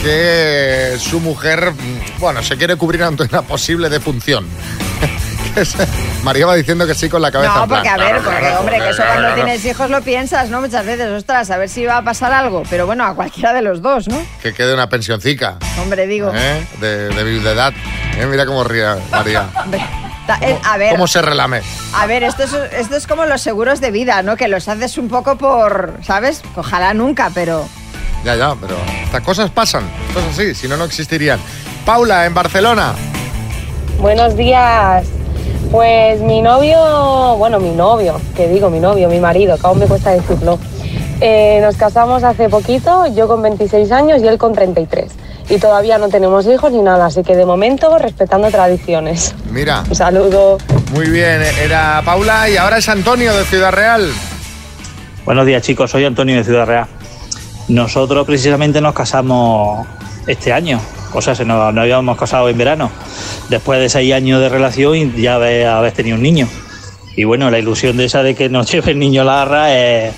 que 0.03 0.97
su 0.99 1.19
mujer, 1.19 1.71
mm, 1.71 2.19
bueno, 2.19 2.43
se 2.43 2.57
quiere 2.57 2.75
cubrir 2.75 3.03
ante 3.03 3.23
una 3.23 3.41
posible 3.41 3.89
defunción. 3.89 4.45
María 6.23 6.45
va 6.47 6.55
diciendo 6.55 6.87
que 6.87 6.95
sí 6.95 7.09
con 7.09 7.21
la 7.21 7.31
cabeza. 7.31 7.53
No, 7.55 7.67
porque 7.67 7.87
a 7.87 7.97
ver, 7.97 8.17
porque 8.21 8.47
hombre, 8.59 8.79
que 8.79 8.89
eso 8.89 9.03
cuando 9.05 9.33
tienes 9.35 9.63
hijos 9.65 9.89
lo 9.89 10.01
piensas, 10.01 10.49
¿no? 10.49 10.61
Muchas 10.61 10.85
veces, 10.85 11.07
ostras, 11.11 11.49
a 11.51 11.57
ver 11.57 11.69
si 11.69 11.85
va 11.85 11.97
a 11.97 12.01
pasar 12.03 12.33
algo. 12.33 12.63
Pero 12.69 12.85
bueno, 12.85 13.05
a 13.05 13.13
cualquiera 13.15 13.53
de 13.53 13.61
los 13.61 13.81
dos, 13.81 14.07
¿no? 14.07 14.21
Que 14.41 14.53
quede 14.53 14.73
una 14.73 14.89
pensioncica, 14.89 15.57
Hombre, 15.81 16.07
digo. 16.07 16.31
¿eh? 16.33 16.65
De, 16.81 17.09
de 17.09 17.23
viudedad. 17.23 17.71
¿eh? 18.17 18.25
Mira 18.25 18.45
cómo 18.45 18.63
ríe 18.63 18.85
María. 19.11 19.45
Ta- 20.27 20.39
eh, 20.41 20.57
a 20.63 20.77
ver, 20.77 20.91
¿Cómo 20.91 21.05
se 21.05 21.21
relame? 21.21 21.61
a 21.93 22.05
ver, 22.07 22.23
esto 22.23 22.43
es, 22.43 22.53
esto 22.71 22.95
es 22.95 23.07
como 23.07 23.25
los 23.25 23.41
seguros 23.41 23.81
de 23.81 23.91
vida, 23.91 24.21
¿no? 24.23 24.37
Que 24.37 24.47
los 24.47 24.67
haces 24.69 24.97
un 24.97 25.09
poco 25.09 25.37
por, 25.37 25.99
¿sabes? 26.01 26.41
Ojalá 26.55 26.93
nunca, 26.93 27.29
pero... 27.33 27.67
Ya, 28.23 28.35
ya, 28.35 28.55
pero 28.59 28.75
estas 29.03 29.21
cosas 29.21 29.49
pasan. 29.49 29.83
Es 30.11 30.33
así, 30.33 30.55
si 30.55 30.67
no, 30.67 30.77
no 30.77 30.85
existirían. 30.85 31.39
Paula, 31.85 32.25
en 32.25 32.33
Barcelona. 32.33 32.93
Buenos 33.99 34.35
días. 34.37 35.05
Pues 35.71 36.21
mi 36.21 36.41
novio, 36.41 37.35
bueno, 37.37 37.59
mi 37.59 37.71
novio, 37.71 38.21
que 38.35 38.47
digo 38.47 38.69
mi 38.69 38.79
novio, 38.79 39.09
mi 39.09 39.19
marido, 39.19 39.57
que 39.57 39.67
aún 39.67 39.79
me 39.79 39.87
cuesta 39.87 40.11
decirlo. 40.11 40.59
Eh, 41.19 41.59
nos 41.61 41.75
casamos 41.77 42.23
hace 42.23 42.47
poquito, 42.47 43.07
yo 43.07 43.27
con 43.27 43.41
26 43.41 43.91
años 43.91 44.21
y 44.21 44.27
él 44.27 44.37
con 44.37 44.53
33. 44.53 45.11
Y 45.49 45.57
todavía 45.57 45.97
no 45.97 46.09
tenemos 46.09 46.45
hijos 46.47 46.71
ni 46.71 46.81
nada, 46.81 47.07
así 47.07 47.23
que 47.23 47.35
de 47.35 47.45
momento 47.45 47.97
respetando 47.97 48.49
tradiciones. 48.49 49.33
Mira. 49.49 49.83
Un 49.89 49.95
saludo. 49.95 50.57
Muy 50.93 51.09
bien, 51.09 51.41
era 51.61 52.01
Paula 52.05 52.49
y 52.49 52.57
ahora 52.57 52.77
es 52.77 52.87
Antonio 52.87 53.33
de 53.33 53.43
Ciudad 53.45 53.71
Real. 53.71 54.11
Buenos 55.25 55.45
días 55.45 55.63
chicos, 55.63 55.91
soy 55.91 56.05
Antonio 56.05 56.35
de 56.35 56.43
Ciudad 56.43 56.65
Real. 56.65 56.87
Nosotros 57.67 58.25
precisamente 58.25 58.81
nos 58.81 58.93
casamos 58.93 59.87
este 60.27 60.51
año, 60.51 60.79
o 61.13 61.21
sea, 61.21 61.35
se 61.35 61.45
nos, 61.45 61.75
habíamos 61.77 62.17
casado 62.17 62.49
en 62.49 62.57
verano, 62.57 62.91
después 63.49 63.79
de 63.79 63.89
seis 63.89 64.13
años 64.13 64.41
de 64.41 64.49
relación 64.49 65.15
ya 65.15 65.35
haber 65.35 65.91
tenido 65.93 66.17
un 66.17 66.23
niño. 66.23 66.47
Y 67.15 67.25
bueno, 67.25 67.51
la 67.51 67.59
ilusión 67.59 67.97
de 67.97 68.05
esa 68.05 68.23
de 68.23 68.35
que 68.35 68.49
nos 68.49 68.71
lleve 68.71 68.91
el 68.91 68.99
niño 68.99 69.21
a 69.21 69.25
la 69.25 69.41
arra 69.41 69.73
es, 69.73 70.13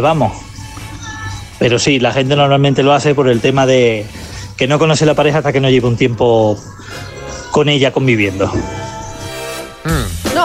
vamos. 0.00 0.32
Pero 1.58 1.78
sí, 1.78 1.98
la 1.98 2.12
gente 2.12 2.36
normalmente 2.36 2.82
lo 2.82 2.92
hace 2.92 3.14
por 3.14 3.28
el 3.28 3.40
tema 3.40 3.66
de 3.66 4.04
que 4.56 4.68
no 4.68 4.78
conoce 4.78 5.06
la 5.06 5.14
pareja 5.14 5.38
hasta 5.38 5.52
que 5.52 5.60
no 5.60 5.70
lleva 5.70 5.88
un 5.88 5.96
tiempo 5.96 6.58
con 7.50 7.68
ella 7.68 7.92
conviviendo. 7.92 8.52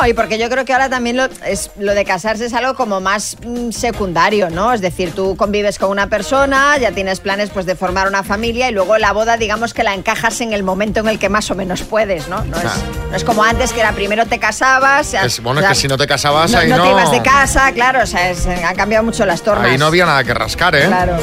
No, 0.02 0.08
y 0.08 0.16
porque 0.16 0.40
yo 0.40 0.50
creo 0.50 0.66
que 0.66 0.74
ahora 0.74 0.90
también 0.90 1.16
lo, 1.16 1.26
es, 1.46 1.70
lo 1.78 1.94
de 1.94 2.04
casarse 2.06 2.46
es 2.48 2.54
algo 2.56 2.74
como 2.74 3.00
más 3.02 3.38
mm, 3.46 3.70
secundario, 3.70 4.50
¿no? 4.50 4.74
Es 4.74 4.82
decir, 4.82 5.14
tú 5.14 5.36
convives 5.36 5.78
con 5.78 5.92
una 5.92 6.08
persona, 6.08 6.76
ya 6.80 6.92
tienes 6.92 7.20
planes 7.20 7.52
pues 7.52 7.68
de 7.68 7.76
formar 7.76 8.08
una 8.08 8.24
familia 8.24 8.68
y 8.68 8.74
luego 8.74 8.98
la 8.98 9.12
boda 9.12 9.38
digamos 9.38 9.76
que 9.76 9.84
la 9.84 9.94
encajas 9.94 10.42
en 10.42 10.54
el 10.54 10.64
momento 10.64 11.02
en 11.02 11.08
el 11.08 11.20
que 11.20 11.30
más 11.30 11.52
o 11.52 11.56
menos 11.56 11.84
puedes, 11.84 12.28
¿no? 12.30 12.44
No, 12.46 12.58
es, 12.58 12.64
no 13.12 13.16
es 13.16 13.24
como 13.24 13.44
antes 13.44 13.74
que 13.74 13.82
era 13.82 13.92
primero 13.92 14.26
te 14.26 14.40
casabas... 14.40 15.14
Es- 15.14 15.40
bueno, 15.44 15.60
o 15.60 15.64
es 15.64 15.70
que 15.70 15.76
si 15.76 15.88
no 15.88 15.98
te 15.98 16.08
casabas, 16.08 16.50
no, 16.50 16.58
ahí 16.58 16.68
no 16.70 16.78
no. 16.78 16.84
te 16.84 16.90
ibas 16.90 17.12
de 17.12 17.22
casa, 17.22 17.72
claro, 17.72 18.02
o 18.02 18.08
sea, 18.08 18.32
es- 18.32 18.48
han 18.48 18.76
cambiado 18.76 19.04
mucho 19.04 19.24
las 19.28 19.44
tornas. 19.44 19.68
Ahí 19.68 19.78
no 19.78 19.86
había 19.86 20.08
nada 20.08 20.24
que 20.24 20.34
rascar, 20.34 20.74
¿eh? 20.76 20.88
Claro. 20.88 21.16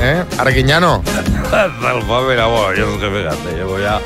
¿Eh? 0.00 0.24
Arguiñano. 0.38 1.02
Pues 1.04 1.14
mira, 2.28 2.46
bueno, 2.46 2.74
yo 2.74 2.94
es 2.94 3.00
que 3.00 3.10
fíjate, 3.10 3.56
llevo 3.56 3.78
ya 3.78 4.00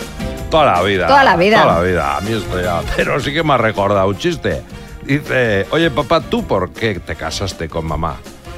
toda 0.57 0.73
la 0.73 0.83
vida. 0.83 1.07
Toda 1.07 1.25
la 1.25 1.37
vida. 1.37 1.63
Toda 1.63 1.75
la 1.75 1.81
vida. 1.81 2.17
A 2.17 2.21
mí 2.23 2.33
esto 2.33 2.61
ya. 2.61 2.81
Pero 2.97 3.21
sí 3.21 3.33
que 3.33 3.43
me 3.43 3.53
ha 3.53 3.59
recordado 3.59 4.09
un 4.09 4.17
chiste. 4.17 4.63
Dice, 5.05 5.67
oye 5.71 5.91
papá, 5.91 6.21
¿tú 6.21 6.45
por 6.45 6.71
qué 6.71 6.99
te 6.99 7.15
casaste 7.15 7.69
con 7.69 7.87
mamá? 7.87 8.17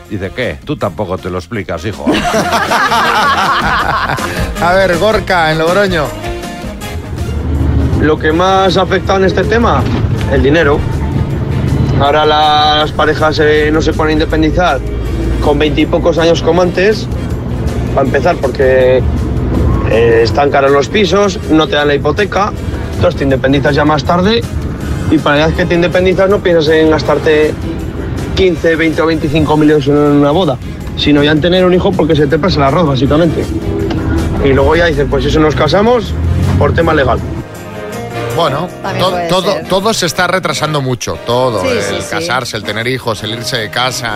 Dice, 0.09 0.31
¿qué? 0.35 0.59
Tú 0.65 0.77
tampoco 0.77 1.19
te 1.19 1.29
lo 1.29 1.39
explicas, 1.39 1.85
hijo. 1.85 2.07
A 4.63 4.73
ver, 4.75 4.97
Gorka, 4.97 5.53
en 5.53 5.59
Logroño. 5.59 6.07
Lo 8.01 8.19
que 8.19 8.33
más 8.33 8.79
ha 8.79 8.83
afectado 8.83 9.19
en 9.19 9.25
este 9.27 9.45
tema, 9.45 9.83
el 10.33 10.43
dinero. 10.43 10.79
Ahora 12.01 12.25
las 12.25 12.93
parejas 12.93 13.41
eh, 13.41 13.71
no 13.73 13.83
se 13.83 13.93
pueden 13.93 14.15
independizar 14.15 14.81
con 15.45 15.59
veintipocos 15.59 16.17
años 16.17 16.41
como 16.43 16.63
antes, 16.63 17.07
para 17.95 18.07
empezar, 18.07 18.37
porque 18.37 19.03
eh, 19.91 20.21
están 20.23 20.51
caros 20.51 20.71
los 20.71 20.89
pisos, 20.89 21.39
no 21.51 21.67
te 21.67 21.77
dan 21.77 21.89
la 21.89 21.95
hipoteca, 21.95 22.53
entonces 22.95 23.19
te 23.19 23.25
independizas 23.25 23.75
ya 23.75 23.85
más 23.85 24.05
tarde 24.05 24.43
y 25.11 25.19
para 25.19 25.37
la 25.37 25.47
edad 25.47 25.55
que 25.57 25.65
te 25.67 25.75
independizas 25.75 26.29
no 26.29 26.39
piensas 26.39 26.69
en 26.69 26.91
gastarte 26.91 27.53
15, 28.37 28.77
20 28.77 29.03
o 29.03 29.07
25 29.07 29.57
millones 29.57 29.87
en 29.89 29.95
una 29.97 30.31
boda, 30.31 30.57
sino 30.97 31.23
ya 31.23 31.33
en 31.33 31.41
tener 31.41 31.65
un 31.65 31.75
hijo 31.75 31.93
porque 31.93 32.15
se 32.15 32.27
te 32.27 32.39
pasa 32.39 32.57
el 32.59 32.63
arroz, 32.65 32.87
básicamente. 32.87 33.45
Y 34.45 34.49
luego 34.53 34.77
ya 34.77 34.87
dices, 34.87 35.07
pues 35.11 35.25
eso 35.25 35.41
nos 35.41 35.55
casamos 35.57 36.13
por 36.59 36.73
tema 36.75 36.95
legal. 36.95 37.19
Bueno, 38.37 38.69
to- 39.01 39.17
todo, 39.29 39.53
ser. 39.55 39.67
todo 39.69 39.93
se 39.95 40.07
está 40.07 40.29
retrasando 40.29 40.81
mucho, 40.81 41.19
todo. 41.27 41.61
Sí, 41.63 41.69
el 41.69 41.83
sí, 41.83 41.95
sí. 42.03 42.07
casarse, 42.11 42.57
el 42.57 42.63
tener 42.63 42.87
hijos, 42.87 43.23
el 43.25 43.33
irse 43.33 43.57
de 43.57 43.71
casa. 43.71 44.15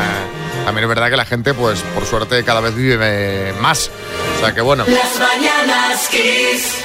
También 0.65 0.85
es 0.85 0.89
verdad 0.89 1.11
que 1.11 1.17
la 1.17 1.25
gente, 1.25 1.55
pues, 1.55 1.81
por 1.93 2.05
suerte, 2.05 2.45
cada 2.45 2.61
vez 2.61 2.73
vive 2.77 3.53
más. 3.61 3.91
Sea 4.42 4.52
que 4.52 4.61
bueno. 4.61 4.85
Las 4.88 5.20
mañanas 5.20 6.09
Kiss. 6.09 6.85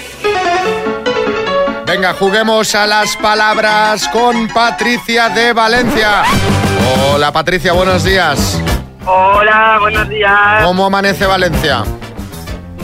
Venga, 1.88 2.14
juguemos 2.14 2.76
a 2.76 2.86
las 2.86 3.18
palabras 3.18 4.08
con 4.10 4.48
Patricia 4.50 5.30
de 5.30 5.54
Valencia. 5.54 6.22
Hola 7.14 7.32
Patricia, 7.32 7.74
buenos 7.74 8.04
días. 8.04 8.62
Hola, 9.08 9.78
buenos 9.80 10.08
días. 10.08 10.64
¿Cómo 10.64 10.86
amanece 10.86 11.26
Valencia? 11.26 11.84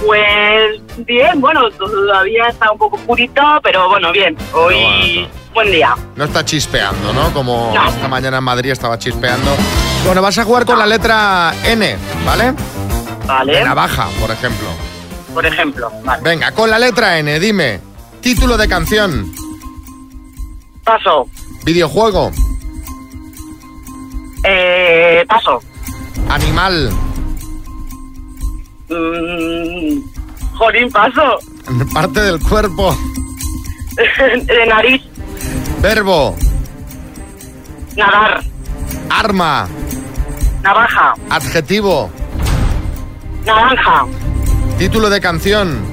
Pues 0.04 0.82
bien, 1.06 1.40
bueno, 1.40 1.70
todavía 1.70 2.48
está 2.50 2.72
un 2.72 2.78
poco 2.80 2.96
oscurito, 2.96 3.42
pero 3.62 3.88
bueno, 3.90 4.12
bien. 4.12 4.36
Hoy, 4.54 5.28
buen 5.54 5.72
día. 5.72 5.94
No 6.16 6.24
está 6.24 6.44
chispeando, 6.44 7.14
¿no? 7.14 7.32
Como 7.32 7.74
No. 7.76 7.90
esta 7.90 8.08
mañana 8.08 8.38
en 8.40 8.44
Madrid 8.44 8.72
estaba 8.72 8.98
chispeando. 8.98 9.56
Bueno, 10.06 10.22
vas 10.24 10.38
a 10.40 10.44
jugar 10.44 10.66
con 10.66 10.80
la 10.80 10.88
letra 10.88 11.54
N, 11.64 11.96
¿vale? 12.26 12.54
Vale. 13.26 13.54
De 13.54 13.64
navaja, 13.64 14.08
por 14.20 14.32
ejemplo. 14.32 14.68
Por 15.34 15.46
ejemplo, 15.46 15.92
vale. 16.04 16.22
Venga, 16.24 16.52
con 16.52 16.70
la 16.70 16.78
letra 16.80 17.18
N, 17.20 17.40
dime. 17.40 17.80
Título 18.22 18.58
de 18.58 18.68
canción. 18.68 19.32
Paso. 20.84 21.28
Videojuego. 21.64 22.32
Eh, 24.46 25.26
paso. 25.28 25.60
Animal. 26.30 26.92
Mm, 28.90 30.02
jolín, 30.58 30.92
paso. 30.92 31.40
Parte 31.94 32.20
del 32.22 32.40
cuerpo. 32.40 32.96
De 33.96 34.66
nariz, 34.68 35.02
Verbo. 35.80 36.36
nadar, 37.96 38.44
Arma. 39.10 39.68
navaja, 40.64 41.14
Adjetivo. 41.30 42.10
Naranja. 43.46 44.06
Título 44.78 45.10
de 45.10 45.22
canción. 45.22 45.84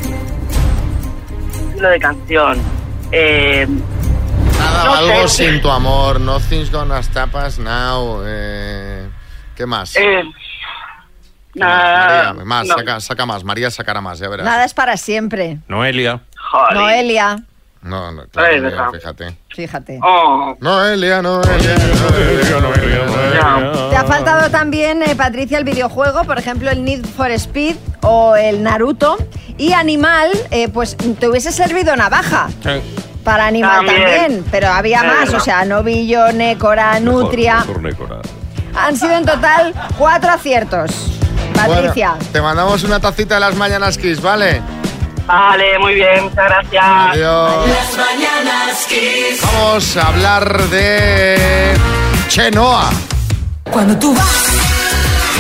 Estilo 1.69 1.89
de 1.89 1.99
canción. 2.01 2.59
Eh, 3.13 3.67
Nada, 4.59 4.85
No 4.85 4.95
algo 4.95 5.29
sé. 5.29 5.45
sin 5.51 5.61
tu 5.63 5.71
amor. 5.71 6.21
Nothing's 6.21 6.71
gonna 6.71 6.99
stop 7.03 7.35
us 7.35 7.59
now. 7.59 8.23
Eh, 8.25 9.09
¿Qué 9.57 9.67
más? 9.67 9.97
eh, 9.97 10.23
nada. 11.55 12.33
María, 12.33 12.45
más, 12.45 12.67
no. 12.69 12.75
saca, 12.77 13.01
saca 13.01 13.27
más. 13.27 13.45
María 13.45 13.71
sacará 13.71 14.01
más, 14.01 14.19
ya 14.19 14.29
verás. 14.29 14.45
Nada 14.45 14.65
es 14.65 14.75
para 14.75 14.97
siempre. 14.97 15.59
Noelia. 15.69 16.21
Noelia, 16.75 17.39
No, 17.83 18.13
no, 18.13 18.25
claro, 18.27 18.49
Ay, 18.53 18.61
mira, 18.61 18.91
fíjate. 18.91 19.37
fíjate. 19.55 19.99
Oh, 20.03 20.55
Noelia, 20.61 21.23
Noelia, 21.23 21.77
Noelia, 21.79 22.61
Noelia. 22.61 23.89
Te 23.91 23.97
ha 23.97 24.05
faltado 24.05 24.51
también, 24.51 25.03
eh, 25.03 25.17
Patricia, 25.17 25.57
el 25.57 25.65
videojuego, 25.65 26.25
por 26.25 26.39
ejemplo, 26.39 26.69
el 26.71 26.85
Need 26.85 27.07
for 27.07 27.31
Speed 27.31 27.77
o 28.03 28.37
el 28.37 28.63
Naruto. 28.63 29.17
Y 29.57 29.73
animal, 29.73 30.31
eh, 30.51 30.69
pues 30.69 30.97
te 30.97 31.29
hubiese 31.29 31.53
servido 31.53 31.97
navaja. 31.97 32.49
Para 33.25 33.47
animal 33.47 33.85
También. 33.87 34.03
también, 34.09 34.45
pero 34.51 34.69
había 34.69 35.03
más, 35.03 35.33
o 35.35 35.41
sea, 35.41 35.65
novillo, 35.65 36.33
nécora, 36.33 36.99
nutria. 37.01 37.65
Han 38.75 38.97
sido 38.97 39.13
en 39.17 39.25
total 39.27 39.75
cuatro 39.99 40.31
aciertos. 40.31 40.91
Patricia. 41.55 42.11
Bueno, 42.13 42.27
te 42.33 42.41
mandamos 42.41 42.85
una 42.85 43.01
tacita 43.01 43.35
de 43.35 43.41
las 43.41 43.55
mañanas 43.57 43.99
Kiss, 43.99 44.21
¿vale? 44.23 44.63
Vale, 45.33 45.79
muy 45.79 45.95
bien, 45.95 46.25
muchas 46.25 46.45
gracias. 46.45 46.85
Adiós. 46.85 47.69
Las 47.69 47.97
mañanas 47.97 48.87
Kiss. 48.89 49.41
Vamos 49.41 49.97
a 49.97 50.09
hablar 50.09 50.59
de 50.71 51.77
Chenoa. 52.27 52.91
Cuando 53.71 53.97
tú 53.97 54.13
vas, 54.13 54.47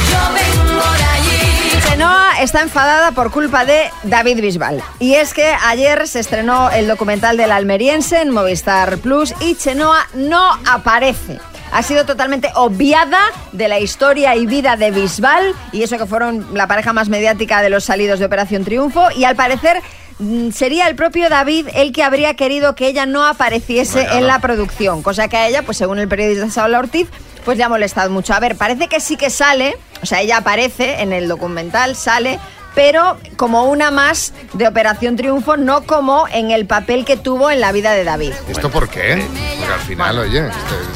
yo 0.08 0.32
vengo 0.32 0.80
de 0.92 1.02
allí. 1.02 1.80
Chenoa 1.88 2.40
está 2.40 2.60
enfadada 2.60 3.10
por 3.10 3.32
culpa 3.32 3.64
de 3.64 3.90
David 4.04 4.40
Bisbal. 4.40 4.80
Y 5.00 5.14
es 5.14 5.34
que 5.34 5.56
ayer 5.64 6.06
se 6.06 6.20
estrenó 6.20 6.70
el 6.70 6.86
documental 6.86 7.36
del 7.36 7.50
almeriense 7.50 8.22
en 8.22 8.30
Movistar 8.30 8.98
Plus 8.98 9.34
y 9.40 9.56
Chenoa 9.56 10.06
no 10.14 10.56
aparece. 10.70 11.40
Ha 11.72 11.82
sido 11.82 12.04
totalmente 12.04 12.50
obviada 12.54 13.20
de 13.52 13.68
la 13.68 13.78
historia 13.78 14.34
y 14.34 14.46
vida 14.46 14.76
de 14.76 14.90
Bisbal 14.90 15.54
y 15.72 15.82
eso 15.82 15.98
que 15.98 16.06
fueron 16.06 16.54
la 16.54 16.66
pareja 16.66 16.92
más 16.92 17.08
mediática 17.08 17.62
de 17.62 17.70
los 17.70 17.84
salidos 17.84 18.18
de 18.18 18.26
Operación 18.26 18.64
Triunfo 18.64 19.10
y 19.12 19.24
al 19.24 19.36
parecer 19.36 19.80
mm, 20.18 20.50
sería 20.50 20.88
el 20.88 20.96
propio 20.96 21.28
David 21.28 21.68
el 21.74 21.92
que 21.92 22.02
habría 22.02 22.34
querido 22.34 22.74
que 22.74 22.88
ella 22.88 23.06
no 23.06 23.24
apareciese 23.24 24.02
en 24.12 24.26
la 24.26 24.40
producción, 24.40 25.02
cosa 25.02 25.28
que 25.28 25.36
a 25.36 25.48
ella, 25.48 25.62
pues 25.62 25.76
según 25.76 25.98
el 25.98 26.08
periodista 26.08 26.50
Saúl 26.50 26.74
Ortiz, 26.74 27.08
pues 27.44 27.56
le 27.56 27.64
ha 27.64 27.68
molestado 27.68 28.10
mucho. 28.10 28.34
A 28.34 28.40
ver, 28.40 28.56
parece 28.56 28.88
que 28.88 29.00
sí 29.00 29.16
que 29.16 29.30
sale, 29.30 29.76
o 30.02 30.06
sea, 30.06 30.20
ella 30.20 30.38
aparece 30.38 31.00
en 31.02 31.12
el 31.12 31.28
documental, 31.28 31.96
sale, 31.96 32.38
pero 32.74 33.18
como 33.36 33.64
una 33.64 33.90
más 33.90 34.32
de 34.52 34.68
Operación 34.68 35.16
Triunfo, 35.16 35.56
no 35.56 35.82
como 35.84 36.26
en 36.28 36.50
el 36.50 36.66
papel 36.66 37.04
que 37.04 37.16
tuvo 37.16 37.50
en 37.50 37.60
la 37.60 37.72
vida 37.72 37.92
de 37.92 38.04
David. 38.04 38.32
¿Esto 38.48 38.70
por 38.70 38.88
qué? 38.88 39.24
Porque 39.58 39.72
al 39.72 39.80
final, 39.80 40.18
oye, 40.18 40.48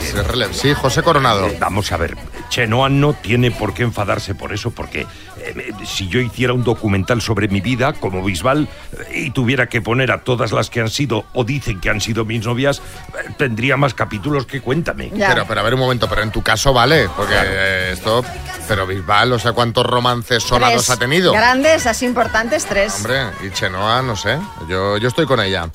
este 0.03 0.21
es 0.21 0.27
rele- 0.27 0.53
sí, 0.53 0.73
José 0.75 1.03
Coronado. 1.03 1.47
Eh, 1.47 1.57
vamos 1.61 1.91
a 1.93 1.97
ver, 1.97 2.17
Chenoa 2.55 2.89
no 2.89 3.15
tiene 3.15 3.51
por 3.51 3.75
qué 3.75 3.83
enfadarse 3.83 4.33
por 4.33 4.53
eso, 4.53 4.71
porque 4.71 5.09
eh, 5.39 5.73
si 5.85 6.07
yo 6.07 6.21
hiciera 6.21 6.53
un 6.53 6.63
documental 6.63 7.21
sobre 7.21 7.49
mi 7.49 7.61
vida 7.61 7.95
como 7.95 8.23
Bisbal 8.23 8.69
eh, 8.93 9.23
y 9.23 9.31
tuviera 9.33 9.67
que 9.67 9.83
poner 9.83 10.13
a 10.13 10.23
todas 10.23 10.53
las 10.53 10.71
que 10.71 10.81
han 10.81 10.89
sido 10.89 11.25
o 11.33 11.43
dicen 11.43 11.81
que 11.81 11.91
han 11.91 12.01
sido 12.01 12.25
mis 12.25 12.47
novias, 12.47 12.79
eh, 12.79 13.33
tendría 13.37 13.77
más 13.77 13.93
capítulos 13.93 14.47
que 14.47 14.61
cuéntame. 14.61 15.11
Pero, 15.19 15.47
pero 15.49 15.61
a 15.61 15.63
ver 15.65 15.75
un 15.75 15.81
momento, 15.81 16.09
pero 16.09 16.23
en 16.23 16.31
tu 16.31 16.43
caso 16.43 16.73
vale, 16.73 17.09
porque 17.17 17.35
eh, 17.35 17.91
esto, 17.95 18.25
pero 18.69 18.87
Bisbal, 18.87 19.33
o 19.33 19.39
sea, 19.41 19.51
¿cuántos 19.51 19.85
romances 19.85 20.45
sonados 20.45 20.85
Tres 20.85 20.91
ha 20.91 20.97
tenido? 20.97 21.33
Grandes, 21.33 21.89
así 21.89 22.07
importantes, 22.07 22.67
tres. 22.67 22.95
Hombre, 22.99 23.31
y 23.45 23.51
Chenoa, 23.51 24.01
no 24.03 24.15
sé, 24.15 24.39
yo, 24.69 24.97
yo 24.99 25.09
estoy 25.09 25.27
con 25.27 25.41
ella. 25.41 25.69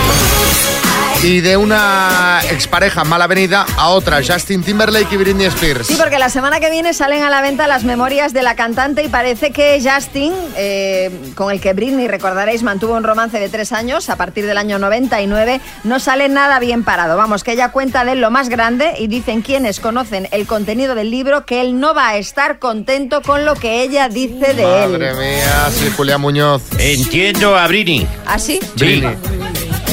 Y 1.21 1.41
de 1.41 1.57
una 1.57 2.39
expareja 2.49 3.03
mala 3.03 3.27
venida 3.27 3.65
a 3.77 3.89
otra, 3.89 4.21
Justin 4.25 4.63
Timberlake 4.63 5.11
y 5.11 5.17
Britney 5.17 5.47
Spears. 5.47 5.87
Sí, 5.87 5.95
porque 5.99 6.17
la 6.17 6.29
semana 6.29 6.61
que 6.61 6.69
viene 6.69 6.93
salen 6.93 7.23
a 7.23 7.29
la 7.29 7.41
venta 7.41 7.67
las 7.67 7.83
memorias 7.83 8.31
de 8.31 8.41
la 8.41 8.55
cantante 8.55 9.03
y 9.03 9.09
parece 9.09 9.51
que 9.51 9.81
Justin, 9.83 10.31
eh, 10.55 11.11
con 11.35 11.51
el 11.51 11.59
que 11.59 11.73
Britney, 11.73 12.07
recordaréis, 12.07 12.63
mantuvo 12.63 12.95
un 12.95 13.03
romance 13.03 13.37
de 13.37 13.49
tres 13.49 13.73
años 13.73 14.09
a 14.09 14.15
partir 14.15 14.45
del 14.45 14.57
año 14.57 14.79
99, 14.79 15.59
no 15.83 15.99
sale 15.99 16.29
nada 16.29 16.57
bien 16.59 16.85
parado. 16.85 17.17
Vamos, 17.17 17.43
que 17.43 17.51
ella 17.51 17.71
cuenta 17.73 18.05
de 18.05 18.13
él 18.13 18.21
lo 18.21 18.31
más 18.31 18.47
grande 18.47 18.93
y 18.97 19.07
dicen 19.07 19.41
quienes 19.41 19.81
conocen 19.81 20.29
el 20.31 20.47
contenido 20.47 20.95
del 20.95 21.11
libro 21.11 21.45
que 21.45 21.59
él 21.59 21.81
no 21.81 21.93
va 21.93 22.07
a 22.09 22.17
estar 22.17 22.59
contento 22.59 23.21
con 23.21 23.43
lo 23.43 23.55
que 23.55 23.81
ella 23.81 24.07
dice 24.07 24.53
de 24.53 24.63
Madre 24.63 25.09
él. 25.09 25.17
mía, 25.17 25.69
sí, 25.69 25.91
Julián 25.97 26.21
Muñoz. 26.21 26.61
Entiendo 26.79 27.57
a 27.57 27.67
Brini. 27.67 28.07
¿Así? 28.25 28.61
Sí. 28.77 29.03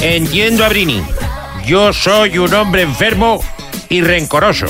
Entiendo 0.01 0.65
a 0.65 0.69
Brini. 0.69 1.03
Yo 1.67 1.93
soy 1.93 2.39
un 2.39 2.53
hombre 2.55 2.83
enfermo 2.83 3.43
y 3.89 4.03
rencoroso. 4.03 4.67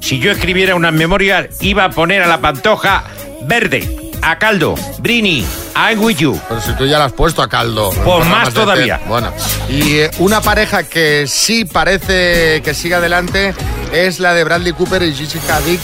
Si 0.00 0.18
yo 0.18 0.30
escribiera 0.30 0.74
unas 0.74 0.92
memorias, 0.92 1.46
iba 1.60 1.84
a 1.84 1.90
poner 1.90 2.22
a 2.22 2.28
la 2.28 2.40
pantoja 2.40 3.04
verde, 3.42 4.12
a 4.22 4.38
caldo. 4.38 4.74
Brini, 4.98 5.44
I'm 5.74 6.00
with 6.00 6.18
you. 6.18 6.38
Pero 6.48 6.60
si 6.60 6.72
tú 6.72 6.86
ya 6.86 6.98
la 6.98 7.06
has 7.06 7.12
puesto 7.12 7.42
a 7.42 7.48
caldo. 7.48 7.90
Pues 8.04 8.26
más 8.26 8.52
todavía. 8.52 9.00
Bueno, 9.06 9.32
y 9.68 9.98
eh, 9.98 10.10
una 10.18 10.40
pareja 10.40 10.84
que 10.84 11.26
sí 11.26 11.64
parece 11.64 12.62
que 12.62 12.74
sigue 12.74 12.94
adelante 12.94 13.54
es 13.92 14.20
la 14.20 14.34
de 14.34 14.44
Bradley 14.44 14.72
Cooper 14.72 15.02
y 15.02 15.14
Gigi 15.14 15.40
Hadid. 15.50 15.80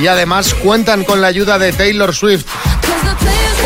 Y 0.00 0.06
además 0.06 0.54
cuentan 0.54 1.04
con 1.04 1.20
la 1.20 1.26
ayuda 1.26 1.58
de 1.58 1.72
Taylor 1.72 2.14
Swift. 2.14 2.46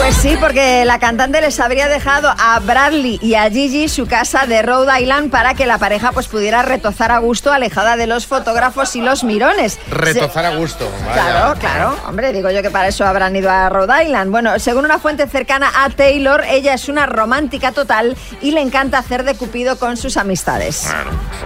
Pues 0.03 0.17
sí, 0.17 0.37
porque 0.41 0.85
la 0.85 0.99
cantante 0.99 1.41
les 1.41 1.61
habría 1.61 1.87
dejado 1.87 2.29
a 2.37 2.59
Bradley 2.59 3.21
y 3.23 3.35
a 3.35 3.49
Gigi 3.49 3.89
su 3.89 4.09
casa 4.09 4.47
de 4.47 4.61
Rhode 4.61 5.01
Island 5.01 5.31
para 5.31 5.55
que 5.55 5.65
la 5.65 5.79
pareja 5.79 6.11
pues 6.11 6.27
pudiera 6.27 6.63
retozar 6.63 7.13
a 7.13 7.19
gusto 7.19 7.53
alejada 7.53 7.97
de 7.97 8.09
los 8.09 8.27
fotógrafos 8.27 8.97
y 8.97 9.01
los 9.01 9.23
mirones. 9.23 9.79
Retozar 9.89 10.45
a 10.45 10.57
gusto. 10.57 10.91
vaya. 11.07 11.13
Claro, 11.13 11.61
claro. 11.61 11.97
Hombre, 12.09 12.33
digo 12.33 12.51
yo 12.51 12.63
que 12.63 12.71
para 12.71 12.89
eso 12.89 13.07
habrán 13.07 13.37
ido 13.37 13.49
a 13.49 13.69
Rhode 13.69 14.03
Island. 14.03 14.33
Bueno, 14.33 14.59
según 14.59 14.87
una 14.87 14.99
fuente 14.99 15.29
cercana 15.29 15.71
a 15.73 15.89
Taylor, 15.91 16.43
ella 16.49 16.75
es 16.75 16.89
una 16.89 17.07
romántica 17.07 17.71
total 17.71 18.17
y 18.41 18.51
le 18.51 18.61
encanta 18.61 18.99
hacer 18.99 19.23
de 19.23 19.37
cupido 19.37 19.79
con 19.79 19.97
sus 19.97 20.17
amistades. 20.17 20.93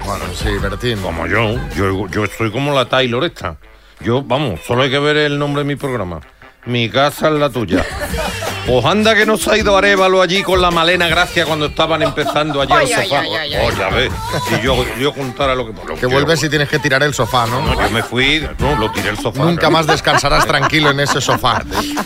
Bueno, 0.07 0.25
sí, 0.35 0.49
Bertín. 0.63 1.03
Como 1.03 1.27
yo. 1.27 1.57
yo. 1.77 2.09
Yo 2.09 2.25
estoy 2.25 2.51
como 2.51 2.73
la 2.73 2.89
Taylor 2.89 3.23
esta. 3.23 3.59
Yo, 4.01 4.23
vamos, 4.23 4.61
solo 4.67 4.83
hay 4.83 4.91
que 4.91 4.99
ver 4.99 5.19
el 5.19 5.39
nombre 5.39 5.61
de 5.61 5.69
mi 5.69 5.77
programa. 5.77 6.23
Mi 6.67 6.91
casa 6.91 7.29
es 7.29 7.35
la 7.35 7.49
tuya. 7.49 7.85
Pues 8.67 8.85
anda 8.85 9.15
que 9.15 9.25
no 9.25 9.37
se 9.37 9.51
ha 9.51 9.57
ido 9.57 9.77
Arevalo 9.77 10.21
allí 10.21 10.43
con 10.43 10.61
la 10.61 10.71
Malena 10.71 11.07
Gracia 11.09 11.47
cuando 11.47 11.67
estaban 11.67 12.03
empezando 12.03 12.61
allí 12.61 12.73
ay, 12.73 12.89
sofá. 12.89 13.21
ay, 13.21 13.29
ay, 13.35 13.55
ay. 13.55 13.67
Oh, 13.67 13.79
ya 13.79 13.89
ves, 13.91 14.13
si 14.49 14.61
yo, 14.61 14.85
yo 14.99 15.13
contara 15.13 15.55
lo 15.55 15.67
que... 15.67 15.87
lo 15.87 15.95
Que 15.95 16.07
vuelves 16.07 16.43
y 16.43 16.49
tienes 16.49 16.69
que 16.69 16.79
tirar 16.81 17.03
el 17.05 17.15
sofá, 17.15 17.47
¿no? 17.47 17.61
No, 17.63 17.81
yo 17.81 17.91
me 17.91 18.03
fui, 18.03 18.47
no, 18.59 18.75
lo 18.75 18.91
tiré 18.91 19.11
el 19.11 19.19
sofá. 19.19 19.45
Nunca 19.45 19.71
más 19.71 19.87
descansarás 19.87 20.47
tranquilo 20.47 20.91
en 20.91 21.01
ese 21.01 21.21
sofá. 21.21 21.63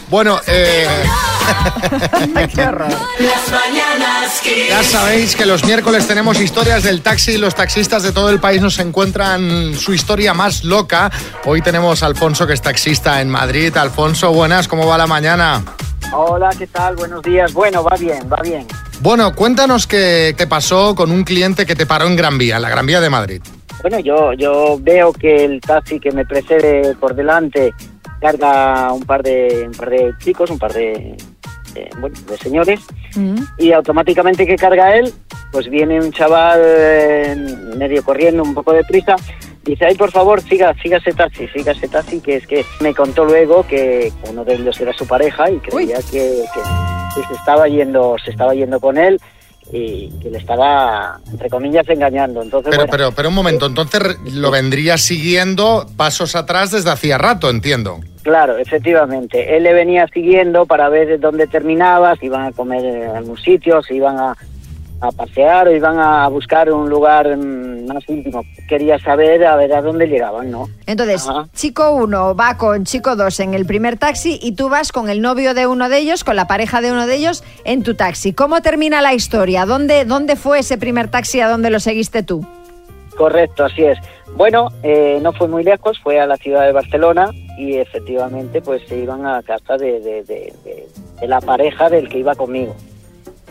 Bueno, 0.09 0.39
eh, 0.47 0.87
Qué 2.55 2.63
horror. 2.63 2.89
Ya 4.69 4.83
sabéis 4.85 5.35
que 5.35 5.47
los 5.47 5.65
miércoles 5.65 6.07
tenemos 6.07 6.41
historias 6.41 6.83
del 6.83 7.03
taxi 7.03 7.33
y 7.33 7.39
los 7.39 7.55
taxistas 7.55 8.03
de 8.03 8.13
todo 8.13 8.31
el 8.31 8.41
país 8.41 8.61
nos 8.61 8.79
encuentran 8.79 9.75
su 9.75 9.95
historia 9.95 10.35
más 10.35 10.65
loca. 10.65 11.11
Hoy 11.45 11.63
tenemos 11.63 12.03
a 12.03 12.07
Alfonso, 12.07 12.47
que 12.47 12.53
es 12.53 12.63
taxista 12.63 13.21
en 13.21 13.31
Madrid. 13.31 13.77
Alfonso, 13.77 14.33
buenas, 14.33 14.69
¿cómo 14.69 14.87
va 14.87 14.99
la 14.99 15.07
mañana? 15.07 15.63
Hola, 16.13 16.51
¿qué 16.59 16.67
tal? 16.67 16.97
Buenos 16.97 17.23
días. 17.23 17.53
Bueno, 17.53 17.85
va 17.85 17.97
bien, 17.97 18.29
va 18.31 18.43
bien. 18.43 18.67
Bueno, 19.01 19.35
cuéntanos 19.35 19.87
qué 19.87 20.35
te 20.37 20.47
pasó 20.47 20.95
con 20.95 21.11
un 21.11 21.23
cliente 21.25 21.65
que 21.65 21.77
te 21.77 21.87
paró 21.87 22.07
en 22.07 22.17
Gran 22.17 22.37
Vía, 22.37 22.57
en 22.57 22.63
la 22.63 22.69
Gran 22.69 22.85
Vía 22.85 23.01
de 23.01 23.09
Madrid. 23.09 23.41
Bueno, 23.83 24.01
yo, 24.01 24.33
yo 24.35 24.79
veo 24.81 25.13
que 25.13 25.45
el 25.45 25.61
taxi 25.61 26.01
que 26.01 26.11
me 26.11 26.27
precede 26.27 26.95
por 26.97 27.15
delante 27.15 27.73
carga 28.21 28.93
un 28.93 29.05
par 29.05 29.23
de, 29.23 29.65
un 29.67 29.73
par 29.73 29.89
de 29.89 30.13
chicos, 30.19 30.51
un 30.51 30.59
par 30.59 30.73
de, 30.73 31.17
de, 31.75 31.89
bueno, 31.99 32.17
de 32.29 32.37
señores, 32.37 32.81
y 33.57 33.73
automáticamente 33.73 34.47
que 34.47 34.57
carga 34.57 34.97
él, 34.97 35.15
pues 35.53 35.71
viene 35.71 35.99
un 35.99 36.13
chaval 36.13 36.61
eh, 36.63 37.57
medio 37.77 38.05
corriendo, 38.05 38.43
un 38.43 38.53
poco 38.53 38.73
de 38.73 38.85
prisa, 38.85 39.17
dice, 39.65 39.87
ay, 39.87 39.95
por 39.95 40.11
favor, 40.11 40.41
siga, 40.43 40.75
siga 40.83 40.99
ese 40.99 41.13
taxi, 41.13 41.47
siga 41.49 41.73
ese 41.73 41.89
taxi, 41.89 42.21
que 42.21 42.37
es 42.37 42.47
que 42.47 42.65
me 42.81 42.95
contó 42.95 43.25
luego 43.25 43.67
que 43.67 44.13
uno 44.31 44.45
de 44.45 44.55
ellos 44.55 44.81
era 44.81 44.93
su 44.93 45.07
pareja 45.07 45.51
y 45.51 45.59
creía 45.59 45.99
que, 46.11 46.45
que- 46.55 47.21
que 47.21 47.27
se 47.27 47.35
estaba 47.35 47.67
yendo, 47.67 48.17
se 48.25 48.31
estaba 48.31 48.55
yendo 48.55 48.79
con 48.79 48.97
él 48.97 49.21
y 49.73 50.11
que 50.21 50.31
le 50.31 50.39
estaba, 50.39 51.21
entre 51.31 51.49
comillas, 51.51 51.89
engañando. 51.89 52.41
Entonces, 52.43 52.71
Pero, 52.71 52.83
bueno, 52.83 52.91
pero, 52.91 53.13
pero 53.13 53.29
un 53.29 53.35
momento, 53.35 53.67
entonces 53.67 54.01
lo 54.33 54.51
vendría 54.51 54.97
siguiendo 54.97 55.87
pasos 55.97 56.35
atrás 56.37 56.71
desde 56.71 56.91
hacía 56.91 57.19
rato, 57.19 57.51
entiendo. 57.51 57.99
Claro, 58.23 58.59
efectivamente. 58.59 59.57
Él 59.57 59.63
le 59.65 59.73
venía 59.73 60.07
siguiendo 60.13 60.67
para 60.67 60.89
ver 60.89 61.19
dónde 61.21 61.47
terminaba, 61.47 62.15
si 62.17 62.27
iban 62.27 62.47
a 62.47 62.53
comer 62.53 62.85
en 62.85 63.11
algún 63.17 63.39
sitio, 63.39 63.83
si 63.83 63.95
iban 63.95 64.19
a, 64.19 64.37
a 65.01 65.11
pasear 65.13 65.69
o 65.69 65.75
iban 65.75 65.99
a 65.99 66.29
buscar 66.29 66.71
un 66.73 66.89
lugar 66.91 67.37
mm, 67.37 67.87
más 67.87 68.05
íntimo. 68.09 68.45
Quería 68.69 68.99
saber 68.99 69.45
a 69.47 69.57
ver 69.57 69.73
a 69.73 69.81
dónde 69.83 70.07
llegaban, 70.07 70.51
¿no? 70.51 70.69
Entonces, 70.87 71.27
chico 71.55 71.93
1 71.93 72.35
va 72.37 72.57
con 72.57 72.85
chico 72.85 73.17
2 73.17 73.41
en 73.41 73.55
el 73.55 73.65
primer 73.67 73.97
taxi 73.99 74.39
y 74.43 74.53
tú 74.53 74.69
vas 74.69 74.93
con 74.93 75.09
el 75.09 75.23
novio 75.23 75.55
de 75.55 75.67
uno 75.67 75.89
de 75.89 75.99
ellos, 75.99 76.23
con 76.25 76.37
la 76.37 76.47
pareja 76.47 76.81
de 76.81 76.93
uno 76.93 77.07
de 77.07 77.15
ellos 77.17 77.43
en 77.65 77.83
tu 77.83 77.95
taxi. 77.95 78.33
¿Cómo 78.33 78.61
termina 78.61 79.01
la 79.01 79.15
historia? 79.15 79.65
¿Dónde, 79.67 80.05
dónde 80.05 80.37
fue 80.37 80.59
ese 80.59 80.77
primer 80.79 81.09
taxi 81.11 81.41
a 81.41 81.49
dónde 81.49 81.71
lo 81.71 81.81
seguiste 81.81 82.23
tú? 82.23 82.45
Correcto, 83.17 83.65
así 83.65 83.83
es. 83.85 83.99
Bueno, 84.37 84.69
eh, 84.83 85.19
no 85.23 85.33
fue 85.33 85.49
muy 85.49 85.65
lejos, 85.65 85.99
fue 86.03 86.21
a 86.21 86.27
la 86.27 86.37
ciudad 86.37 86.65
de 86.65 86.73
Barcelona 86.73 87.31
y 87.59 87.77
efectivamente 87.77 88.63
pues 88.63 88.81
se 88.89 88.99
iban 88.99 89.27
a 89.27 89.43
casa 89.43 89.77
de- 89.77 90.01
de- 90.01 90.23
de 91.21 91.27
la 91.27 91.41
pareja 91.41 91.89
del 91.91 92.09
que 92.09 92.19
iba 92.19 92.35
conmigo. 92.35 92.75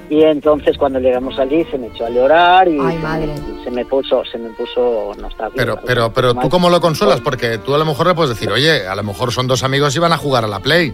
Y 0.09 0.23
entonces 0.23 0.75
cuando 0.77 0.99
llegamos 0.99 1.37
allí 1.37 1.63
se 1.69 1.77
me 1.77 1.87
echó 1.87 2.05
a 2.05 2.09
llorar 2.09 2.67
y 2.67 2.79
Ay, 2.81 2.95
se, 2.97 2.99
madre. 3.03 3.27
Me, 3.27 3.63
se 3.63 3.71
me 3.71 3.85
puso, 3.85 4.23
se 4.25 4.37
me 4.39 4.49
puso 4.49 5.11
nostálgico. 5.21 5.53
Pero, 5.55 5.79
pero, 5.85 6.11
pero 6.13 6.33
tú 6.33 6.49
cómo 6.49 6.69
lo 6.69 6.81
consuelas, 6.81 7.21
porque 7.21 7.59
tú 7.59 7.75
a 7.75 7.77
lo 7.77 7.85
mejor 7.85 8.07
le 8.07 8.15
puedes 8.15 8.29
decir, 8.31 8.49
oye, 8.51 8.87
a 8.87 8.95
lo 8.95 9.03
mejor 9.03 9.31
son 9.31 9.45
dos 9.47 9.61
amigos 9.63 9.95
y 9.95 9.99
van 9.99 10.11
a 10.13 10.17
jugar 10.17 10.43
a 10.43 10.47
la 10.47 10.59
Play. 10.59 10.93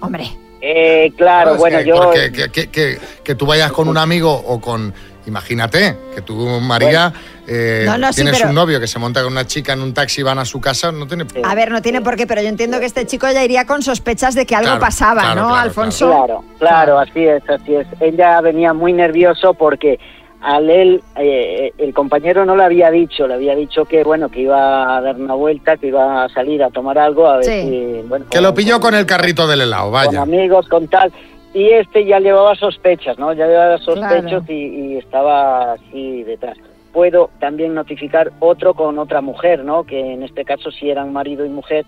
Hombre. 0.00 0.24
Eh, 0.66 1.12
claro, 1.16 1.52
Es 1.52 1.58
bueno, 1.58 1.78
que- 1.78 1.84
yo... 1.84 1.94
Porque 1.96 2.32
que, 2.32 2.48
que- 2.48 2.68
que- 2.70 2.98
que 3.22 3.34
tú 3.34 3.44
vayas 3.44 3.70
con 3.70 3.86
un 3.86 3.98
amigo 3.98 4.32
o 4.32 4.58
con... 4.62 4.94
Imagínate 5.26 5.96
que 6.14 6.20
tú, 6.22 6.34
María, 6.60 7.12
eh, 7.46 7.84
No, 7.86 7.96
no, 7.98 8.08
sí, 8.12 8.16
tienes 8.22 8.36
pero- 8.38 8.48
un 8.50 8.54
novio 8.54 8.78
que 8.80 8.86
se 8.86 8.98
monta 8.98 9.22
con 9.22 9.32
una 9.32 9.46
chica 9.46 9.72
en 9.72 9.80
un 9.80 9.94
taxi 9.94 10.20
y 10.20 10.24
van 10.24 10.38
a 10.38 10.44
su 10.44 10.60
casa, 10.60 10.92
no 10.92 11.06
tiene... 11.06 11.24
A 11.44 11.54
ver, 11.54 11.70
no 11.70 11.80
tiene 11.82 12.00
por 12.02 12.16
qué, 12.16 12.26
pero 12.26 12.42
yo 12.42 12.48
entiendo 12.48 12.78
que 12.78 12.86
este 12.86 13.06
chico 13.06 13.26
ya 13.32 13.42
iría 13.44 13.66
con 13.66 13.82
sospechas 13.82 14.34
de 14.34 14.44
que 14.46 14.54
algo 14.54 14.66
Claro, 14.68 14.80
pasaba, 14.80 15.22
claro, 15.22 15.40
¿no, 15.42 15.48
claro, 15.48 15.62
Alfonso? 15.62 16.06
Claro, 16.10 16.44
claro, 16.58 16.98
así 16.98 17.24
es, 17.26 17.42
así 17.48 17.74
es. 17.74 17.86
Ella 18.00 18.40
venía 18.40 18.72
muy 18.72 18.92
nervioso 18.92 19.54
porque 19.54 19.98
al 20.42 20.68
él, 20.68 21.02
eh, 21.16 21.72
el 21.78 21.94
compañero 21.94 22.44
no 22.44 22.54
le 22.54 22.64
había 22.64 22.90
dicho, 22.90 23.26
le 23.26 23.32
había 23.32 23.54
dicho 23.56 23.86
que 23.86 24.04
bueno, 24.04 24.28
que 24.28 24.40
iba 24.42 24.94
a 24.96 25.00
dar 25.00 25.16
una 25.16 25.32
vuelta, 25.32 25.78
que 25.78 25.86
iba 25.86 26.24
a 26.24 26.28
salir 26.28 26.62
a 26.62 26.68
tomar 26.68 26.98
algo, 26.98 27.26
a 27.26 27.36
ver 27.38 27.44
Sí. 27.46 27.62
si, 27.62 28.08
bueno, 28.08 28.26
Que 28.30 28.42
lo 28.42 28.52
pilló 28.52 28.78
con 28.78 28.94
el 28.94 29.06
carrito 29.06 29.46
del 29.46 29.62
helado, 29.62 29.84
con 29.84 29.92
vaya. 29.92 30.20
amigos, 30.20 30.68
con 30.68 30.86
tal. 30.88 31.10
Y 31.54 31.70
este 31.70 32.04
ya 32.04 32.18
llevaba 32.18 32.56
sospechas, 32.56 33.16
¿no? 33.16 33.32
Ya 33.32 33.46
llevaba 33.46 33.78
sospechas 33.78 34.42
y, 34.50 34.52
y 34.52 34.96
estaba 34.98 35.74
así 35.74 36.24
detrás. 36.24 36.58
Puedo 36.92 37.30
también 37.38 37.74
notificar 37.74 38.32
otro 38.40 38.74
con 38.74 38.98
otra 38.98 39.20
mujer, 39.20 39.64
¿no? 39.64 39.84
Que 39.84 40.12
en 40.12 40.24
este 40.24 40.44
caso 40.44 40.72
sí 40.72 40.90
eran 40.90 41.12
marido 41.12 41.46
y 41.46 41.48
mujer. 41.48 41.86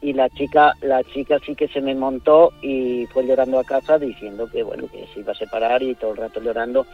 Y 0.00 0.12
la 0.12 0.28
chica, 0.30 0.74
la 0.82 1.02
chica 1.04 1.38
sí 1.46 1.54
que 1.54 1.68
se 1.68 1.80
me 1.80 1.94
montó 1.94 2.52
y 2.60 3.06
fue 3.12 3.24
llorando 3.24 3.60
a 3.60 3.64
casa 3.64 3.98
diciendo 3.98 4.48
que 4.50 4.64
bueno, 4.64 4.84
que 4.90 5.06
se 5.14 5.20
iba 5.20 5.32
a 5.32 5.36
separar 5.36 5.82
y 5.82 5.94
todo 5.94 6.10
el 6.10 6.16
rato 6.16 6.40
llorando. 6.40 6.84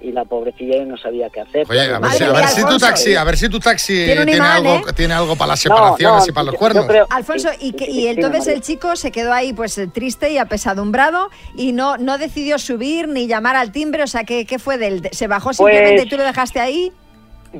Y 0.00 0.12
la 0.12 0.24
pobrecilla 0.24 0.84
no 0.84 0.96
sabía 0.96 1.28
qué 1.28 1.40
hacer. 1.40 1.66
Oye, 1.68 1.80
a 1.92 1.98
ver, 1.98 2.10
si, 2.12 2.22
a 2.22 2.32
ver 2.32 2.46
si 2.46 2.64
tu 2.64 2.78
taxi, 2.78 3.14
a 3.16 3.24
ver 3.24 3.36
si 3.36 3.48
tu 3.48 3.58
taxi 3.58 3.94
Tiene 3.94 4.14
tiene, 4.14 4.30
un 4.30 4.36
imán, 4.36 4.52
algo, 4.66 4.88
¿eh? 4.88 4.92
tiene 4.94 5.14
algo 5.14 5.34
para 5.34 5.48
las 5.48 5.60
separaciones 5.60 6.22
no, 6.22 6.28
y 6.28 6.32
para 6.32 6.44
los 6.44 6.54
cuernos. 6.54 6.86
creo- 6.86 7.06
Alfonso, 7.10 7.48
y, 7.58 7.72
que- 7.72 7.90
y 7.90 8.06
entonces 8.06 8.46
el 8.46 8.60
chico 8.60 8.94
se 8.94 9.10
quedó 9.10 9.32
ahí 9.32 9.52
pues 9.52 9.76
eh, 9.76 9.88
triste 9.88 10.30
y 10.30 10.38
apesadumbrado 10.38 11.30
y 11.56 11.72
no, 11.72 11.96
no 11.96 12.16
decidió 12.16 12.58
subir 12.60 13.08
ni 13.08 13.26
llamar 13.26 13.56
al 13.56 13.72
timbre, 13.72 14.04
o 14.04 14.06
sea, 14.06 14.22
¿qué, 14.22 14.44
qué 14.46 14.60
fue 14.60 14.78
del 14.78 15.08
¿Se 15.10 15.26
bajó 15.26 15.52
simplemente 15.52 15.94
Pues- 15.96 16.06
y 16.06 16.08
tú 16.10 16.16
lo 16.16 16.22
dejaste 16.24 16.60
ahí? 16.60 16.92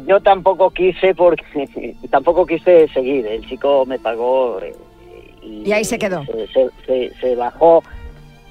Yo 0.06 0.20
tampoco 0.20 0.70
quise 0.70 1.14
porque 1.16 1.96
tampoco 2.10 2.46
quise 2.46 2.86
seguir. 2.94 3.26
El 3.26 3.48
chico 3.48 3.84
me 3.84 3.98
pagó 3.98 4.60
eh, 4.62 4.76
Y 5.42 5.72
ahí 5.72 5.84
se 5.84 5.98
quedó. 5.98 6.24
se, 6.24 6.46
se- 6.52 6.70
se- 6.86 7.12
se 7.20 7.34
bajó 7.34 7.82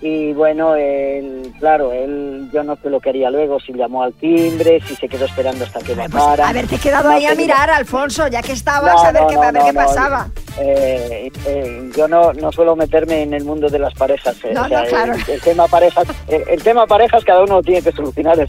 y 0.02 0.34
bueno, 0.34 0.76
él, 0.76 1.52
claro, 1.60 1.92
él 1.92 2.50
yo 2.54 2.64
no 2.64 2.76
sé 2.76 2.90
lo 2.90 3.00
que 3.00 3.10
haría 3.10 3.30
luego, 3.32 3.60
si 3.60 3.74
llamó 3.74 4.04
al 4.04 4.14
timbre, 4.14 4.80
si 4.88 4.96
se 4.96 5.08
quedó 5.10 5.26
esperando 5.26 5.66
hasta 5.66 5.80
que 5.80 5.96
bajara. 5.96 6.50
Haberte 6.50 6.78
quedado 6.78 7.10
No 7.10 7.16
ahí 7.16 7.26
a 7.26 7.36
mirar, 7.36 7.70
Alfonso, 7.70 8.28
ya 8.28 8.42
que 8.42 8.52
estabas, 8.54 8.94
No, 8.94 9.00
a 9.04 9.12
ver, 9.12 9.22
no, 9.24 9.28
qué, 9.28 9.36
a 9.36 9.52
ver 9.52 9.64
qué 9.64 9.74
pasaba. 9.74 10.28
Eh, 10.60 11.32
eh, 11.46 11.90
yo 11.96 12.08
no, 12.08 12.32
no 12.34 12.52
suelo 12.52 12.76
meterme 12.76 13.24
en 13.24 13.34
el 13.34 13.44
mundo 13.44 13.70
de 13.70 13.80
las 13.80 13.94
parejas. 13.94 14.36
eh, 14.44 14.54
o 14.58 14.68
sea, 14.68 14.84
claro. 14.86 15.14
el, 15.14 15.30
el 15.30 15.42
tema 15.42 15.68
parejas, 15.68 16.08
el, 16.28 16.44
el 16.48 16.64
tema 16.64 16.86
parejas 16.88 17.24
cada 17.26 17.44
uno 17.44 17.62
tiene 17.62 17.82
que 17.82 17.92
solucionar 17.92 18.40
el 18.40 18.48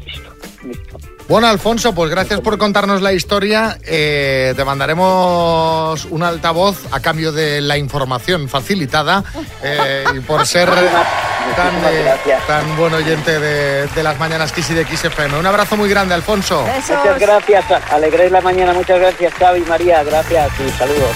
mismo. 0.65 0.99
Bueno, 1.29 1.47
Alfonso, 1.47 1.95
pues 1.95 2.11
gracias 2.11 2.41
por 2.41 2.57
contarnos 2.57 3.03
la 3.03 3.13
historia. 3.13 3.79
Eh, 3.85 4.55
te 4.57 4.65
mandaremos 4.65 6.07
un 6.07 6.23
altavoz 6.23 6.87
a 6.91 7.01
cambio 7.01 7.33
de 7.33 7.61
la 7.61 7.77
información 7.77 8.49
facilitada 8.49 9.23
eh, 9.63 10.05
y 10.17 10.21
por 10.21 10.47
ser 10.47 10.71
tan, 10.71 11.75
eh, 11.93 12.15
tan 12.47 12.77
buen 12.79 12.95
oyente 12.95 13.39
de, 13.39 13.87
de 13.89 14.03
las 14.03 14.19
mañanas 14.19 14.53
Kiss 14.53 14.71
y 14.71 14.75
de 14.75 14.87
Kiss 14.87 15.05
FM. 15.05 15.39
Un 15.39 15.45
abrazo 15.45 15.77
muy 15.77 15.91
grande, 15.91 16.15
Alfonso. 16.15 16.65
Muchas 16.67 17.19
gracias, 17.19 17.65
alegréis 17.91 18.33
la 18.33 18.41
mañana, 18.41 18.73
muchas 18.73 18.99
gracias 18.99 19.35
Xavi, 19.35 19.61
María, 19.69 20.03
gracias 20.05 20.51
y 20.67 20.71
saludos. 20.79 21.15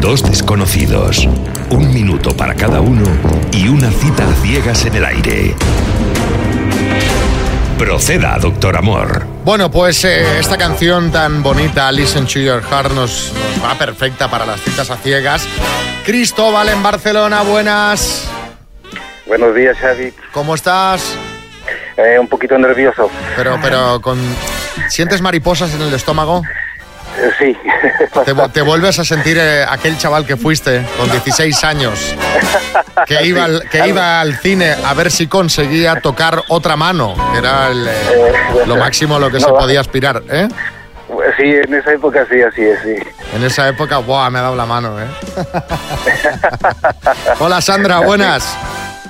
Dos 0.00 0.22
desconocidos, 0.22 1.28
un 1.68 1.92
minuto 1.92 2.34
para 2.34 2.54
cada 2.54 2.80
uno 2.80 3.06
y 3.52 3.68
una 3.68 3.90
cita 3.90 4.24
a 4.26 4.32
ciegas 4.42 4.86
en 4.86 4.94
el 4.94 5.04
aire. 5.04 5.54
Proceda, 7.84 8.38
doctor 8.40 8.76
Amor. 8.76 9.24
Bueno, 9.44 9.68
pues 9.68 10.04
eh, 10.04 10.38
esta 10.38 10.56
canción 10.56 11.10
tan 11.10 11.42
bonita, 11.42 11.90
Listen 11.90 12.26
to 12.26 12.38
Your 12.38 12.62
Heart, 12.62 12.92
nos, 12.92 13.32
nos 13.34 13.64
va 13.64 13.74
perfecta 13.74 14.30
para 14.30 14.46
las 14.46 14.60
citas 14.60 14.88
a 14.88 14.96
ciegas. 14.96 15.48
Cristóbal 16.06 16.68
en 16.68 16.80
Barcelona, 16.80 17.42
buenas. 17.42 18.30
Buenos 19.26 19.52
días, 19.56 19.76
Xavi. 19.78 20.14
¿Cómo 20.30 20.54
estás? 20.54 21.16
Eh, 21.96 22.20
un 22.20 22.28
poquito 22.28 22.56
nervioso. 22.56 23.10
Pero, 23.34 23.58
pero 23.60 24.00
con. 24.00 24.16
¿Sientes 24.88 25.20
mariposas 25.20 25.74
en 25.74 25.82
el 25.82 25.92
estómago? 25.92 26.42
Eh, 27.18 27.30
sí. 27.38 27.56
Te, 28.24 28.32
vu- 28.32 28.48
te 28.50 28.62
vuelves 28.62 28.98
a 28.98 29.04
sentir 29.04 29.36
eh, 29.38 29.64
aquel 29.68 29.98
chaval 29.98 30.24
que 30.26 30.36
fuiste 30.36 30.84
con 30.98 31.10
16 31.10 31.64
años, 31.64 32.14
que 33.06 33.24
iba, 33.26 33.44
al, 33.44 33.68
que 33.68 33.86
iba 33.86 34.20
al 34.20 34.36
cine 34.38 34.74
a 34.84 34.94
ver 34.94 35.10
si 35.10 35.26
conseguía 35.26 36.00
tocar 36.00 36.42
otra 36.48 36.76
mano, 36.76 37.14
que 37.32 37.38
era 37.38 37.68
el, 37.68 37.86
eh, 37.86 38.32
lo 38.66 38.76
máximo 38.76 39.16
a 39.16 39.18
lo 39.18 39.30
que 39.30 39.40
se 39.40 39.48
podía 39.48 39.80
aspirar. 39.80 40.22
¿eh? 40.30 40.48
Sí, 41.36 41.44
en 41.44 41.74
esa 41.74 41.92
época 41.92 42.26
sí, 42.30 42.40
así 42.42 42.62
es, 42.62 42.78
sí. 42.82 42.96
En 43.34 43.44
esa 43.44 43.68
época, 43.68 43.98
¡buah! 43.98 44.30
Me 44.30 44.38
ha 44.38 44.42
dado 44.42 44.56
la 44.56 44.66
mano, 44.66 44.98
¿eh? 45.00 45.06
Hola 47.38 47.60
Sandra, 47.60 48.00
buenas. 48.00 48.56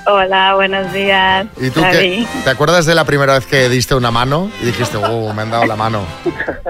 Hola, 0.05 0.55
buenos 0.55 0.91
días. 0.91 1.47
¿Y 1.57 1.69
tú 1.69 1.81
qué? 1.81 2.25
¿Te 2.43 2.49
acuerdas 2.49 2.85
de 2.85 2.93
la 2.93 3.05
primera 3.05 3.33
vez 3.33 3.45
que 3.45 3.69
diste 3.69 3.95
una 3.95 4.11
mano 4.11 4.51
y 4.61 4.65
dijiste, 4.65 4.97
¡oh! 4.97 5.33
Me 5.33 5.43
han 5.43 5.51
dado 5.51 5.65
la 5.65 5.75
mano. 5.75 6.05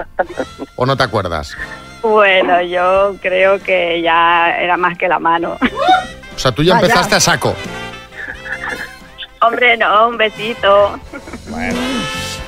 ¿O 0.76 0.86
no 0.86 0.96
te 0.96 1.02
acuerdas? 1.02 1.56
Bueno, 2.02 2.62
yo 2.62 3.16
creo 3.20 3.58
que 3.60 4.00
ya 4.02 4.56
era 4.58 4.76
más 4.76 4.96
que 4.96 5.08
la 5.08 5.18
mano. 5.18 5.56
O 6.36 6.38
sea, 6.38 6.52
tú 6.52 6.62
ya 6.62 6.74
Vaya. 6.74 6.86
empezaste 6.86 7.14
a 7.16 7.20
saco. 7.20 7.54
Hombre, 9.40 9.76
no, 9.76 10.08
un 10.08 10.16
besito. 10.16 10.98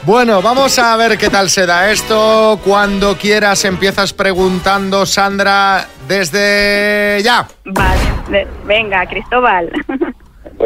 Bueno, 0.03 0.41
vamos 0.41 0.79
a 0.79 0.97
ver 0.97 1.19
qué 1.19 1.29
tal 1.29 1.51
se 1.51 1.67
da 1.67 1.91
esto. 1.91 2.61
Cuando 2.65 3.17
quieras 3.17 3.65
empiezas 3.65 4.13
preguntando, 4.13 5.05
Sandra, 5.05 5.87
desde 6.07 7.21
ya. 7.25 7.47
Vale, 7.65 8.47
venga, 8.65 9.05
Cristóbal. 9.07 9.71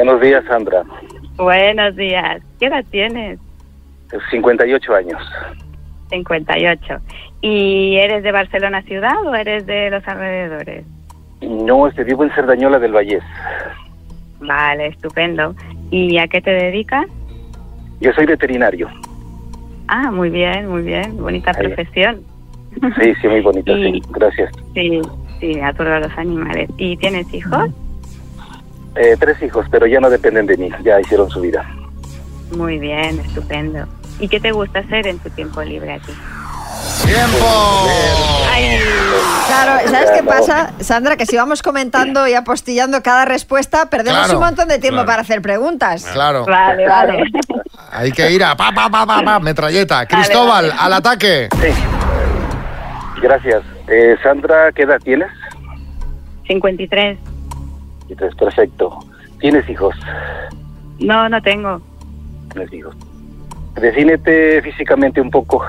Buenos 0.02 0.22
días, 0.22 0.42
Sandra. 0.46 0.82
Buenos 1.36 1.94
días. 1.94 2.40
¿Qué 2.58 2.66
edad 2.68 2.82
tienes? 2.90 3.38
58 4.30 4.94
años. 4.94 5.20
58. 6.08 6.94
¿Y 7.42 7.96
eres 7.96 8.22
de 8.22 8.32
Barcelona 8.32 8.80
ciudad 8.80 9.22
o 9.26 9.34
eres 9.34 9.66
de 9.66 9.90
los 9.90 10.02
alrededores? 10.08 10.86
No, 11.42 11.86
este, 11.86 12.04
vivo 12.04 12.24
en 12.24 12.30
Cerdañola 12.30 12.78
del 12.78 12.92
Vallés. 12.94 13.22
Vale, 14.40 14.86
estupendo. 14.86 15.54
¿Y 15.90 16.16
a 16.16 16.26
qué 16.28 16.40
te 16.40 16.50
dedicas? 16.52 17.04
Yo 18.00 18.10
soy 18.14 18.24
veterinario. 18.24 18.88
Ah, 19.88 20.10
muy 20.10 20.30
bien, 20.30 20.66
muy 20.66 20.80
bien. 20.80 21.14
Bonita 21.18 21.52
Ahí. 21.54 21.66
profesión. 21.68 22.22
Sí, 23.02 23.12
sí, 23.20 23.28
muy 23.28 23.42
bonito, 23.42 23.70
Y- 23.76 23.92
sí. 24.00 24.02
Gracias. 24.12 24.50
Sí, 24.72 25.02
sí, 25.40 25.60
a 25.60 25.74
todos 25.74 26.00
los 26.00 26.16
animales. 26.16 26.70
¿Y 26.78 26.96
tienes 26.96 27.32
hijos? 27.34 27.68
Eh, 28.96 29.16
tres 29.18 29.40
hijos, 29.42 29.66
pero 29.70 29.86
ya 29.86 30.00
no 30.00 30.10
dependen 30.10 30.46
de 30.46 30.56
mí. 30.56 30.68
Ya 30.82 31.00
hicieron 31.00 31.30
su 31.30 31.40
vida. 31.40 31.64
Muy 32.56 32.78
bien, 32.78 33.20
estupendo. 33.20 33.86
¿Y 34.18 34.28
qué 34.28 34.40
te 34.40 34.52
gusta 34.52 34.80
hacer 34.80 35.06
en 35.06 35.18
tu 35.18 35.30
tiempo 35.30 35.62
libre 35.62 35.94
a 35.94 35.98
ti? 35.98 36.12
¡Tiempo! 37.06 37.86
Claro, 39.46 39.88
¿sabes 39.88 40.10
qué 40.10 40.22
pasa, 40.22 40.72
Sandra? 40.80 41.16
Que 41.16 41.26
si 41.26 41.36
vamos 41.36 41.62
comentando 41.62 42.26
y 42.26 42.34
apostillando 42.34 43.02
cada 43.02 43.24
respuesta, 43.24 43.86
perdemos 43.90 44.24
Claro, 44.24 44.38
un 44.38 44.44
montón 44.44 44.68
de 44.68 44.78
tiempo 44.78 44.96
claro. 44.96 45.06
para 45.06 45.22
hacer 45.22 45.42
preguntas. 45.42 46.06
Claro. 46.12 46.44
Vale, 46.46 46.86
vale. 46.86 47.24
Hay 47.92 48.12
que 48.12 48.30
ir 48.30 48.44
a 48.44 48.56
pa, 48.56 48.72
pa, 48.72 48.88
pa, 48.88 49.06
pa, 49.06 49.22
pa, 49.22 49.40
metralleta. 49.40 50.06
Cristóbal, 50.06 50.72
al 50.78 50.92
ataque. 50.92 51.48
Gracias. 53.22 53.62
Eh, 53.88 54.16
Sandra, 54.22 54.70
¿qué 54.72 54.82
edad 54.82 54.98
tienes? 55.02 55.28
53. 56.46 57.18
Perfecto. 58.16 58.98
¿Tienes 59.38 59.68
hijos? 59.68 59.94
No, 60.98 61.28
no 61.28 61.40
tengo. 61.42 61.80
Tienes 62.52 62.72
hijos. 62.72 62.94
Defínete 63.80 64.60
físicamente 64.62 65.20
un 65.20 65.30
poco. 65.30 65.64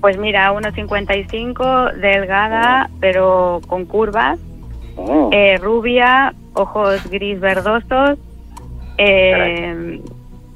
Pues 0.00 0.18
mira, 0.18 0.52
1,55, 0.52 1.92
delgada, 1.94 2.90
pero 3.00 3.60
con 3.68 3.84
curvas, 3.86 4.38
Mm. 4.96 5.28
eh, 5.32 5.58
rubia, 5.58 6.34
ojos 6.54 7.08
gris 7.08 7.40
verdosos, 7.40 8.18
eh, 8.98 10.00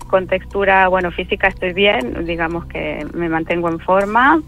con 0.09 0.27
textura, 0.27 0.89
bueno, 0.89 1.11
física 1.11 1.49
estoy 1.49 1.73
bien, 1.73 2.27
digamos 2.27 2.67
que 2.67 3.07
me 3.15 3.29
mantengo 3.31 3.69
en 3.71 3.79
forma 3.81 4.43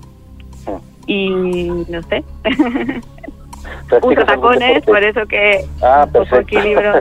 y 1.07 1.31
no 1.89 2.03
sé. 2.03 2.23
Uso 3.69 3.89
¿Practicas 3.89 4.29
algún 4.29 4.51
tacones, 4.59 4.85
por 4.85 5.03
eso 5.03 5.27
que 5.27 5.65
Ah, 5.83 6.07
poco 6.13 6.25
perfecto. 6.25 6.59
equilibrio. 6.59 6.93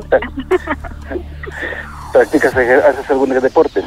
¿Practicas, 2.13 2.55
haces 2.55 3.09
algún 3.09 3.29
deporte? 3.41 3.83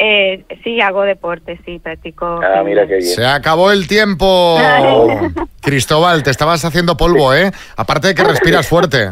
Eh, 0.00 0.44
sí, 0.62 0.80
hago 0.80 1.02
deporte, 1.02 1.60
sí, 1.64 1.78
practico. 1.80 2.40
Ah, 2.42 2.62
mira 2.64 2.86
qué 2.86 2.96
bien. 2.96 3.02
Se 3.14 3.26
acabó 3.26 3.70
el 3.72 3.86
tiempo. 3.88 4.56
Cristóbal, 5.60 6.22
te 6.22 6.30
estabas 6.30 6.64
haciendo 6.64 6.96
polvo, 6.96 7.34
¿eh? 7.34 7.50
Aparte 7.76 8.08
de 8.08 8.14
que 8.14 8.24
respiras 8.24 8.66
fuerte. 8.68 9.10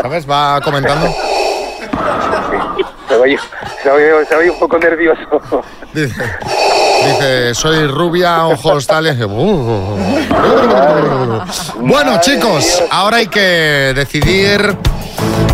¿Sabes? 0.00 0.28
Va 0.30 0.60
comentando. 0.62 1.06
Se 3.08 3.16
oye, 3.16 3.38
se 3.82 3.90
oye- 3.90 4.24
se 4.26 4.36
oye 4.36 4.50
un 4.50 4.58
poco 4.58 4.78
nervioso. 4.78 5.62
Dice, 5.92 6.22
dice, 7.06 7.54
soy 7.54 7.86
rubia, 7.86 8.46
ojos 8.46 8.86
tales. 8.86 9.16
Bueno, 11.80 12.20
chicos, 12.20 12.82
ahora 12.90 13.18
hay 13.18 13.26
que 13.26 13.92
decidir. 13.94 14.76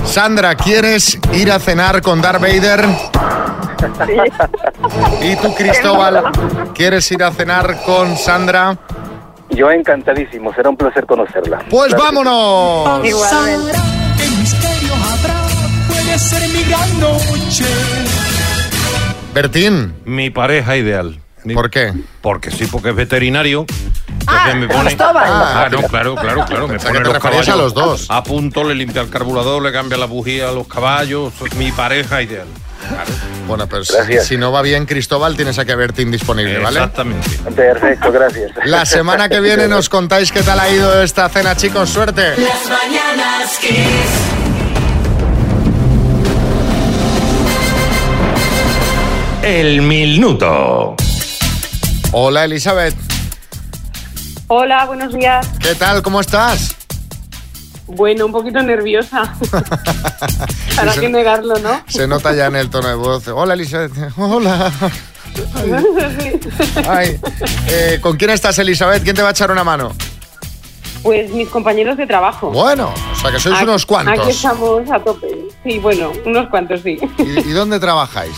Sandra, 0.04 0.54
¿quieres 0.54 1.18
ir 1.32 1.50
a 1.52 1.58
cenar 1.58 2.00
con 2.02 2.20
Darth 2.22 2.40
Vader? 2.40 2.84
¿Y 5.22 5.36
tú, 5.36 5.54
Cristóbal, 5.54 6.22
quieres 6.74 7.10
ir 7.12 7.22
a 7.22 7.30
cenar 7.30 7.82
con 7.84 8.16
Sandra? 8.16 8.76
Yo 9.50 9.70
encantadísimo, 9.70 10.52
será 10.54 10.70
un 10.70 10.76
placer 10.76 11.06
conocerla. 11.06 11.64
Pues 11.68 11.92
vámonos. 11.94 13.04
Igualmente. 13.04 13.72
¿Qué 14.16 14.28
misterio 14.38 14.94
habrá? 14.94 15.42
Puede 15.88 16.18
ser 16.18 16.48
mi 16.48 16.62
gran 16.64 17.00
noche. 17.00 17.64
Bertín. 19.34 19.94
Mi 20.04 20.30
pareja 20.30 20.76
ideal. 20.76 21.18
¿Por 21.54 21.70
qué? 21.70 21.92
Porque 22.20 22.50
sí, 22.50 22.66
porque 22.66 22.90
es 22.90 22.96
veterinario. 22.96 23.66
Ah, 24.26 24.52
me 24.54 24.68
pone... 24.68 24.84
Cristóbal. 24.84 25.24
Ah, 25.26 25.68
no, 25.70 25.82
claro, 25.82 26.14
claro, 26.14 26.44
claro. 26.44 26.68
Me 26.68 26.78
pone 26.78 26.98
que 26.98 27.04
los 27.04 27.18
caballos 27.18 27.48
a 27.48 27.56
los 27.56 27.74
dos. 27.74 28.06
A 28.08 28.22
punto, 28.22 28.64
le 28.64 28.74
limpia 28.74 29.02
el 29.02 29.10
carburador, 29.10 29.62
le 29.62 29.72
cambia 29.72 29.96
la 29.98 30.06
bujía 30.06 30.48
a 30.48 30.52
los 30.52 30.66
caballos. 30.66 31.32
Es 31.44 31.54
mi 31.54 31.72
pareja 31.72 32.22
ideal. 32.22 32.46
Bueno, 33.46 33.66
pero 33.68 33.84
si, 33.84 33.94
Gracias. 33.94 34.26
si 34.26 34.36
no 34.36 34.52
va 34.52 34.62
bien, 34.62 34.86
Cristóbal, 34.86 35.36
tienes 35.36 35.58
aquí 35.58 35.70
a 35.72 35.76
Bertín 35.76 36.10
disponible, 36.10 36.58
¿vale? 36.58 36.78
Exactamente. 36.78 37.28
Perfecto, 37.54 38.12
gracias. 38.12 38.50
La 38.64 38.86
semana 38.86 39.28
que 39.28 39.40
viene 39.40 39.68
nos 39.68 39.88
contáis 39.88 40.32
qué 40.32 40.42
tal 40.42 40.60
ha 40.60 40.68
ido 40.70 41.02
esta 41.02 41.28
cena, 41.28 41.56
chicos. 41.56 41.90
Suerte. 41.90 42.22
Las 42.36 42.68
mañanas 42.68 43.58
Kiss. 43.60 44.40
El 49.42 49.82
minuto. 49.82 50.96
Hola, 52.12 52.44
Elizabeth. 52.44 52.94
Hola, 54.48 54.84
buenos 54.86 55.14
días. 55.14 55.46
¿Qué 55.60 55.74
tal? 55.74 56.02
¿Cómo 56.02 56.20
estás? 56.20 56.76
Bueno, 57.86 58.26
un 58.26 58.32
poquito 58.32 58.62
nerviosa. 58.62 59.34
Para 60.76 60.92
qué 60.94 61.08
negarlo, 61.08 61.58
¿no? 61.58 61.82
Se 61.88 62.06
nota 62.06 62.32
ya 62.34 62.46
en 62.46 62.56
el 62.56 62.70
tono 62.70 62.88
de 62.88 62.94
voz. 62.94 63.26
Hola, 63.28 63.54
Elizabeth. 63.54 63.92
Hola. 64.16 64.72
Ay, 66.88 67.20
eh, 67.68 67.98
¿Con 68.00 68.16
quién 68.16 68.30
estás, 68.30 68.58
Elizabeth? 68.58 69.02
¿Quién 69.02 69.14
te 69.14 69.22
va 69.22 69.28
a 69.28 69.32
echar 69.32 69.50
una 69.50 69.64
mano? 69.64 69.92
Pues 71.02 71.30
mis 71.30 71.48
compañeros 71.48 71.96
de 71.96 72.06
trabajo. 72.06 72.50
Bueno, 72.50 72.92
o 73.12 73.16
sea 73.16 73.30
que 73.30 73.38
sois 73.40 73.54
Aquí- 73.56 73.64
unos 73.64 73.82
Aquí 73.82 73.88
cuantos. 73.88 74.28
estamos 74.28 74.90
a 74.90 74.98
tope. 75.02 75.28
Sí, 75.64 75.78
bueno, 75.78 76.12
unos 76.26 76.48
cuantos, 76.48 76.80
sí. 76.82 76.98
¿Y, 77.18 77.22
y 77.48 77.52
dónde 77.52 77.80
trabajáis? 77.80 78.34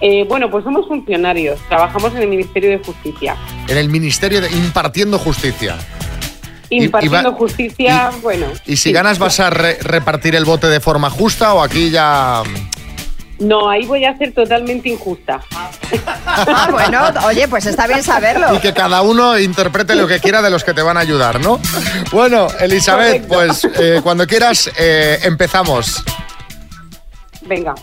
Eh, 0.00 0.24
bueno, 0.28 0.50
pues 0.50 0.62
somos 0.64 0.86
funcionarios. 0.86 1.58
Trabajamos 1.68 2.14
en 2.14 2.22
el 2.22 2.28
Ministerio 2.28 2.70
de 2.70 2.78
Justicia. 2.78 3.34
En 3.68 3.78
el 3.78 3.88
Ministerio 3.88 4.40
de 4.40 4.50
Impartiendo 4.50 5.18
Justicia. 5.18 5.76
Y- 6.68 6.80
y 6.80 6.84
Impartiendo 6.86 7.30
va- 7.32 7.38
justicia, 7.38 8.10
bueno. 8.22 8.46
¿Y 8.66 8.76
si 8.76 8.88
sí. 8.88 8.92
ganas 8.92 9.18
vas 9.20 9.38
a 9.40 9.50
re- 9.50 9.78
repartir 9.80 10.34
el 10.34 10.44
bote 10.44 10.66
de 10.66 10.80
forma 10.80 11.08
justa 11.10 11.54
o 11.54 11.62
aquí 11.62 11.90
ya... 11.90 12.42
No, 13.38 13.68
ahí 13.70 13.84
voy 13.86 14.04
a 14.04 14.16
ser 14.16 14.32
totalmente 14.32 14.88
injusta. 14.88 15.40
Ah, 16.26 16.68
bueno, 16.72 17.02
oye, 17.26 17.46
pues 17.48 17.66
está 17.66 17.86
bien 17.86 18.02
saberlo. 18.02 18.54
Y 18.54 18.58
que 18.60 18.72
cada 18.72 19.02
uno 19.02 19.38
interprete 19.38 19.94
lo 19.94 20.08
que 20.08 20.18
quiera 20.20 20.40
de 20.42 20.48
los 20.50 20.64
que 20.64 20.72
te 20.74 20.80
van 20.82 20.96
a 20.96 21.00
ayudar, 21.00 21.38
¿no? 21.40 21.60
Bueno, 22.12 22.48
Elizabeth, 22.60 23.26
pues 23.28 23.64
eh, 23.78 24.00
cuando 24.02 24.26
quieras 24.26 24.70
eh, 24.78 25.20
empezamos. 25.24 26.02
Venga, 27.42 27.74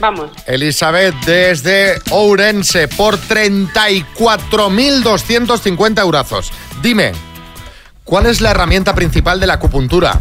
vamos. 0.00 0.30
Elizabeth 0.46 1.14
desde 1.24 2.00
Ourense 2.10 2.88
por 2.88 3.16
34.250 3.18 6.00
eurazos. 6.00 6.50
Dime, 6.82 7.12
¿cuál 8.04 8.26
es 8.26 8.40
la 8.40 8.50
herramienta 8.50 8.92
principal 8.94 9.38
de 9.38 9.46
la 9.46 9.54
acupuntura? 9.54 10.18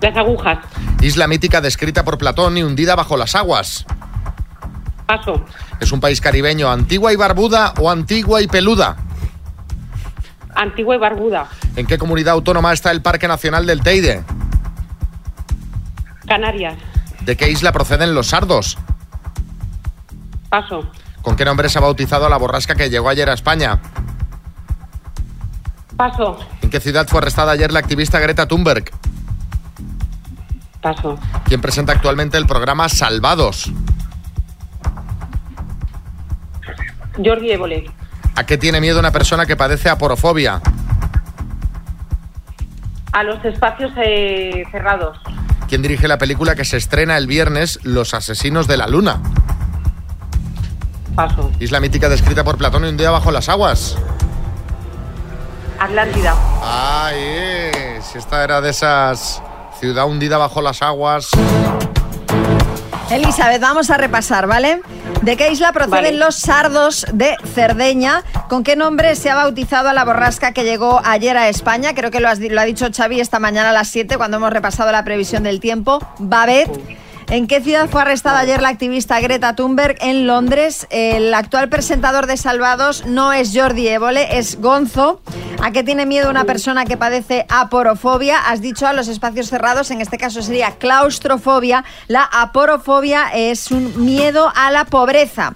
Las 0.00 0.16
agujas. 0.16 0.58
Isla 1.00 1.26
mítica 1.26 1.60
descrita 1.60 2.04
por 2.04 2.18
Platón 2.18 2.56
y 2.58 2.62
hundida 2.62 2.94
bajo 2.94 3.16
las 3.16 3.34
aguas. 3.34 3.84
Paso. 5.06 5.44
¿Es 5.80 5.90
un 5.92 6.00
país 6.00 6.20
caribeño 6.20 6.70
antigua 6.70 7.12
y 7.12 7.16
barbuda 7.16 7.74
o 7.80 7.90
antigua 7.90 8.42
y 8.42 8.46
peluda? 8.46 8.96
Antigua 10.54 10.96
y 10.96 10.98
barbuda. 10.98 11.48
¿En 11.76 11.86
qué 11.86 11.98
comunidad 11.98 12.34
autónoma 12.34 12.72
está 12.72 12.90
el 12.90 13.02
Parque 13.02 13.28
Nacional 13.28 13.66
del 13.66 13.82
Teide? 13.82 14.24
Canarias. 16.26 16.74
¿De 17.26 17.36
qué 17.36 17.50
isla 17.50 17.72
proceden 17.72 18.14
los 18.14 18.28
sardos? 18.28 18.78
Paso. 20.48 20.88
¿Con 21.22 21.34
qué 21.34 21.44
nombre 21.44 21.68
se 21.68 21.76
ha 21.76 21.80
bautizado 21.80 22.28
la 22.28 22.36
borrasca 22.36 22.76
que 22.76 22.88
llegó 22.88 23.08
ayer 23.08 23.28
a 23.28 23.32
España? 23.32 23.80
Paso. 25.96 26.38
¿En 26.62 26.70
qué 26.70 26.78
ciudad 26.78 27.08
fue 27.08 27.18
arrestada 27.18 27.50
ayer 27.50 27.72
la 27.72 27.80
activista 27.80 28.20
Greta 28.20 28.46
Thunberg? 28.46 28.92
Paso. 30.80 31.18
¿Quién 31.46 31.60
presenta 31.60 31.92
actualmente 31.94 32.38
el 32.38 32.46
programa 32.46 32.88
Salvados? 32.88 33.72
Jordi 37.16 37.50
Évole. 37.50 37.90
¿A 38.36 38.46
qué 38.46 38.56
tiene 38.56 38.80
miedo 38.80 39.00
una 39.00 39.10
persona 39.10 39.46
que 39.46 39.56
padece 39.56 39.88
aporofobia? 39.88 40.60
A 43.12 43.22
los 43.24 43.44
espacios 43.44 43.90
eh, 43.96 44.64
cerrados. 44.70 45.18
¿Quién 45.68 45.82
dirige 45.82 46.06
la 46.06 46.18
película 46.18 46.54
que 46.54 46.64
se 46.64 46.76
estrena 46.76 47.16
el 47.16 47.26
viernes, 47.26 47.80
Los 47.82 48.14
Asesinos 48.14 48.68
de 48.68 48.76
la 48.76 48.86
Luna? 48.86 49.20
Paso. 51.16 51.50
Isla 51.58 51.80
mítica 51.80 52.08
descrita 52.08 52.44
por 52.44 52.56
Platón 52.56 52.84
y 52.84 52.88
un 52.88 52.96
día 52.96 53.10
bajo 53.10 53.32
las 53.32 53.48
aguas. 53.48 53.96
Atlántida. 55.80 56.36
Ay, 56.62 58.00
si 58.00 58.18
esta 58.18 58.44
era 58.44 58.60
de 58.60 58.70
esas 58.70 59.42
ciudad 59.80 60.06
hundida 60.06 60.38
bajo 60.38 60.62
las 60.62 60.82
aguas. 60.82 61.30
Elizabeth, 63.10 63.60
vamos 63.60 63.90
a 63.90 63.96
repasar, 63.96 64.46
¿vale? 64.46 64.80
¿De 65.22 65.36
qué 65.36 65.50
isla 65.50 65.72
proceden 65.72 65.90
Vale. 65.90 66.12
los 66.18 66.36
sardos 66.36 67.06
de 67.12 67.36
Cerdeña? 67.54 68.22
¿Con 68.48 68.64
qué 68.64 68.74
nombre 68.74 69.14
se 69.14 69.30
ha 69.30 69.34
bautizado 69.36 69.88
a 69.88 69.92
la 69.92 70.04
borrasca 70.04 70.52
que 70.52 70.64
llegó 70.64 71.00
ayer 71.04 71.36
a 71.36 71.48
España? 71.48 71.94
Creo 71.94 72.10
que 72.10 72.20
lo, 72.20 72.28
has 72.28 72.40
lo 72.40 72.60
ha 72.60 72.64
dicho 72.64 72.86
Xavi 72.92 73.20
esta 73.20 73.38
mañana 73.38 73.70
a 73.70 73.72
las 73.72 73.88
7 73.88 74.16
cuando 74.16 74.38
hemos 74.38 74.52
repasado 74.52 74.90
la 74.92 75.04
previsión 75.04 75.44
del 75.44 75.60
tiempo. 75.60 76.00
Babet. 76.18 76.68
¿En 77.28 77.48
qué 77.48 77.60
ciudad 77.60 77.88
fue 77.88 78.02
arrestada 78.02 78.38
ayer 78.38 78.62
la 78.62 78.68
activista 78.68 79.18
Greta 79.18 79.56
Thunberg? 79.56 79.96
En 80.00 80.28
Londres. 80.28 80.86
El 80.90 81.34
actual 81.34 81.68
presentador 81.68 82.26
de 82.26 82.36
Salvados 82.36 83.04
no 83.04 83.32
es 83.32 83.50
Jordi 83.52 83.88
Évole, 83.88 84.38
es 84.38 84.60
Gonzo. 84.60 85.20
¿A 85.60 85.72
qué 85.72 85.82
tiene 85.82 86.06
miedo 86.06 86.30
una 86.30 86.44
persona 86.44 86.84
que 86.84 86.96
padece 86.96 87.44
aporofobia? 87.48 88.38
Has 88.48 88.60
dicho 88.60 88.86
a 88.86 88.92
los 88.92 89.08
espacios 89.08 89.48
cerrados, 89.48 89.90
en 89.90 90.00
este 90.00 90.18
caso 90.18 90.40
sería 90.40 90.76
claustrofobia. 90.78 91.84
La 92.06 92.22
aporofobia 92.22 93.30
es 93.34 93.72
un 93.72 94.04
miedo 94.04 94.52
a 94.54 94.70
la 94.70 94.84
pobreza. 94.84 95.52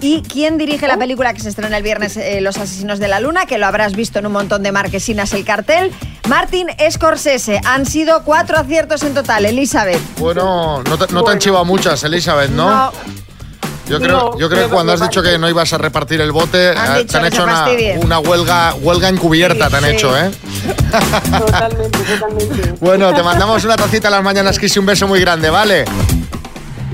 ¿Y 0.00 0.22
quién 0.22 0.58
dirige 0.58 0.86
la 0.88 0.96
película 0.96 1.32
que 1.32 1.40
se 1.40 1.48
estrena 1.48 1.76
el 1.76 1.82
viernes, 1.82 2.16
eh, 2.16 2.40
Los 2.40 2.58
Asesinos 2.58 2.98
de 2.98 3.06
la 3.06 3.20
Luna? 3.20 3.46
Que 3.46 3.58
lo 3.58 3.66
habrás 3.66 3.94
visto 3.94 4.18
en 4.18 4.26
un 4.26 4.32
montón 4.32 4.62
de 4.62 4.72
marquesinas 4.72 5.32
el 5.32 5.44
cartel. 5.44 5.92
Martin 6.28 6.68
Scorsese. 6.90 7.60
Han 7.64 7.86
sido 7.86 8.22
cuatro 8.24 8.58
aciertos 8.58 9.02
en 9.02 9.14
total, 9.14 9.44
Elizabeth. 9.44 10.00
Bueno, 10.18 10.82
no 10.82 10.98
te, 10.98 11.12
no 11.12 11.22
te 11.24 11.32
han 11.32 11.38
chivado 11.38 11.64
muchas, 11.64 12.02
Elizabeth, 12.04 12.50
¿no? 12.50 12.70
No. 12.70 12.92
Yo 13.88 13.98
creo, 14.00 14.16
No, 14.16 14.38
yo 14.38 14.48
creo 14.48 14.64
que 14.68 14.72
cuando 14.72 14.92
has 14.92 15.00
dicho 15.00 15.22
que 15.22 15.36
no 15.38 15.48
ibas 15.48 15.72
a 15.72 15.78
repartir 15.78 16.20
el 16.20 16.30
bote, 16.32 16.70
Han 16.70 16.96
eh, 16.96 16.98
dicho 17.00 17.12
te 17.12 17.18
han 17.18 17.24
hecho 17.26 17.44
una, 18.00 18.20
huelga, 18.20 18.74
huelga 18.74 19.08
encubierta, 19.08 19.68
te 19.68 19.76
han 19.76 19.84
sí. 19.84 19.90
hecho, 19.90 20.16
¿eh? 20.16 20.30
Totalmente, 21.38 21.98
totalmente. 21.98 22.74
Bueno, 22.80 23.12
te 23.12 23.22
mandamos 23.22 23.64
una 23.64 23.76
tacita 23.76 24.08
a 24.08 24.12
las 24.12 24.22
mañanas, 24.22 24.58
Kiss, 24.58 24.76
y 24.76 24.78
un 24.78 24.86
beso 24.86 25.06
muy 25.08 25.20
grande, 25.20 25.50
¿vale? 25.50 25.84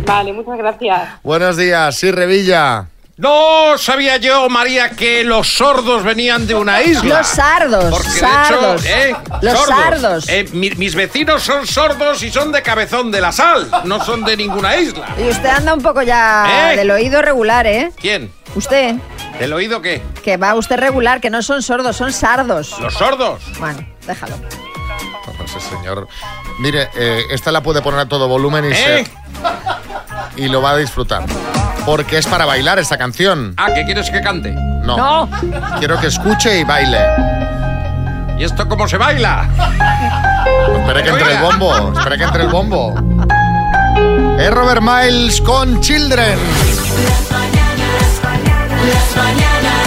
Vale, 0.07 0.33
muchas 0.33 0.57
gracias. 0.57 1.09
Buenos 1.22 1.57
días, 1.57 1.95
sí, 1.95 2.11
Revilla. 2.11 2.87
No 3.18 3.76
sabía 3.78 4.16
yo, 4.18 4.48
María, 4.48 4.90
que 4.90 5.24
los 5.24 5.48
sordos 5.48 6.04
venían 6.04 6.46
de 6.46 6.54
una 6.54 6.82
isla. 6.84 7.18
Los 7.18 7.26
sardos, 7.26 7.84
Porque 7.90 8.10
sardos. 8.10 8.82
de 8.84 9.08
hecho, 9.10 9.18
¿eh? 9.18 9.38
Los 9.42 9.66
sardos. 9.66 10.28
Eh, 10.28 10.48
mi- 10.52 10.70
mis 10.70 10.94
vecinos 10.94 11.42
son 11.42 11.66
sordos 11.66 12.22
y 12.22 12.30
son 12.30 12.52
de 12.52 12.62
Cabezón 12.62 13.10
de 13.10 13.20
la 13.20 13.32
Sal, 13.32 13.68
no 13.84 14.04
son 14.04 14.22
de 14.24 14.36
ninguna 14.36 14.76
isla. 14.76 15.04
Y 15.18 15.28
usted 15.28 15.48
anda 15.48 15.74
un 15.74 15.82
poco 15.82 16.02
ya 16.02 16.72
¿Eh? 16.72 16.76
del 16.76 16.92
oído 16.92 17.20
regular, 17.20 17.66
¿eh? 17.66 17.90
¿Quién? 18.00 18.30
Usted, 18.54 18.94
¿Del 19.40 19.52
oído 19.52 19.82
qué? 19.82 20.00
que 20.22 20.36
va 20.36 20.54
usted 20.54 20.76
regular, 20.78 21.20
que 21.20 21.28
no 21.28 21.42
son 21.42 21.60
sordos, 21.60 21.96
son 21.96 22.12
sardos. 22.12 22.76
¿Los 22.80 22.94
sordos? 22.94 23.42
Bueno, 23.58 23.84
déjalo. 24.06 24.36
Ese 25.44 25.61
señor. 25.61 26.09
Mire, 26.59 26.90
eh, 26.94 27.22
esta 27.30 27.53
la 27.53 27.62
puede 27.62 27.80
poner 27.80 28.01
a 28.01 28.07
todo 28.07 28.28
volumen 28.28 28.64
y, 28.66 28.68
¿Eh? 28.68 29.05
se, 30.36 30.42
y 30.42 30.49
lo 30.49 30.61
va 30.61 30.70
a 30.70 30.76
disfrutar. 30.76 31.24
Porque 31.86 32.18
es 32.18 32.26
para 32.26 32.44
bailar 32.44 32.78
esta 32.78 32.99
canción. 32.99 33.55
Ah, 33.57 33.68
¿qué 33.74 33.84
quieres 33.84 34.11
que 34.11 34.20
cante? 34.20 34.53
No. 34.53 35.28
Quiero 35.78 35.99
que 36.01 36.09
escuche 36.09 36.59
y 36.61 36.64
baile. 36.64 37.01
¿Y 38.38 38.44
esto 38.44 38.68
cómo 38.68 38.86
se 38.86 38.99
baila? 38.99 39.49
Espera 40.80 41.03
que 41.03 41.09
entre 41.09 41.32
el 41.32 41.38
bombo. 41.40 41.92
Espera 41.92 42.16
que 42.16 42.24
entre 42.24 42.42
el 42.42 42.49
bombo. 42.49 42.94
Es 44.38 44.51
Robert 44.51 44.82
Miles 44.82 45.40
con 45.40 45.80
Children. 45.80 46.38
Las 48.88 49.16
mañanas 49.16 49.78